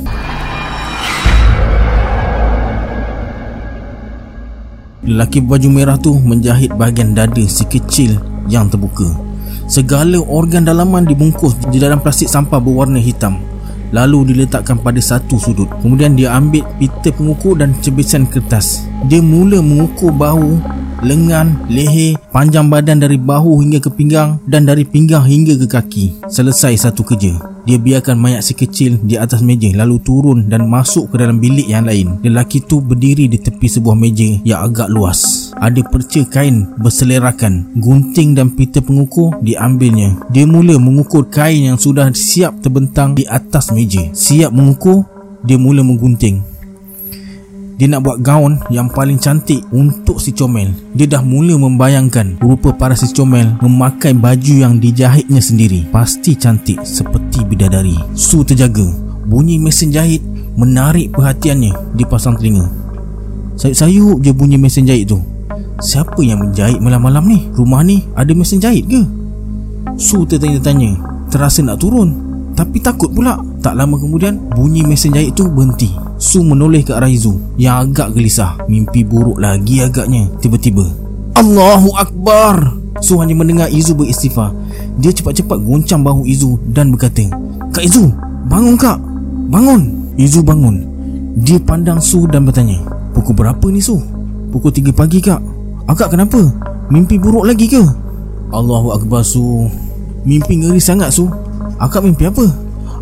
Lelaki 5.01 5.41
baju 5.41 5.69
merah 5.69 5.97
tu 5.97 6.13
menjahit 6.17 6.73
bahagian 6.77 7.17
dada 7.17 7.41
si 7.45 7.65
kecil 7.65 8.21
yang 8.45 8.69
terbuka. 8.69 9.09
Segala 9.71 10.19
organ 10.19 10.67
dalaman 10.67 11.07
dibungkus 11.07 11.55
di 11.71 11.79
dalam 11.79 12.03
plastik 12.03 12.27
sampah 12.27 12.59
berwarna 12.59 12.99
hitam 12.99 13.39
Lalu 13.95 14.35
diletakkan 14.35 14.75
pada 14.79 14.99
satu 14.99 15.39
sudut 15.39 15.71
Kemudian 15.79 16.15
dia 16.15 16.35
ambil 16.35 16.67
pita 16.75 17.11
pengukur 17.15 17.55
dan 17.55 17.71
cebisan 17.79 18.27
kertas 18.27 18.83
Dia 19.07 19.23
mula 19.23 19.63
mengukur 19.63 20.11
bahu 20.11 20.59
lengan, 21.01 21.57
leher, 21.67 22.15
panjang 22.29 22.69
badan 22.69 23.01
dari 23.01 23.17
bahu 23.17 23.61
hingga 23.65 23.81
ke 23.81 23.89
pinggang 23.89 24.37
dan 24.45 24.69
dari 24.69 24.85
pinggang 24.85 25.25
hingga 25.25 25.57
ke 25.57 25.67
kaki. 25.67 26.05
Selesai 26.29 26.77
satu 26.77 27.01
kerja. 27.01 27.50
Dia 27.65 27.77
biarkan 27.77 28.17
mayat 28.17 28.41
si 28.41 28.57
kecil 28.57 28.97
di 29.01 29.15
atas 29.15 29.45
meja 29.45 29.69
lalu 29.77 30.01
turun 30.01 30.49
dan 30.49 30.65
masuk 30.65 31.13
ke 31.13 31.15
dalam 31.21 31.37
bilik 31.37 31.69
yang 31.69 31.85
lain. 31.85 32.17
Lelaki 32.25 32.65
tu 32.65 32.81
berdiri 32.81 33.29
di 33.29 33.37
tepi 33.37 33.69
sebuah 33.69 33.93
meja 33.93 34.41
yang 34.41 34.65
agak 34.65 34.89
luas. 34.89 35.51
Ada 35.55 35.85
perca 35.85 36.21
kain 36.27 36.73
berselerakan. 36.81 37.77
Gunting 37.77 38.33
dan 38.33 38.51
pita 38.51 38.81
pengukur 38.81 39.37
diambilnya. 39.45 40.17
Dia 40.33 40.49
mula 40.49 40.75
mengukur 40.81 41.29
kain 41.29 41.69
yang 41.73 41.77
sudah 41.77 42.09
siap 42.11 42.59
terbentang 42.59 43.13
di 43.13 43.29
atas 43.29 43.69
meja. 43.69 44.09
Siap 44.11 44.49
mengukur, 44.49 45.05
dia 45.45 45.61
mula 45.61 45.85
menggunting. 45.85 46.50
Dia 47.81 47.89
nak 47.89 48.05
buat 48.05 48.21
gaun 48.21 48.61
yang 48.69 48.93
paling 48.93 49.17
cantik 49.17 49.65
untuk 49.73 50.21
si 50.21 50.37
comel. 50.37 50.69
Dia 50.93 51.17
dah 51.17 51.25
mula 51.25 51.57
membayangkan 51.57 52.37
rupa 52.37 52.69
para 52.77 52.93
si 52.93 53.09
comel 53.09 53.57
memakai 53.57 54.13
baju 54.13 54.53
yang 54.53 54.77
dijahitnya 54.77 55.41
sendiri. 55.41 55.89
Pasti 55.89 56.37
cantik 56.37 56.77
seperti 56.85 57.41
bidadari. 57.41 57.97
Su 58.13 58.45
terjaga. 58.45 58.85
Bunyi 59.25 59.57
mesin 59.57 59.89
jahit 59.89 60.21
menarik 60.53 61.09
perhatiannya 61.09 61.97
di 61.97 62.05
pasang 62.05 62.37
telinga. 62.37 62.69
Sayup-sayup 63.57 64.21
je 64.21 64.29
bunyi 64.29 64.61
mesin 64.61 64.85
jahit 64.85 65.09
tu. 65.09 65.17
Siapa 65.81 66.21
yang 66.21 66.37
menjahit 66.37 66.77
malam-malam 66.77 67.25
ni? 67.25 67.49
Rumah 67.49 67.81
ni 67.81 68.05
ada 68.13 68.29
mesin 68.37 68.61
jahit 68.61 68.85
ke? 68.85 69.01
Su 69.97 70.21
tertanya-tanya. 70.29 71.01
Terasa 71.33 71.65
nak 71.65 71.81
turun. 71.81 72.13
Tapi 72.53 72.77
takut 72.77 73.09
pula. 73.09 73.41
Tak 73.65 73.73
lama 73.73 73.97
kemudian 73.97 74.37
bunyi 74.53 74.85
mesin 74.85 75.17
jahit 75.17 75.33
tu 75.33 75.49
berhenti. 75.49 76.10
Su 76.21 76.45
menoleh 76.45 76.85
ke 76.85 76.93
arah 76.93 77.09
Izu 77.09 77.33
yang 77.57 77.89
agak 77.89 78.13
gelisah. 78.13 78.61
Mimpi 78.69 79.01
buruk 79.01 79.41
lagi 79.41 79.81
agaknya. 79.81 80.29
Tiba-tiba, 80.37 80.85
Allahu 81.33 81.97
Akbar! 81.97 82.77
Su 83.01 83.17
hanya 83.17 83.33
mendengar 83.33 83.73
Izu 83.73 83.97
beristighfar. 83.97 84.53
Dia 85.01 85.09
cepat-cepat 85.09 85.57
goncang 85.65 86.05
bahu 86.05 86.29
Izu 86.29 86.61
dan 86.69 86.93
berkata, 86.93 87.25
Kak 87.73 87.81
Izu, 87.81 88.13
bangun 88.45 88.77
kak! 88.77 89.01
Bangun! 89.49 90.13
Izu 90.13 90.45
bangun. 90.45 90.85
Dia 91.41 91.57
pandang 91.57 91.97
Su 91.97 92.29
dan 92.29 92.45
bertanya, 92.45 92.77
Pukul 93.17 93.33
berapa 93.33 93.65
ni 93.73 93.81
Su? 93.81 93.97
Pukul 94.53 94.69
3 94.69 94.93
pagi 94.93 95.17
kak. 95.25 95.41
Akak 95.89 96.13
kenapa? 96.13 96.37
Mimpi 96.93 97.17
buruk 97.17 97.49
lagi 97.49 97.65
ke? 97.65 97.81
Allahu 98.53 98.93
Akbar 98.93 99.25
Su. 99.25 99.65
Mimpi 100.21 100.61
ngeri 100.61 100.77
sangat 100.77 101.17
Su. 101.17 101.25
Akak 101.81 102.05
mimpi 102.05 102.29
apa? 102.29 102.45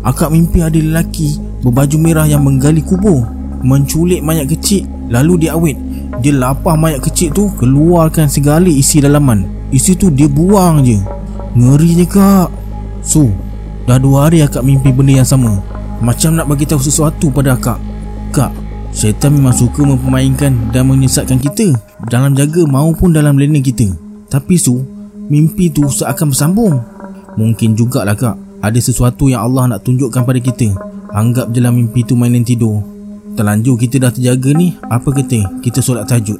Akak 0.00 0.32
mimpi 0.32 0.64
ada 0.64 0.80
lelaki 0.80 1.36
berbaju 1.60 1.96
merah 2.00 2.24
yang 2.24 2.40
menggali 2.40 2.80
kubur 2.80 3.20
menculik 3.60 4.24
mayat 4.24 4.48
kecil 4.48 4.88
lalu 5.12 5.46
dia 5.46 5.56
awet. 5.56 5.76
Dia 6.20 6.36
lapah 6.36 6.76
mayat 6.76 7.00
kecil 7.04 7.32
tu 7.32 7.48
keluarkan 7.56 8.28
segala 8.28 8.68
isi 8.68 9.00
dalaman. 9.00 9.44
Isi 9.72 9.96
tu 9.96 10.08
dia 10.08 10.26
buang 10.26 10.82
je. 10.84 10.98
Ngeri 11.56 12.00
je 12.00 12.06
kak. 12.08 12.48
So 13.04 13.28
dah 13.84 13.96
dua 13.96 14.28
hari 14.28 14.44
akak 14.44 14.64
mimpi 14.64 14.92
benda 14.92 15.20
yang 15.20 15.28
sama. 15.28 15.60
Macam 16.00 16.32
nak 16.32 16.48
bagi 16.48 16.64
tahu 16.64 16.80
sesuatu 16.80 17.28
pada 17.28 17.56
akak. 17.56 17.78
Kak 18.32 18.52
syaitan 18.90 19.30
memang 19.36 19.54
suka 19.54 19.84
mempermainkan 19.86 20.72
dan 20.74 20.88
menyesatkan 20.88 21.38
kita 21.38 21.76
dalam 22.08 22.34
jaga 22.34 22.64
maupun 22.64 23.12
dalam 23.12 23.36
lena 23.36 23.60
kita. 23.60 23.92
Tapi 24.32 24.56
su 24.56 24.80
mimpi 25.28 25.68
tu 25.68 25.84
seakan 25.86 26.32
bersambung. 26.32 26.74
Mungkin 27.38 27.78
jugalah 27.78 28.16
kak 28.18 28.49
ada 28.60 28.76
sesuatu 28.76 29.32
yang 29.32 29.48
Allah 29.48 29.76
nak 29.76 29.88
tunjukkan 29.88 30.22
pada 30.24 30.36
kita. 30.36 30.76
Anggap 31.10 31.50
je 31.50 31.60
lah 31.64 31.72
mimpi 31.72 32.04
tu 32.04 32.14
mainan 32.14 32.44
tidur. 32.44 32.84
Terlanjur 33.34 33.78
kita 33.78 34.02
dah 34.02 34.10
terjaga 34.10 34.50
ni 34.58 34.74
Apa 34.90 35.14
kata? 35.14 35.62
Kita 35.62 35.78
solat 35.78 36.10
tajud 36.10 36.34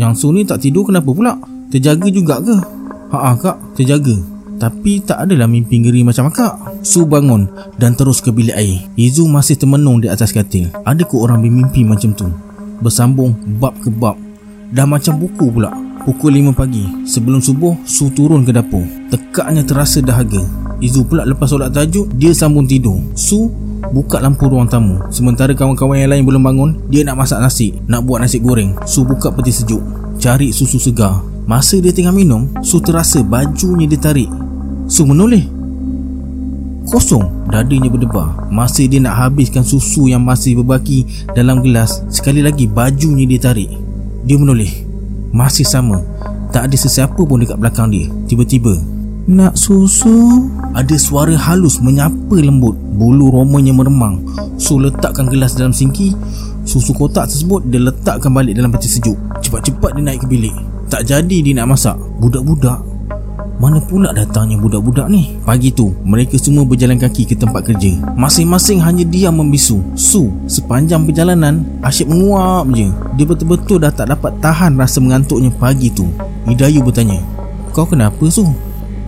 Yang 0.00 0.24
su 0.24 0.26
ni 0.32 0.48
tak 0.48 0.64
tidur 0.64 0.88
kenapa 0.88 1.12
pula? 1.12 1.36
Terjaga 1.68 2.08
juga 2.08 2.40
ke? 2.40 2.56
Haa 3.12 3.36
kak 3.38 3.56
terjaga. 3.76 4.16
Tapi 4.60 5.00
tak 5.00 5.24
adalah 5.24 5.48
mimpi 5.48 5.80
ngeri 5.80 6.04
macam 6.04 6.28
akak. 6.28 6.84
Su 6.84 7.08
bangun 7.08 7.48
dan 7.80 7.96
terus 7.96 8.20
ke 8.20 8.28
bilik 8.28 8.52
air. 8.52 8.84
Izu 8.98 9.24
masih 9.24 9.56
termenung 9.56 10.04
di 10.04 10.08
atas 10.10 10.36
katil. 10.36 10.68
Ada 10.84 11.06
orang 11.08 11.40
bermimpi 11.40 11.80
macam 11.86 12.12
tu? 12.12 12.28
Bersambung 12.84 13.32
bab 13.56 13.72
ke 13.80 13.88
bab. 13.88 14.20
Dah 14.68 14.84
macam 14.84 15.16
buku 15.16 15.48
pula. 15.48 15.72
Pukul 16.04 16.44
5 16.44 16.52
pagi. 16.52 16.84
Sebelum 17.08 17.40
subuh 17.40 17.72
Su 17.88 18.12
turun 18.12 18.44
ke 18.44 18.52
dapur. 18.52 18.84
Tekaknya 19.08 19.64
terasa 19.64 20.04
dahaga 20.04 20.59
Izu 20.80 21.04
pula 21.04 21.28
lepas 21.28 21.52
solat 21.52 21.76
tahajud 21.76 22.08
Dia 22.16 22.32
sambung 22.32 22.64
tidur. 22.64 22.96
Su 23.12 23.52
buka 23.92 24.16
lampu 24.16 24.48
ruang 24.48 24.64
tamu. 24.64 24.96
Sementara 25.12 25.52
kawan-kawan 25.52 26.00
yang 26.00 26.10
lain 26.10 26.24
belum 26.24 26.42
bangun 26.42 26.70
Dia 26.88 27.04
nak 27.04 27.20
masak 27.20 27.44
nasi 27.44 27.76
Nak 27.84 28.08
buat 28.08 28.24
nasi 28.24 28.40
goreng. 28.40 28.74
Su 28.88 29.04
buka 29.04 29.28
peti 29.30 29.52
sejuk 29.52 29.80
Cari 30.16 30.50
susu 30.56 30.80
segar. 30.80 31.20
Masa 31.44 31.76
dia 31.78 31.92
tengah 31.92 32.12
minum 32.16 32.48
Su 32.64 32.80
terasa 32.80 33.20
bajunya 33.20 33.84
ditarik 33.84 34.28
Su 34.88 35.04
menoleh. 35.04 35.44
Kosong 36.88 37.52
Dadanya 37.52 37.92
berdebar. 37.92 38.48
Masa 38.48 38.88
dia 38.88 39.04
nak 39.04 39.20
habiskan 39.20 39.62
susu 39.62 40.08
yang 40.08 40.24
masih 40.24 40.56
berbaki 40.64 41.04
dalam 41.36 41.60
gelas 41.60 42.00
Sekali 42.08 42.40
lagi 42.40 42.64
bajunya 42.64 43.28
ditarik 43.28 43.68
Dia 44.24 44.40
menoleh. 44.40 44.88
Masih 45.30 45.62
sama. 45.62 46.02
Tak 46.50 46.66
ada 46.66 46.74
sesiapa 46.74 47.22
pun 47.22 47.38
dekat 47.38 47.54
belakang 47.54 47.94
dia. 47.94 48.10
Tiba-tiba 48.26 48.99
Nak 49.28 49.52
susu? 49.52 50.48
Ada 50.72 50.96
suara 50.96 51.36
halus 51.36 51.76
menyapa 51.84 52.40
lembut 52.40 52.72
Bulu 52.96 53.28
romanya 53.28 53.76
meremang 53.76 54.24
Su 54.56 54.80
letakkan 54.80 55.28
gelas 55.28 55.52
dalam 55.52 55.76
sinki 55.76 56.16
Susu 56.64 56.96
kotak 56.96 57.28
tersebut 57.28 57.68
dia 57.68 57.84
letakkan 57.84 58.32
balik 58.32 58.56
dalam 58.56 58.72
peti 58.72 58.88
sejuk 58.88 59.18
Cepat-cepat 59.44 59.92
dia 59.98 60.02
naik 60.08 60.24
ke 60.24 60.26
bilik 60.30 60.56
Tak 60.88 61.04
jadi 61.04 61.36
dia 61.44 61.52
nak 61.60 61.76
masak 61.76 61.96
Budak-budak 62.16 62.80
mana 63.60 63.76
pula 63.76 64.08
datangnya 64.16 64.56
budak-budak 64.56 65.12
ni? 65.12 65.36
Pagi 65.44 65.68
tu, 65.68 65.92
mereka 66.00 66.40
semua 66.40 66.64
berjalan 66.64 66.96
kaki 66.96 67.28
ke 67.28 67.36
tempat 67.36 67.68
kerja. 67.68 67.92
Masing-masing 68.16 68.80
hanya 68.80 69.04
diam 69.04 69.36
membisu. 69.36 69.84
Su, 69.92 70.32
sepanjang 70.48 71.04
perjalanan, 71.04 71.60
asyik 71.84 72.08
menguap 72.08 72.72
je. 72.72 72.88
Dia 73.20 73.28
betul-betul 73.28 73.84
dah 73.84 73.92
tak 73.92 74.16
dapat 74.16 74.32
tahan 74.40 74.80
rasa 74.80 75.04
mengantuknya 75.04 75.52
pagi 75.52 75.92
tu. 75.92 76.08
Hidayu 76.48 76.80
bertanya, 76.80 77.20
Kau 77.76 77.84
kenapa 77.84 78.24
Su? 78.32 78.48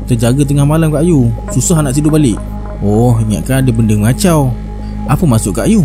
Terjaga 0.09 0.43
tengah 0.43 0.67
malam 0.67 0.91
kat 0.91 1.07
Ayu. 1.07 1.31
Susah 1.55 1.79
nak 1.83 1.95
tidur 1.95 2.11
balik. 2.11 2.41
Oh, 2.83 3.15
ingatkan 3.23 3.63
ada 3.63 3.71
benda 3.71 3.95
ngacau. 3.95 4.51
Apa 5.07 5.23
masuk 5.23 5.59
kat 5.59 5.71
Ayu? 5.71 5.83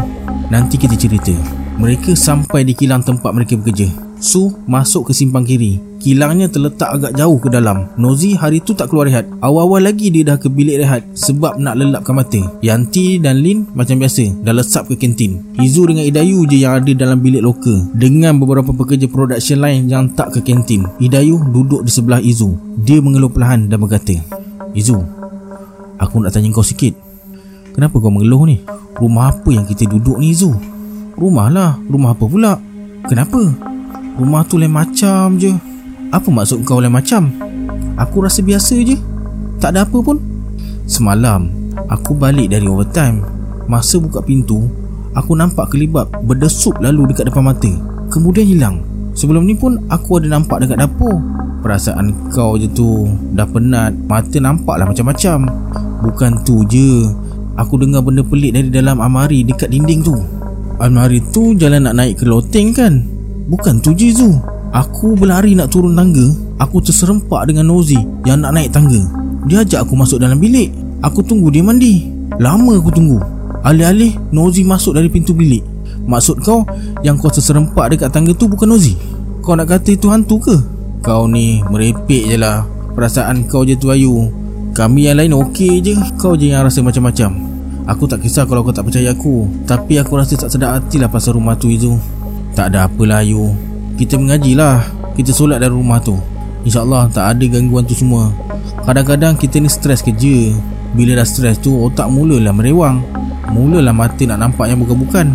Nanti 0.49 0.79
kita 0.79 0.97
cerita. 0.97 1.35
Mereka 1.77 2.17
sampai 2.17 2.65
di 2.65 2.73
kilang 2.73 3.05
tempat 3.05 3.29
mereka 3.35 3.53
bekerja. 3.53 4.06
Su 4.17 4.49
masuk 4.65 5.09
ke 5.09 5.13
simpang 5.13 5.45
kiri. 5.45 5.77
Kilangnya 5.97 6.49
terletak 6.49 6.93
agak 6.93 7.11
jauh 7.17 7.37
ke 7.41 7.49
dalam. 7.49 7.89
Nozi 7.97 8.37
hari 8.37 8.61
tu 8.61 8.73
tak 8.73 8.89
keluar 8.89 9.09
rehat. 9.09 9.25
Awal-awal 9.41 9.89
lagi 9.89 10.13
dia 10.13 10.23
dah 10.23 10.37
ke 10.37 10.45
bilik 10.45 10.81
rehat 10.81 11.01
Sebab 11.17 11.57
nak 11.57 11.77
lelapkan 11.77 12.17
mata. 12.17 12.41
Yanti 12.61 13.17
dan 13.17 13.41
Lin 13.41 13.65
macam 13.73 13.97
biasa 13.97 14.45
Dah 14.45 14.53
lesap 14.53 14.89
ke 14.89 14.95
kantin. 14.97 15.41
Izu 15.57 15.89
dengan 15.89 16.05
Idayu 16.05 16.45
je 16.49 16.61
yang 16.61 16.81
ada 16.81 16.91
dalam 16.93 17.21
bilik 17.21 17.41
loka. 17.41 17.73
Dengan 17.97 18.37
beberapa 18.37 18.73
pekerja 18.73 19.09
production 19.09 19.61
lain 19.61 19.89
yang 19.89 20.09
tak 20.13 20.37
ke 20.37 20.39
kantin. 20.45 20.85
Idayu 21.01 21.41
duduk 21.49 21.85
di 21.85 21.91
sebelah 21.91 22.21
Izu 22.21 22.57
Dia 22.77 23.01
mengeluh 23.01 23.29
perlahan 23.29 23.69
dan 23.69 23.77
berkata 23.81 24.17
Izu 24.73 24.97
Aku 25.97 26.21
nak 26.21 26.29
tanya 26.29 26.53
kau 26.53 26.65
sikit. 26.65 26.93
Kenapa 27.73 27.97
kau 27.97 28.13
mengeluh 28.13 28.45
ni? 28.45 28.61
Rumah 28.97 29.33
apa 29.33 29.49
yang 29.49 29.65
kita 29.65 29.89
duduk 29.89 30.21
ni 30.21 30.33
Izu? 30.33 30.53
Rumah 31.17 31.47
lah. 31.49 31.71
Rumah 31.89 32.13
apa 32.13 32.25
pula? 32.29 32.53
Kenapa? 33.09 33.41
Rumah 34.17 34.41
tu 34.49 34.57
lain 34.57 34.73
macam 34.73 35.37
je. 35.37 35.53
Apa 36.09 36.25
maksud 36.33 36.65
kau 36.65 36.81
lain 36.81 36.89
macam? 36.89 37.29
Aku 38.01 38.25
rasa 38.25 38.41
biasa 38.41 38.73
je. 38.81 38.97
Tak 39.61 39.77
ada 39.77 39.85
apa 39.85 39.97
pun. 40.01 40.17
Semalam 40.89 41.53
Aku 41.85 42.17
balik 42.17 42.49
dari 42.49 42.65
overtime. 42.65 43.21
Masa 43.69 44.01
buka 44.01 44.25
pintu 44.25 44.65
Aku 45.13 45.35
nampak 45.37 45.69
kelibab 45.69 46.09
Berdesup 46.25 46.81
lalu 46.81 47.13
dekat 47.13 47.29
depan 47.29 47.45
mata. 47.45 47.69
Kemudian 48.09 48.49
hilang. 48.49 48.81
Sebelum 49.13 49.45
ni 49.45 49.53
pun 49.53 49.85
Aku 49.85 50.17
ada 50.17 50.33
nampak 50.33 50.65
dekat 50.65 50.81
dapur. 50.81 51.21
Perasaan 51.61 52.33
kau 52.33 52.57
je 52.57 52.65
tu 52.73 53.05
Dah 53.37 53.45
penat. 53.45 53.93
Mata 54.09 54.37
nampak 54.41 54.81
lah 54.81 54.89
macam-macam. 54.89 55.45
Bukan 56.01 56.41
tu 56.41 56.65
je. 56.65 57.05
Aku 57.53 57.77
dengar 57.77 58.01
benda 58.01 58.25
pelik 58.25 58.57
dari 58.57 58.73
dalam 58.73 58.97
amari 58.97 59.45
Dekat 59.45 59.69
dinding 59.69 60.01
tu. 60.01 60.17
Almari 60.81 61.21
tu 61.29 61.53
jalan 61.53 61.85
nak 61.85 62.01
naik 62.01 62.21
ke 62.21 62.25
loteng 62.25 62.73
kan 62.73 63.16
Bukan 63.47 63.79
tu 63.79 63.95
je 63.95 64.11
Zu. 64.11 64.35
Aku 64.75 65.15
berlari 65.15 65.55
nak 65.55 65.71
turun 65.71 65.95
tangga. 65.95 66.35
Aku 66.59 66.83
terserempak 66.83 67.47
dengan 67.47 67.71
Nozi 67.71 67.95
Yang 68.27 68.37
nak 68.43 68.51
naik 68.51 68.69
tangga. 68.75 68.99
Dia 69.47 69.63
ajak 69.63 69.87
aku 69.87 69.95
masuk 69.95 70.19
dalam 70.19 70.35
bilik. 70.35 70.75
Aku 70.99 71.23
tunggu 71.23 71.47
dia 71.47 71.63
mandi. 71.63 72.11
Lama 72.43 72.75
aku 72.75 72.91
tunggu. 72.91 73.23
Alih-alih 73.63 74.19
Nozi 74.35 74.67
masuk 74.67 74.99
dari 74.99 75.07
pintu 75.07 75.31
bilik. 75.31 75.63
Maksud 76.03 76.43
kau 76.43 76.67
Yang 77.07 77.23
kau 77.23 77.31
terserempak 77.31 77.95
dekat 77.95 78.11
tangga 78.11 78.35
tu 78.35 78.51
bukan 78.51 78.67
Nozi? 78.67 78.99
Kau 79.39 79.55
nak 79.55 79.71
kata 79.71 79.95
itu 79.95 80.11
hantu 80.11 80.43
ke? 80.43 80.55
Kau 80.99 81.23
ni 81.31 81.63
merepek 81.71 82.27
je 82.27 82.35
lah. 82.35 82.67
Perasaan 82.99 83.47
kau 83.47 83.63
je 83.63 83.79
tu 83.79 83.87
Ayu. 83.87 84.27
Kami 84.75 85.07
yang 85.07 85.23
lain 85.23 85.31
okey 85.31 85.79
je. 85.79 85.95
Kau 86.19 86.35
je 86.35 86.51
yang 86.51 86.67
rasa 86.67 86.83
macam-macam. 86.83 87.31
Aku 87.87 88.11
tak 88.11 88.19
kisah 88.19 88.43
kalau 88.43 88.67
kau 88.67 88.75
tak 88.75 88.83
percaya 88.83 89.15
aku. 89.15 89.47
Tapi 89.63 90.03
aku 90.03 90.19
rasa 90.19 90.35
tak 90.35 90.51
sedap 90.51 90.75
hati 90.75 90.99
lah 90.99 91.07
pasal 91.07 91.39
rumah 91.39 91.55
tu 91.55 91.71
Izu 91.71 92.16
tak 92.57 92.73
ada 92.73 92.89
apa 92.89 93.05
lah 93.05 93.21
Ayu 93.21 93.53
Kita 94.01 94.17
mengajilah. 94.17 94.81
Kita 95.13 95.29
solat 95.29 95.61
dari 95.61 95.73
rumah 95.73 96.01
tu. 96.01 96.17
InsyaAllah 96.65 97.13
tak 97.13 97.37
ada 97.37 97.45
gangguan 97.45 97.85
tu 97.85 97.93
semua. 97.93 98.33
Kadang-kadang 98.81 99.37
kita 99.37 99.61
ni 99.61 99.69
stres 99.69 100.01
kerja. 100.01 100.53
Bila 100.97 101.21
dah 101.21 101.25
stres 101.25 101.61
tu 101.61 101.73
otak 101.73 102.09
mulalah 102.09 102.53
merewang. 102.53 103.05
Mulalah 103.53 103.93
mata 103.93 104.21
nak 104.25 104.41
nampak 104.41 104.73
yang 104.73 104.81
bukan-bukan. 104.81 105.33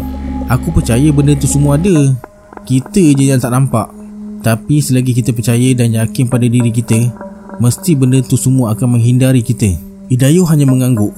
Aku 0.51 0.75
percaya 0.75 1.11
benda 1.15 1.35
tu 1.39 1.47
semua 1.47 1.79
ada. 1.79 2.15
Kita 2.67 3.03
je 3.03 3.35
yang 3.35 3.39
tak 3.39 3.55
nampak. 3.55 3.91
Tapi 4.43 4.83
selagi 4.83 5.15
kita 5.15 5.31
percaya 5.31 5.75
dan 5.79 5.95
yakin 5.95 6.27
pada 6.27 6.47
diri 6.51 6.75
kita 6.75 6.99
Mesti 7.63 7.95
benda 7.95 8.19
tu 8.23 8.35
semua 8.35 8.75
akan 8.75 8.99
menghindari 8.99 9.43
kita. 9.43 9.71
Hidayu 10.11 10.43
hanya 10.47 10.67
mengangguk. 10.67 11.15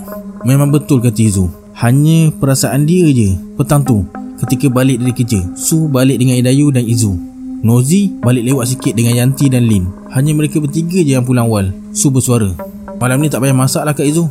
Memang 0.48 0.68
betul 0.68 1.00
kata 1.00 1.20
Izu. 1.20 1.48
Hanya 1.76 2.32
perasaan 2.32 2.88
dia 2.88 3.08
je. 3.12 3.36
Petang 3.56 3.84
tu 3.84 4.04
ketika 4.44 4.68
balik 4.68 5.00
dari 5.00 5.12
kerja 5.16 5.40
Su 5.56 5.88
balik 5.88 6.20
dengan 6.20 6.38
Idayu 6.38 6.70
dan 6.70 6.84
Izu. 6.84 7.16
Nozi 7.64 8.12
balik 8.20 8.44
lewat 8.44 8.76
sikit 8.76 8.92
dengan 8.92 9.16
Yanti 9.16 9.48
dan 9.48 9.64
Lin. 9.64 9.88
Hanya 10.12 10.36
mereka 10.36 10.60
bertiga 10.60 11.00
je 11.00 11.16
yang 11.16 11.24
pulang 11.24 11.48
awal. 11.48 11.72
Su 11.96 12.12
bersuara 12.12 12.52
Malam 13.00 13.20
ni 13.20 13.28
tak 13.28 13.44
payah 13.44 13.56
masak 13.56 13.84
lah 13.84 13.92
Kak 13.92 14.06
Izu. 14.06 14.24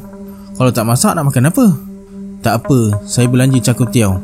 Kalau 0.57 0.71
tak 0.73 0.85
masak 0.85 1.13
nak 1.13 1.29
makan 1.29 1.49
apa? 1.49 1.65
Tak 2.41 2.53
apa, 2.65 3.05
saya 3.05 3.29
belanja 3.29 3.71
cakap 3.71 3.93
tiaw. 3.93 4.17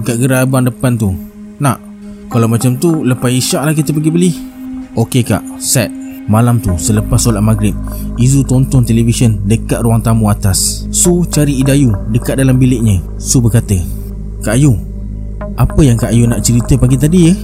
Dekat 0.00 0.16
gerai 0.20 0.44
abang 0.44 0.64
depan 0.64 0.94
tu. 0.94 1.10
Nak? 1.56 1.80
Kalau 2.28 2.46
macam 2.50 2.76
tu, 2.76 3.00
lepas 3.00 3.32
isyak 3.32 3.62
lah 3.64 3.72
kita 3.72 3.96
pergi 3.96 4.10
beli. 4.12 4.30
Okey 4.94 5.24
kak, 5.26 5.42
set. 5.58 5.88
Malam 6.24 6.56
tu, 6.56 6.72
selepas 6.80 7.20
solat 7.20 7.44
maghrib 7.44 7.76
Izu 8.16 8.48
tonton 8.48 8.80
televisyen 8.80 9.44
dekat 9.44 9.84
ruang 9.84 10.00
tamu 10.00 10.32
atas. 10.32 10.88
Su 10.88 11.28
cari 11.28 11.60
Idayu 11.60 11.92
dekat 12.12 12.40
dalam 12.40 12.56
biliknya. 12.56 13.00
Su 13.20 13.44
berkata 13.44 13.76
Kak 14.44 14.60
Ayu, 14.60 14.76
apa 15.54 15.80
yang 15.86 15.94
Kak 15.94 16.10
Ayu 16.10 16.26
nak 16.26 16.42
cerita 16.42 16.74
pagi 16.74 16.98
tadi 16.98 17.30
ya? 17.30 17.34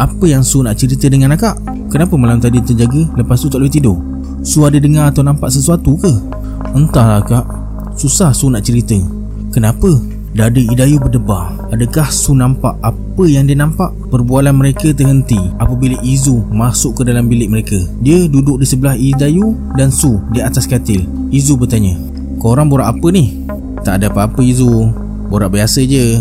Apa 0.00 0.24
yang 0.26 0.40
Su 0.40 0.64
nak 0.64 0.80
cerita 0.80 1.06
dengan 1.12 1.36
akak? 1.36 1.54
Kenapa 1.92 2.16
malam 2.16 2.40
tadi 2.40 2.58
terjaga 2.64 3.04
lepas 3.20 3.38
tu 3.38 3.52
tak 3.52 3.60
boleh 3.60 3.70
tidur? 3.70 4.00
Su 4.40 4.64
ada 4.64 4.80
dengar 4.80 5.12
atau 5.12 5.20
nampak 5.20 5.52
sesuatu 5.52 5.94
ke? 6.00 6.12
Entahlah 6.72 7.22
kak 7.22 7.46
Susah 7.94 8.32
Su 8.34 8.48
nak 8.48 8.64
cerita 8.64 8.96
Kenapa? 9.52 9.86
Dada 10.34 10.58
Idayu 10.58 10.98
berdebar 10.98 11.70
Adakah 11.70 12.10
Su 12.10 12.34
nampak 12.34 12.74
apa 12.82 13.24
yang 13.28 13.46
dia 13.46 13.54
nampak? 13.54 13.94
Perbualan 14.10 14.56
mereka 14.56 14.90
terhenti 14.90 15.38
Apabila 15.62 15.94
Izu 16.02 16.42
masuk 16.50 16.98
ke 16.98 17.02
dalam 17.06 17.30
bilik 17.30 17.52
mereka 17.52 17.78
Dia 18.02 18.26
duduk 18.26 18.58
di 18.58 18.66
sebelah 18.66 18.98
Idayu 18.98 19.54
dan 19.78 19.94
Su 19.94 20.18
di 20.34 20.42
atas 20.42 20.66
katil 20.66 21.06
Izu 21.30 21.60
bertanya 21.60 21.94
Korang 22.42 22.66
borak 22.66 22.98
apa 22.98 23.06
ni? 23.14 23.46
Tak 23.86 24.02
ada 24.02 24.10
apa-apa 24.10 24.42
Izu 24.42 24.90
Borak 25.30 25.54
biasa 25.54 25.86
je 25.86 26.18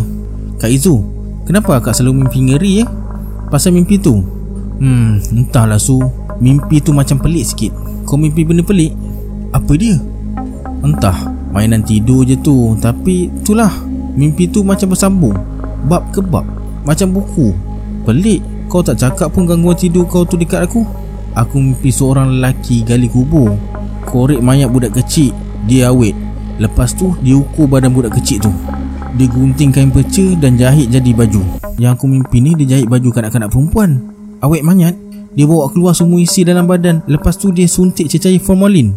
Kak 0.61 0.69
Izu 0.69 1.12
Kenapa 1.43 1.75
akak 1.75 1.91
selalu 1.91 2.23
mimpi 2.23 2.39
ngeri 2.39 2.71
ya? 2.79 2.85
Pasal 3.51 3.75
mimpi 3.75 3.99
tu? 3.99 4.23
Hmm 4.79 5.19
entahlah 5.35 5.79
Su. 5.79 5.99
Mimpi 6.39 6.79
tu 6.79 6.95
macam 6.95 7.19
pelik 7.19 7.43
sikit. 7.43 7.71
Kau 8.07 8.15
mimpi 8.15 8.47
benda 8.47 8.63
pelik? 8.63 8.95
Apa 9.51 9.75
dia? 9.75 9.99
Entah 10.83 11.31
Mainan 11.51 11.83
tidur 11.83 12.23
je 12.23 12.39
tu. 12.39 12.73
Tapi 12.79 13.29
itulah 13.29 13.69
Mimpi 14.13 14.45
tu 14.45 14.61
macam 14.61 14.93
bersambung. 14.93 15.33
Bab 15.89 16.13
ke 16.13 16.21
bab. 16.21 16.45
Macam 16.85 17.11
buku. 17.11 17.51
Pelik. 18.05 18.45
Kau 18.69 18.85
tak 18.85 19.01
cakap 19.01 19.33
pun 19.33 19.49
gangguan 19.49 19.75
tidur 19.75 20.05
kau 20.05 20.23
tu 20.23 20.37
dekat 20.37 20.69
aku. 20.69 20.85
Aku 21.33 21.57
mimpi 21.57 21.89
seorang 21.89 22.39
lelaki 22.39 22.85
gali 22.85 23.09
kubur. 23.09 23.57
Korek 24.05 24.39
mayat 24.39 24.69
budak 24.69 24.93
kecil. 24.93 25.33
Dia 25.65 25.89
awet. 25.89 26.13
Lepas 26.61 26.93
tu 26.93 27.17
dia 27.25 27.33
ukur 27.33 27.65
badan 27.65 27.89
budak 27.89 28.13
kecil 28.21 28.37
tu 28.37 28.53
dia 29.13 29.29
gunting 29.29 29.69
kain 29.69 29.93
perca 29.93 30.25
dan 30.41 30.57
jahit 30.57 30.89
jadi 30.89 31.13
baju. 31.13 31.41
Yang 31.77 31.91
aku 32.01 32.05
mimpi 32.09 32.41
ni 32.41 32.57
dia 32.57 32.77
jahit 32.77 32.89
baju 32.89 33.09
kanak-kanak 33.13 33.53
perempuan. 33.53 34.01
Awet 34.41 34.65
manyat 34.65 34.95
Dia 35.33 35.49
bawa 35.49 35.65
keluar 35.73 35.97
semua 35.97 36.21
isi 36.21 36.45
dalam 36.45 36.69
badan. 36.69 37.01
Lepas 37.09 37.37
tu 37.37 37.49
dia 37.49 37.65
suntik 37.65 38.05
cecair 38.09 38.37
formalin. 38.37 38.93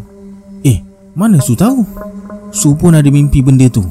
Eh, 0.65 0.81
mana 1.17 1.41
Su 1.41 1.57
tahu? 1.57 1.81
Su 2.53 2.77
pun 2.77 2.97
ada 2.97 3.09
mimpi 3.09 3.41
benda 3.41 3.69
tu. 3.73 3.85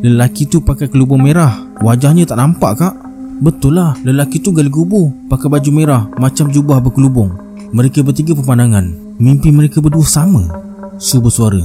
Lelaki 0.00 0.48
tu 0.48 0.60
pakai 0.60 0.88
kelubung 0.88 1.24
merah. 1.24 1.56
Wajahnya 1.80 2.28
tak 2.28 2.40
nampak 2.40 2.72
kak. 2.80 2.94
Betul 3.40 3.80
lah, 3.80 3.96
lelaki 4.04 4.36
tu 4.44 4.52
gali 4.52 4.68
kubur 4.68 5.08
Pakai 5.32 5.48
baju 5.48 5.70
merah 5.72 6.04
macam 6.20 6.52
jubah 6.52 6.76
berkelubung. 6.84 7.32
Mereka 7.72 8.04
bertiga 8.04 8.36
pemandangan 8.36 9.16
Mimpi 9.16 9.48
mereka 9.48 9.80
berdua 9.80 10.04
sama. 10.04 10.44
Su 11.00 11.24
bersuara. 11.24 11.64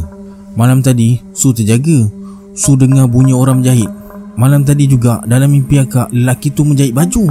Malam 0.56 0.80
tadi 0.80 1.20
Su 1.36 1.52
terjaga 1.52 2.08
Su 2.56 2.80
dengar 2.80 3.12
bunyi 3.12 3.36
orang 3.36 3.60
menjahit. 3.60 3.91
Malam 4.39 4.64
tadi 4.64 4.88
juga 4.88 5.20
Dalam 5.28 5.51
mimpi 5.51 5.76
akak 5.76 6.08
Lelaki 6.16 6.56
tu 6.56 6.64
menjahit 6.64 6.95
baju. 6.95 7.28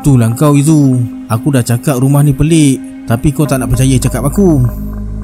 Itulah 0.00 0.32
kau 0.32 0.56
Izu. 0.56 0.96
Aku 1.28 1.52
dah 1.52 1.60
cakap 1.60 2.00
rumah 2.00 2.24
ni 2.24 2.32
pelik 2.32 3.04
Tapi 3.04 3.28
kau 3.36 3.44
tak 3.44 3.60
nak 3.60 3.68
percaya 3.68 4.00
cakap 4.00 4.24
aku. 4.24 4.64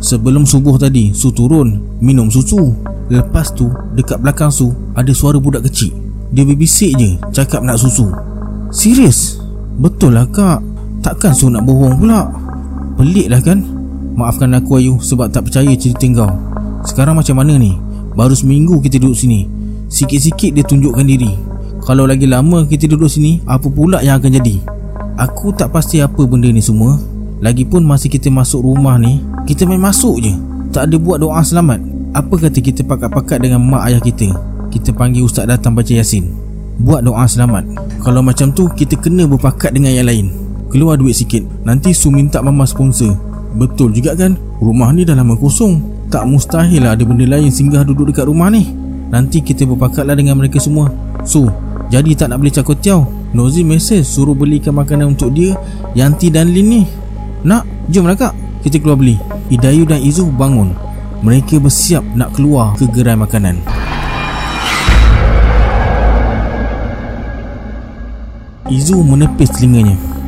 Sebelum 0.05 0.45
subuh 0.45 0.77
tadi 0.77 1.17
Su 1.17 1.33
turun 1.33 1.81
Minum 2.05 2.29
susu. 2.29 2.77
Lepas 3.09 3.57
tu 3.57 3.73
Dekat 3.97 4.21
belakang 4.21 4.53
Su 4.53 4.77
Ada 4.93 5.13
suara 5.17 5.41
budak 5.41 5.65
kecil. 5.73 5.97
Dia 6.37 6.45
berbisik 6.45 7.01
je 7.01 7.17
Cakap 7.33 7.65
nak 7.65 7.81
susu. 7.81 8.13
Serius? 8.69 9.41
Betul 9.81 10.21
lah 10.21 10.29
kak. 10.29 10.61
Takkan 11.01 11.33
Su 11.33 11.49
nak 11.49 11.65
bohong 11.65 11.97
pula? 11.97 12.29
Pelik 13.01 13.33
lah 13.33 13.41
kan? 13.41 13.65
Maafkan 14.21 14.53
aku 14.53 14.85
Ayu 14.85 15.01
Sebab 15.01 15.33
tak 15.33 15.49
percaya 15.49 15.73
cerita 15.81 16.05
kau. 16.13 16.33
Sekarang 16.85 17.17
macam 17.17 17.41
mana 17.41 17.57
ni 17.57 17.89
Baru 18.21 18.37
seminggu 18.37 18.85
kita 18.85 19.01
duduk 19.01 19.17
sini. 19.17 19.49
Sikit-sikit 19.89 20.53
dia 20.53 20.61
tunjukkan 20.61 21.09
diri. 21.09 21.33
Kalau 21.89 22.05
lagi 22.05 22.29
lama 22.29 22.69
kita 22.69 22.85
duduk 22.85 23.09
sini 23.09 23.41
Apa 23.49 23.73
pula 23.73 24.05
yang 24.05 24.21
akan 24.21 24.37
jadi? 24.37 24.61
Aku 25.17 25.57
tak 25.57 25.73
pasti 25.73 26.05
apa 26.05 26.29
benda 26.29 26.53
ni 26.53 26.61
semua. 26.61 27.01
Lagipun 27.41 27.81
masa 27.81 28.13
kita 28.13 28.29
masuk 28.29 28.61
rumah 28.61 29.01
ni 29.01 29.25
Kita 29.49 29.65
main 29.65 29.81
masuk 29.81 30.21
je. 30.21 30.37
Tak 30.69 30.93
ada 30.93 31.01
buat 31.01 31.17
doa 31.17 31.41
selamat. 31.41 31.81
Apa 32.13 32.37
kata 32.37 32.61
kita 32.61 32.85
pakat-pakat 32.85 33.41
dengan 33.41 33.65
mak 33.65 33.89
ayah 33.89 34.05
kita? 34.05 34.29
Kita 34.69 34.93
panggil 34.93 35.25
ustaz 35.25 35.49
datang 35.49 35.73
baca 35.73 35.89
yasin. 35.89 36.29
Buat 36.77 37.09
doa 37.09 37.25
selamat. 37.25 37.65
Kalau 38.05 38.21
macam 38.21 38.53
tu 38.53 38.69
Kita 38.69 39.01
kena 39.01 39.25
berpakat 39.25 39.73
dengan 39.73 39.97
yang 39.97 40.05
lain. 40.05 40.29
Keluar 40.69 41.01
duit 41.01 41.17
sikit. 41.17 41.41
Nanti 41.65 41.97
Su 41.97 42.13
minta 42.13 42.45
mama 42.45 42.69
sponsor. 42.69 43.17
Betul 43.57 43.97
juga 43.97 44.13
kan? 44.13 44.37
Rumah 44.61 44.93
ni 44.93 45.09
dah 45.09 45.17
lama 45.17 45.41
kosong 45.41 46.00
Tak 46.11 46.27
mustahil 46.27 46.83
lah 46.83 46.99
ada 46.99 47.07
benda 47.07 47.23
lain 47.23 47.55
singgah 47.55 47.87
duduk 47.87 48.11
dekat 48.11 48.27
rumah 48.27 48.51
ni. 48.51 48.75
Nanti 49.15 49.39
kita 49.39 49.63
berpakatlah 49.63 50.19
dengan 50.19 50.35
mereka 50.43 50.59
semua. 50.59 50.91
Su 51.23 51.47
Jadi 51.87 52.19
tak 52.19 52.35
nak 52.35 52.43
beli 52.43 52.51
cakot 52.51 52.83
tiaw. 52.83 53.07
Nozi 53.31 53.63
mesej 53.63 54.03
suruh 54.03 54.35
belikan 54.35 54.75
makanan 54.75 55.15
untuk 55.15 55.31
dia 55.31 55.55
Yanti 55.95 56.35
dan 56.35 56.51
Lin 56.51 56.67
ni. 56.67 56.83
Nak? 57.47 57.63
Jomlah 57.87 58.19
kak. 58.19 58.35
Kita 58.67 58.83
keluar 58.83 58.99
beli. 58.99 59.15
Idayu 59.55 59.87
dan 59.87 60.03
Izu 60.03 60.27
bangun. 60.35 60.75
Mereka 61.23 61.63
bersiap 61.63 62.03
nak 62.19 62.35
keluar 62.35 62.75
ke 62.75 62.91
gerai 62.91 63.15
makanan. 63.15 63.63
Izu 68.67 68.99
menepis 69.03 69.51
telinganya 69.55 70.20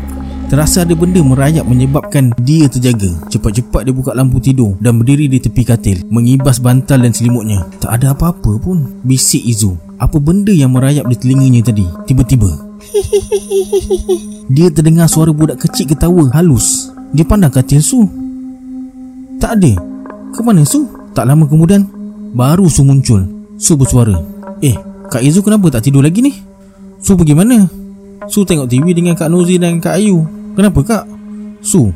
Terasa 0.52 0.84
ada 0.84 0.92
benda 0.92 1.16
merayap 1.24 1.64
menyebabkan 1.64 2.36
dia 2.44 2.68
terjaga. 2.68 3.08
Cepat-cepat 3.32 3.88
dia 3.88 3.94
buka 3.96 4.12
lampu 4.12 4.36
tidur 4.36 4.76
Dan 4.84 5.00
berdiri 5.00 5.24
di 5.24 5.40
tepi 5.40 5.64
katil 5.64 6.04
Mengibas 6.12 6.60
bantal 6.60 7.00
dan 7.00 7.16
selimutnya. 7.16 7.64
Tak 7.80 7.88
ada 7.88 8.12
apa-apa 8.12 8.60
pun. 8.60 9.00
Bisik 9.00 9.40
Izu. 9.48 9.72
Apa 9.96 10.20
benda 10.20 10.52
yang 10.52 10.76
merayap 10.76 11.08
di 11.08 11.16
telinganya 11.16 11.72
tadi? 11.72 11.88
Tiba-tiba. 12.04 12.52
Dia 14.52 14.68
terdengar 14.68 15.08
suara 15.08 15.32
budak 15.32 15.56
kecil 15.64 15.88
ketawa 15.88 16.28
halus. 16.36 16.92
Dia 17.16 17.24
pandang 17.24 17.48
katil 17.48 17.80
Su. 17.80 18.04
Tak 19.40 19.56
ada. 19.56 19.72
Ke 20.36 20.44
mana 20.44 20.68
Su? 20.68 20.84
Tak 21.16 21.32
lama 21.32 21.48
kemudian 21.48 21.88
Baru 22.36 22.68
Su 22.68 22.84
muncul. 22.84 23.24
Su 23.56 23.80
bersuara. 23.80 24.20
Eh 24.60 24.76
Kak 25.08 25.24
Izu 25.24 25.40
kenapa 25.40 25.72
tak 25.72 25.88
tidur 25.88 26.04
lagi 26.04 26.20
ni? 26.20 26.36
Su 27.00 27.16
pergi 27.16 27.32
mana? 27.32 27.64
Su 28.28 28.44
tengok 28.44 28.68
TV 28.68 28.92
dengan 28.92 29.16
Kak 29.16 29.32
Nozi 29.32 29.56
dan 29.56 29.80
Kak 29.80 29.96
Ayu 29.96 30.41
Kenapa 30.52 30.80
kak? 30.84 31.04
Su 31.64 31.88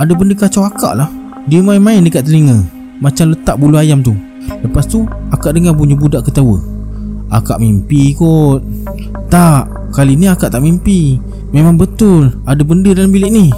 Ada 0.00 0.16
benda 0.16 0.32
kacau 0.32 0.64
akak 0.64 0.96
lah. 0.96 1.10
Dia 1.44 1.60
main-main 1.60 2.00
dekat 2.00 2.24
telinga. 2.24 2.64
Macam 3.04 3.36
letak 3.36 3.60
bulu 3.60 3.76
ayam 3.76 4.00
tu. 4.00 4.16
Lepas 4.64 4.88
tu 4.88 5.04
Akak 5.28 5.52
dengar 5.52 5.76
bunyi 5.76 5.92
budak 5.92 6.24
ketawa. 6.24 6.56
Akak 7.28 7.60
mimpi 7.60 8.16
kot. 8.16 8.64
Tak 9.28 9.92
Kali 9.92 10.16
ni 10.16 10.28
akak 10.28 10.52
tak 10.52 10.64
mimpi. 10.64 11.20
Memang 11.52 11.76
betul 11.76 12.32
Ada 12.48 12.64
benda 12.64 12.96
dalam 12.96 13.12
bilik 13.12 13.32
ni. 13.32 13.52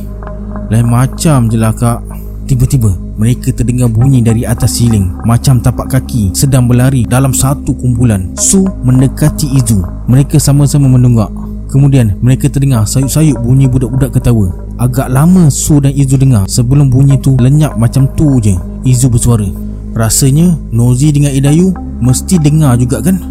Lain 0.71 0.87
macam 0.87 1.47
je 1.47 1.59
lah 1.59 1.75
kak. 1.75 2.03
Tiba-tiba 2.51 2.91
mereka 3.15 3.55
terdengar 3.55 3.87
bunyi 3.87 4.19
dari 4.25 4.43
atas 4.43 4.83
siling. 4.83 5.23
Macam 5.23 5.63
tapak 5.63 5.95
kaki 5.95 6.35
sedang 6.35 6.67
berlari 6.67 7.07
dalam 7.07 7.31
satu 7.31 7.71
kumpulan. 7.79 8.35
Su 8.35 8.67
mendekati 8.83 9.47
Izu. 9.55 9.79
Mereka 10.11 10.43
sama-sama 10.43 10.91
menunggak 10.91 11.31
Kemudian 11.71 12.19
mereka 12.19 12.51
terdengar 12.51 12.83
sayup-sayup 12.83 13.39
bunyi 13.47 13.71
budak-budak 13.71 14.19
ketawa. 14.19 14.51
Agak 14.75 15.07
lama 15.07 15.47
Su 15.55 15.79
dan 15.79 15.95
Izu 15.95 16.19
dengar 16.19 16.51
Sebelum 16.51 16.91
bunyi 16.91 17.15
tu 17.23 17.39
lenyap 17.39 17.79
macam 17.79 18.11
tu 18.19 18.43
je 18.43 18.59
Izu 18.83 19.07
bersuara. 19.07 19.47
Rasanya 19.95 20.59
Nozi 20.75 21.15
dengan 21.15 21.31
Idayu 21.31 21.71
mesti 22.03 22.43
dengar 22.43 22.75
juga 22.75 22.99
kan? 22.99 23.23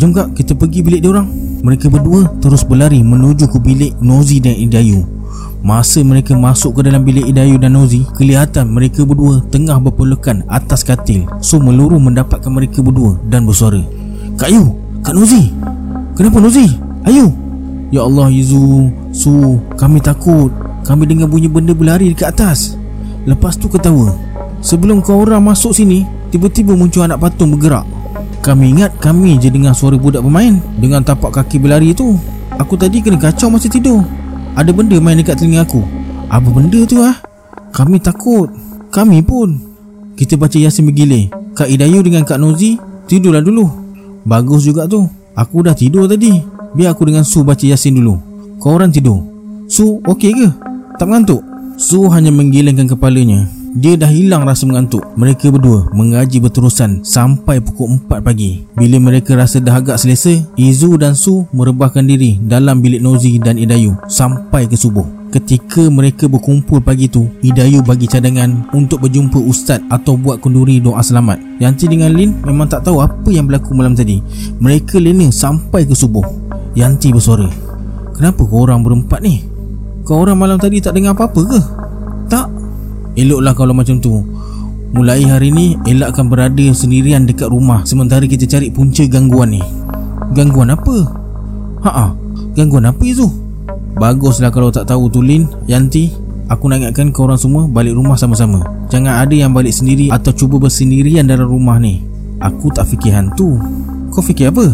Jom 0.00 0.16
kak 0.16 0.32
kita 0.32 0.56
pergi 0.56 0.80
bilik 0.80 1.04
dia 1.04 1.12
orang. 1.12 1.28
Mereka 1.64 1.92
berdua 1.92 2.28
terus 2.40 2.64
berlari 2.64 3.04
menuju 3.04 3.52
ke 3.52 3.56
bilik 3.60 3.96
Nozi 4.00 4.36
dan 4.36 4.52
Idayu 4.52 5.00
Masa 5.64 6.04
mereka 6.04 6.36
masuk 6.36 6.76
ke 6.76 6.80
dalam 6.84 7.08
bilik 7.08 7.24
Idayu 7.24 7.56
dan 7.56 7.72
Nozi 7.72 8.04
Kelihatan 8.20 8.68
mereka 8.68 9.00
berdua 9.08 9.40
tengah 9.48 9.80
berpelukan 9.80 10.44
atas 10.48 10.84
katil. 10.84 11.24
So 11.40 11.60
meluru 11.60 11.96
mendapatkan 11.96 12.52
mereka 12.52 12.84
berdua 12.84 13.16
dan 13.28 13.48
bersuara. 13.48 13.80
Kak 14.36 14.52
Yu, 14.52 14.72
Kak 15.00 15.16
Nozi 15.16 15.52
Kenapa 16.16 16.40
Nozi? 16.40 16.68
Ayu 17.04 17.43
Ya 17.94 18.02
Allah 18.02 18.26
Izu 18.26 18.90
Su 19.14 19.62
Kami 19.78 20.02
takut. 20.02 20.50
Kami 20.82 21.06
dengar 21.06 21.30
bunyi 21.30 21.46
benda 21.46 21.70
berlari 21.70 22.10
dekat 22.10 22.34
atas. 22.34 22.74
Lepas 23.22 23.54
tu 23.54 23.70
ketawa. 23.70 24.18
Sebelum 24.58 24.98
kau 24.98 25.22
orang 25.22 25.46
masuk 25.46 25.70
sini 25.70 26.02
Tiba-tiba 26.34 26.74
muncul 26.74 27.06
anak 27.06 27.22
patung 27.22 27.54
bergerak. 27.54 27.86
Kami 28.42 28.74
ingat 28.74 28.98
kami 28.98 29.38
je 29.38 29.46
dengar 29.46 29.78
suara 29.78 29.94
budak 29.94 30.26
bermain. 30.26 30.58
Dengan 30.74 31.06
tapak 31.06 31.38
kaki 31.38 31.62
berlari 31.62 31.94
tu 31.94 32.18
Aku 32.58 32.74
tadi 32.74 32.98
kena 32.98 33.14
kacau 33.14 33.46
masa 33.46 33.70
tidur. 33.70 34.02
Ada 34.58 34.74
benda 34.74 34.98
main 34.98 35.14
dekat 35.14 35.38
telinga 35.38 35.62
aku. 35.62 35.86
Apa 36.26 36.50
benda 36.50 36.82
tu 36.90 36.98
ah? 36.98 37.14
Kami 37.70 38.02
takut. 38.02 38.50
Kami 38.90 39.22
pun. 39.22 39.54
Kita 40.18 40.34
baca 40.34 40.58
Yasin 40.58 40.90
bergilir 40.90 41.30
Kak 41.54 41.70
Idayu 41.70 42.02
dengan 42.02 42.26
Kak 42.26 42.42
Nozi 42.42 42.74
Tidurlah 43.06 43.42
dulu. 43.42 43.70
Bagus 44.26 44.66
juga 44.66 44.90
tu. 44.90 45.06
Aku 45.38 45.62
dah 45.62 45.78
tidur 45.78 46.10
tadi 46.10 46.53
Biar 46.74 46.90
aku 46.90 47.06
dengan 47.06 47.22
Su 47.22 47.46
baca 47.46 47.62
Yasin 47.62 47.94
dulu. 47.94 48.18
Kau 48.58 48.74
orang 48.74 48.90
tidur. 48.90 49.22
Su 49.70 50.02
okey 50.02 50.34
ke? 50.34 50.48
Tak 50.98 51.06
mengantuk? 51.06 51.38
Su 51.78 52.10
hanya 52.10 52.34
menggelengkan 52.34 52.90
kepalanya. 52.90 53.46
Dia 53.74 53.98
dah 53.98 54.10
hilang 54.10 54.46
rasa 54.46 54.66
mengantuk. 54.66 55.02
Mereka 55.18 55.50
berdua 55.50 55.90
mengaji 55.90 56.38
berterusan 56.38 57.02
Sampai 57.02 57.58
pukul 57.58 57.98
4 58.06 58.22
pagi. 58.22 58.62
Bila 58.78 59.02
mereka 59.02 59.34
rasa 59.34 59.58
dah 59.58 59.82
agak 59.82 59.98
selesa 59.98 60.30
Izu 60.54 60.94
dan 60.94 61.18
Su 61.18 61.50
merebahkan 61.50 62.06
diri 62.06 62.38
Dalam 62.38 62.78
bilik 62.78 63.02
Nozi 63.02 63.34
dan 63.42 63.58
Idayu 63.58 63.98
Sampai 64.06 64.70
ke 64.70 64.78
subuh. 64.78 65.02
Ketika 65.34 65.90
mereka 65.90 66.30
berkumpul 66.30 66.78
pagi 66.86 67.10
tu 67.10 67.26
Idayu 67.42 67.82
bagi 67.82 68.06
cadangan 68.06 68.70
Untuk 68.70 69.02
berjumpa 69.02 69.42
ustaz 69.42 69.82
Atau 69.90 70.14
buat 70.22 70.38
kunduri 70.38 70.78
doa 70.78 71.02
selamat. 71.02 71.42
Yanti 71.58 71.90
dengan 71.90 72.14
Lin 72.14 72.30
memang 72.46 72.70
tak 72.70 72.86
tahu 72.86 73.02
Apa 73.02 73.34
yang 73.34 73.50
berlaku 73.50 73.74
malam 73.74 73.98
tadi. 73.98 74.22
Mereka 74.62 75.02
lena 75.02 75.34
sampai 75.34 75.82
ke 75.82 75.98
subuh 75.98 76.44
Yanti 76.74 77.14
bersuara 77.14 77.46
Kenapa 78.18 78.42
kau 78.42 78.66
orang 78.66 78.82
berempat 78.82 79.22
ni? 79.22 79.46
Kau 80.02 80.26
orang 80.26 80.38
malam 80.38 80.58
tadi 80.58 80.82
tak 80.82 80.98
dengar 80.98 81.14
apa-apa 81.14 81.40
ke? 81.46 81.60
Tak 82.26 82.46
Eloklah 83.14 83.54
kalau 83.54 83.74
macam 83.74 84.02
tu 84.02 84.18
Mulai 84.94 85.22
hari 85.22 85.54
ni 85.54 85.78
Elak 85.86 86.14
akan 86.14 86.26
berada 86.30 86.66
sendirian 86.74 87.30
dekat 87.30 87.46
rumah 87.46 87.86
Sementara 87.86 88.26
kita 88.26 88.46
cari 88.50 88.74
punca 88.74 89.06
gangguan 89.06 89.54
ni 89.54 89.62
Gangguan 90.34 90.74
apa? 90.74 90.96
Haa, 91.86 92.10
gangguan 92.58 92.90
apa 92.90 93.02
itu? 93.06 93.30
Baguslah 93.94 94.50
kalau 94.50 94.74
tak 94.74 94.90
tahu 94.90 95.06
tu 95.06 95.22
Lin 95.22 95.46
Yanti 95.70 96.10
Aku 96.50 96.66
nak 96.66 96.82
ingatkan 96.82 97.14
korang 97.14 97.38
semua 97.38 97.70
balik 97.70 97.94
rumah 97.94 98.18
sama-sama 98.18 98.66
Jangan 98.90 99.22
ada 99.22 99.34
yang 99.34 99.54
balik 99.54 99.72
sendiri 99.72 100.10
Atau 100.10 100.34
cuba 100.34 100.58
bersendirian 100.58 101.30
dalam 101.30 101.46
rumah 101.46 101.78
ni 101.78 102.02
Aku 102.42 102.66
tak 102.74 102.90
fikir 102.90 103.14
hantu 103.14 103.62
Kau 104.10 104.22
fikir 104.22 104.50
apa? 104.50 104.66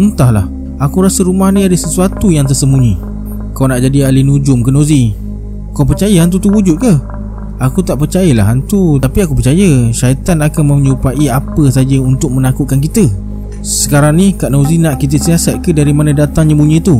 Entahlah 0.00 0.61
Aku 0.82 0.98
rasa 0.98 1.22
rumah 1.22 1.54
ni 1.54 1.62
ada 1.62 1.78
sesuatu 1.78 2.34
yang 2.34 2.42
tersembunyi. 2.42 2.98
Kau 3.54 3.70
nak 3.70 3.78
jadi 3.86 4.10
ahli 4.10 4.26
nujum 4.26 4.66
ke 4.66 4.74
Nozi? 4.74 5.14
Kau 5.70 5.86
percaya 5.86 6.18
hantu 6.18 6.42
tu 6.42 6.50
wujud 6.50 6.74
ke? 6.74 6.90
Aku 7.62 7.86
tak 7.86 8.02
percayalah 8.02 8.50
hantu 8.50 8.98
Tapi 8.98 9.22
aku 9.22 9.38
percaya 9.38 9.86
Syaitan 9.94 10.42
akan 10.42 10.82
menyupai 10.82 11.30
apa 11.30 11.70
saja 11.70 11.94
Untuk 12.02 12.34
menakutkan 12.34 12.82
kita. 12.82 13.06
Sekarang 13.62 14.18
ni 14.18 14.34
Kak 14.34 14.50
Nauzi 14.50 14.82
nak 14.82 14.98
kita 14.98 15.22
siasat 15.22 15.62
ke 15.62 15.70
Dari 15.70 15.94
mana 15.94 16.10
datangnya 16.10 16.58
bunyi 16.58 16.82
tu? 16.82 16.98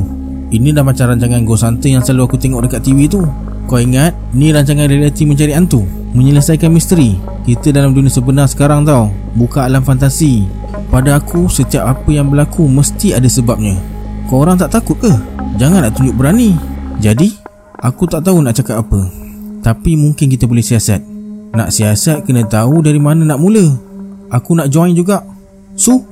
Ini 0.54 0.70
dah 0.70 0.86
macam 0.86 1.10
rancangan 1.10 1.42
Ghost 1.42 1.66
Hunter 1.66 1.90
Yang 1.90 2.12
selalu 2.12 2.22
aku 2.30 2.36
tengok 2.38 2.62
dekat 2.70 2.86
TV 2.86 3.10
tu. 3.10 3.26
Kau 3.66 3.82
ingat 3.82 4.14
Ni 4.38 4.54
rancangan 4.54 4.86
reality 4.86 5.26
mencari 5.26 5.58
hantu? 5.58 5.82
Menyelesaikan 6.14 6.70
misteri. 6.70 7.18
Kita 7.42 7.74
dalam 7.74 7.90
dunia 7.90 8.12
sebenar 8.12 8.46
sekarang 8.46 8.86
tau. 8.86 9.10
Buka 9.34 9.66
alam 9.66 9.82
fantasi 9.82 10.62
Pada 10.92 11.16
aku 11.16 11.48
Setiap 11.48 11.88
apa 11.88 12.10
yang 12.12 12.28
berlaku 12.28 12.68
Mesti 12.68 13.16
ada 13.16 13.24
sebabnya. 13.24 13.80
Kau 14.28 14.44
orang 14.44 14.60
tak 14.60 14.76
takut 14.76 15.00
ke? 15.00 15.08
Jangan 15.56 15.88
nak 15.88 15.96
tunjuk 15.96 16.12
berani. 16.12 16.52
Jadi 17.00 17.32
Aku 17.82 18.06
tak 18.06 18.22
tahu 18.22 18.38
nak 18.44 18.54
cakap 18.54 18.84
apa. 18.86 19.10
Tapi 19.64 19.98
mungkin 19.98 20.30
kita 20.30 20.46
boleh 20.46 20.62
siasat. 20.62 21.02
Nak 21.50 21.74
siasat 21.74 22.22
kena 22.22 22.46
tahu 22.46 22.78
dari 22.78 23.02
mana 23.02 23.26
nak 23.26 23.42
mula. 23.42 23.74
Aku 24.30 24.54
nak 24.54 24.70
join 24.70 24.94
juga. 24.94 25.26
Su? 25.74 26.04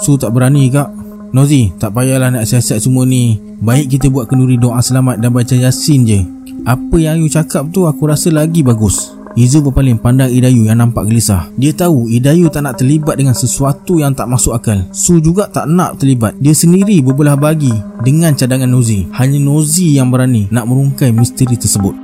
Su 0.00 0.16
tak 0.16 0.32
berani 0.32 0.70
kak 0.70 0.88
Nozi, 1.28 1.68
tak 1.76 1.92
payahlah 1.92 2.32
nak 2.32 2.48
siasat 2.48 2.80
semua 2.80 3.04
ni. 3.04 3.36
Baik 3.60 3.98
kita 3.98 4.08
buat 4.08 4.32
kenduri 4.32 4.56
doa 4.56 4.80
selamat 4.80 5.20
dan 5.20 5.28
baca 5.28 5.52
yasin 5.52 6.08
je. 6.08 6.24
Apa 6.64 6.96
yang 6.96 7.20
Ayu 7.20 7.28
cakap 7.28 7.68
tu 7.68 7.84
aku 7.84 8.08
rasa 8.08 8.32
lagi 8.32 8.64
bagus 8.64 9.17
Izu 9.38 9.62
berpaling 9.62 10.02
pandang 10.02 10.34
Idayu 10.34 10.66
yang 10.66 10.82
nampak 10.82 11.06
gelisah. 11.06 11.46
Dia 11.54 11.70
tahu 11.70 12.10
Idayu 12.10 12.50
tak 12.50 12.66
nak 12.66 12.74
terlibat 12.74 13.14
dengan 13.22 13.38
sesuatu 13.38 14.02
yang 14.02 14.10
tak 14.10 14.26
masuk 14.26 14.50
akal. 14.50 14.82
Su 14.90 15.22
juga 15.22 15.46
tak 15.46 15.70
nak 15.70 16.02
terlibat. 16.02 16.34
Dia 16.42 16.50
sendiri 16.50 16.98
berbelah 16.98 17.38
bagi 17.38 17.70
dengan 18.02 18.34
cadangan 18.34 18.66
Nozi. 18.66 19.06
Hanya 19.14 19.38
Nozi 19.38 19.94
yang 19.94 20.10
berani 20.10 20.50
nak 20.50 20.66
merungkai 20.66 21.14
misteri 21.14 21.54
tersebut. 21.54 21.94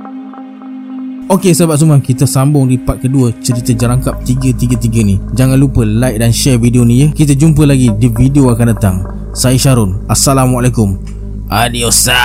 Okey 1.27 1.51
sahabat 1.51 1.83
semua, 1.83 1.99
kita 1.99 2.23
sambung 2.23 2.71
di 2.71 2.79
part 2.79 3.03
kedua 3.03 3.35
cerita 3.43 3.75
Jarangkap 3.75 4.23
333 4.23 5.03
ni. 5.03 5.19
Jangan 5.35 5.59
lupa 5.59 5.83
like 5.83 6.15
dan 6.15 6.31
share 6.31 6.55
video 6.55 6.87
ni 6.87 7.03
ya. 7.03 7.07
Kita 7.11 7.35
jumpa 7.35 7.67
lagi 7.67 7.91
di 7.99 8.07
video 8.15 8.47
akan 8.47 8.67
datang. 8.71 8.95
Saya 9.35 9.59
Syarun. 9.59 10.07
Assalamualaikum. 10.07 10.95
Adiosa. 11.51 12.15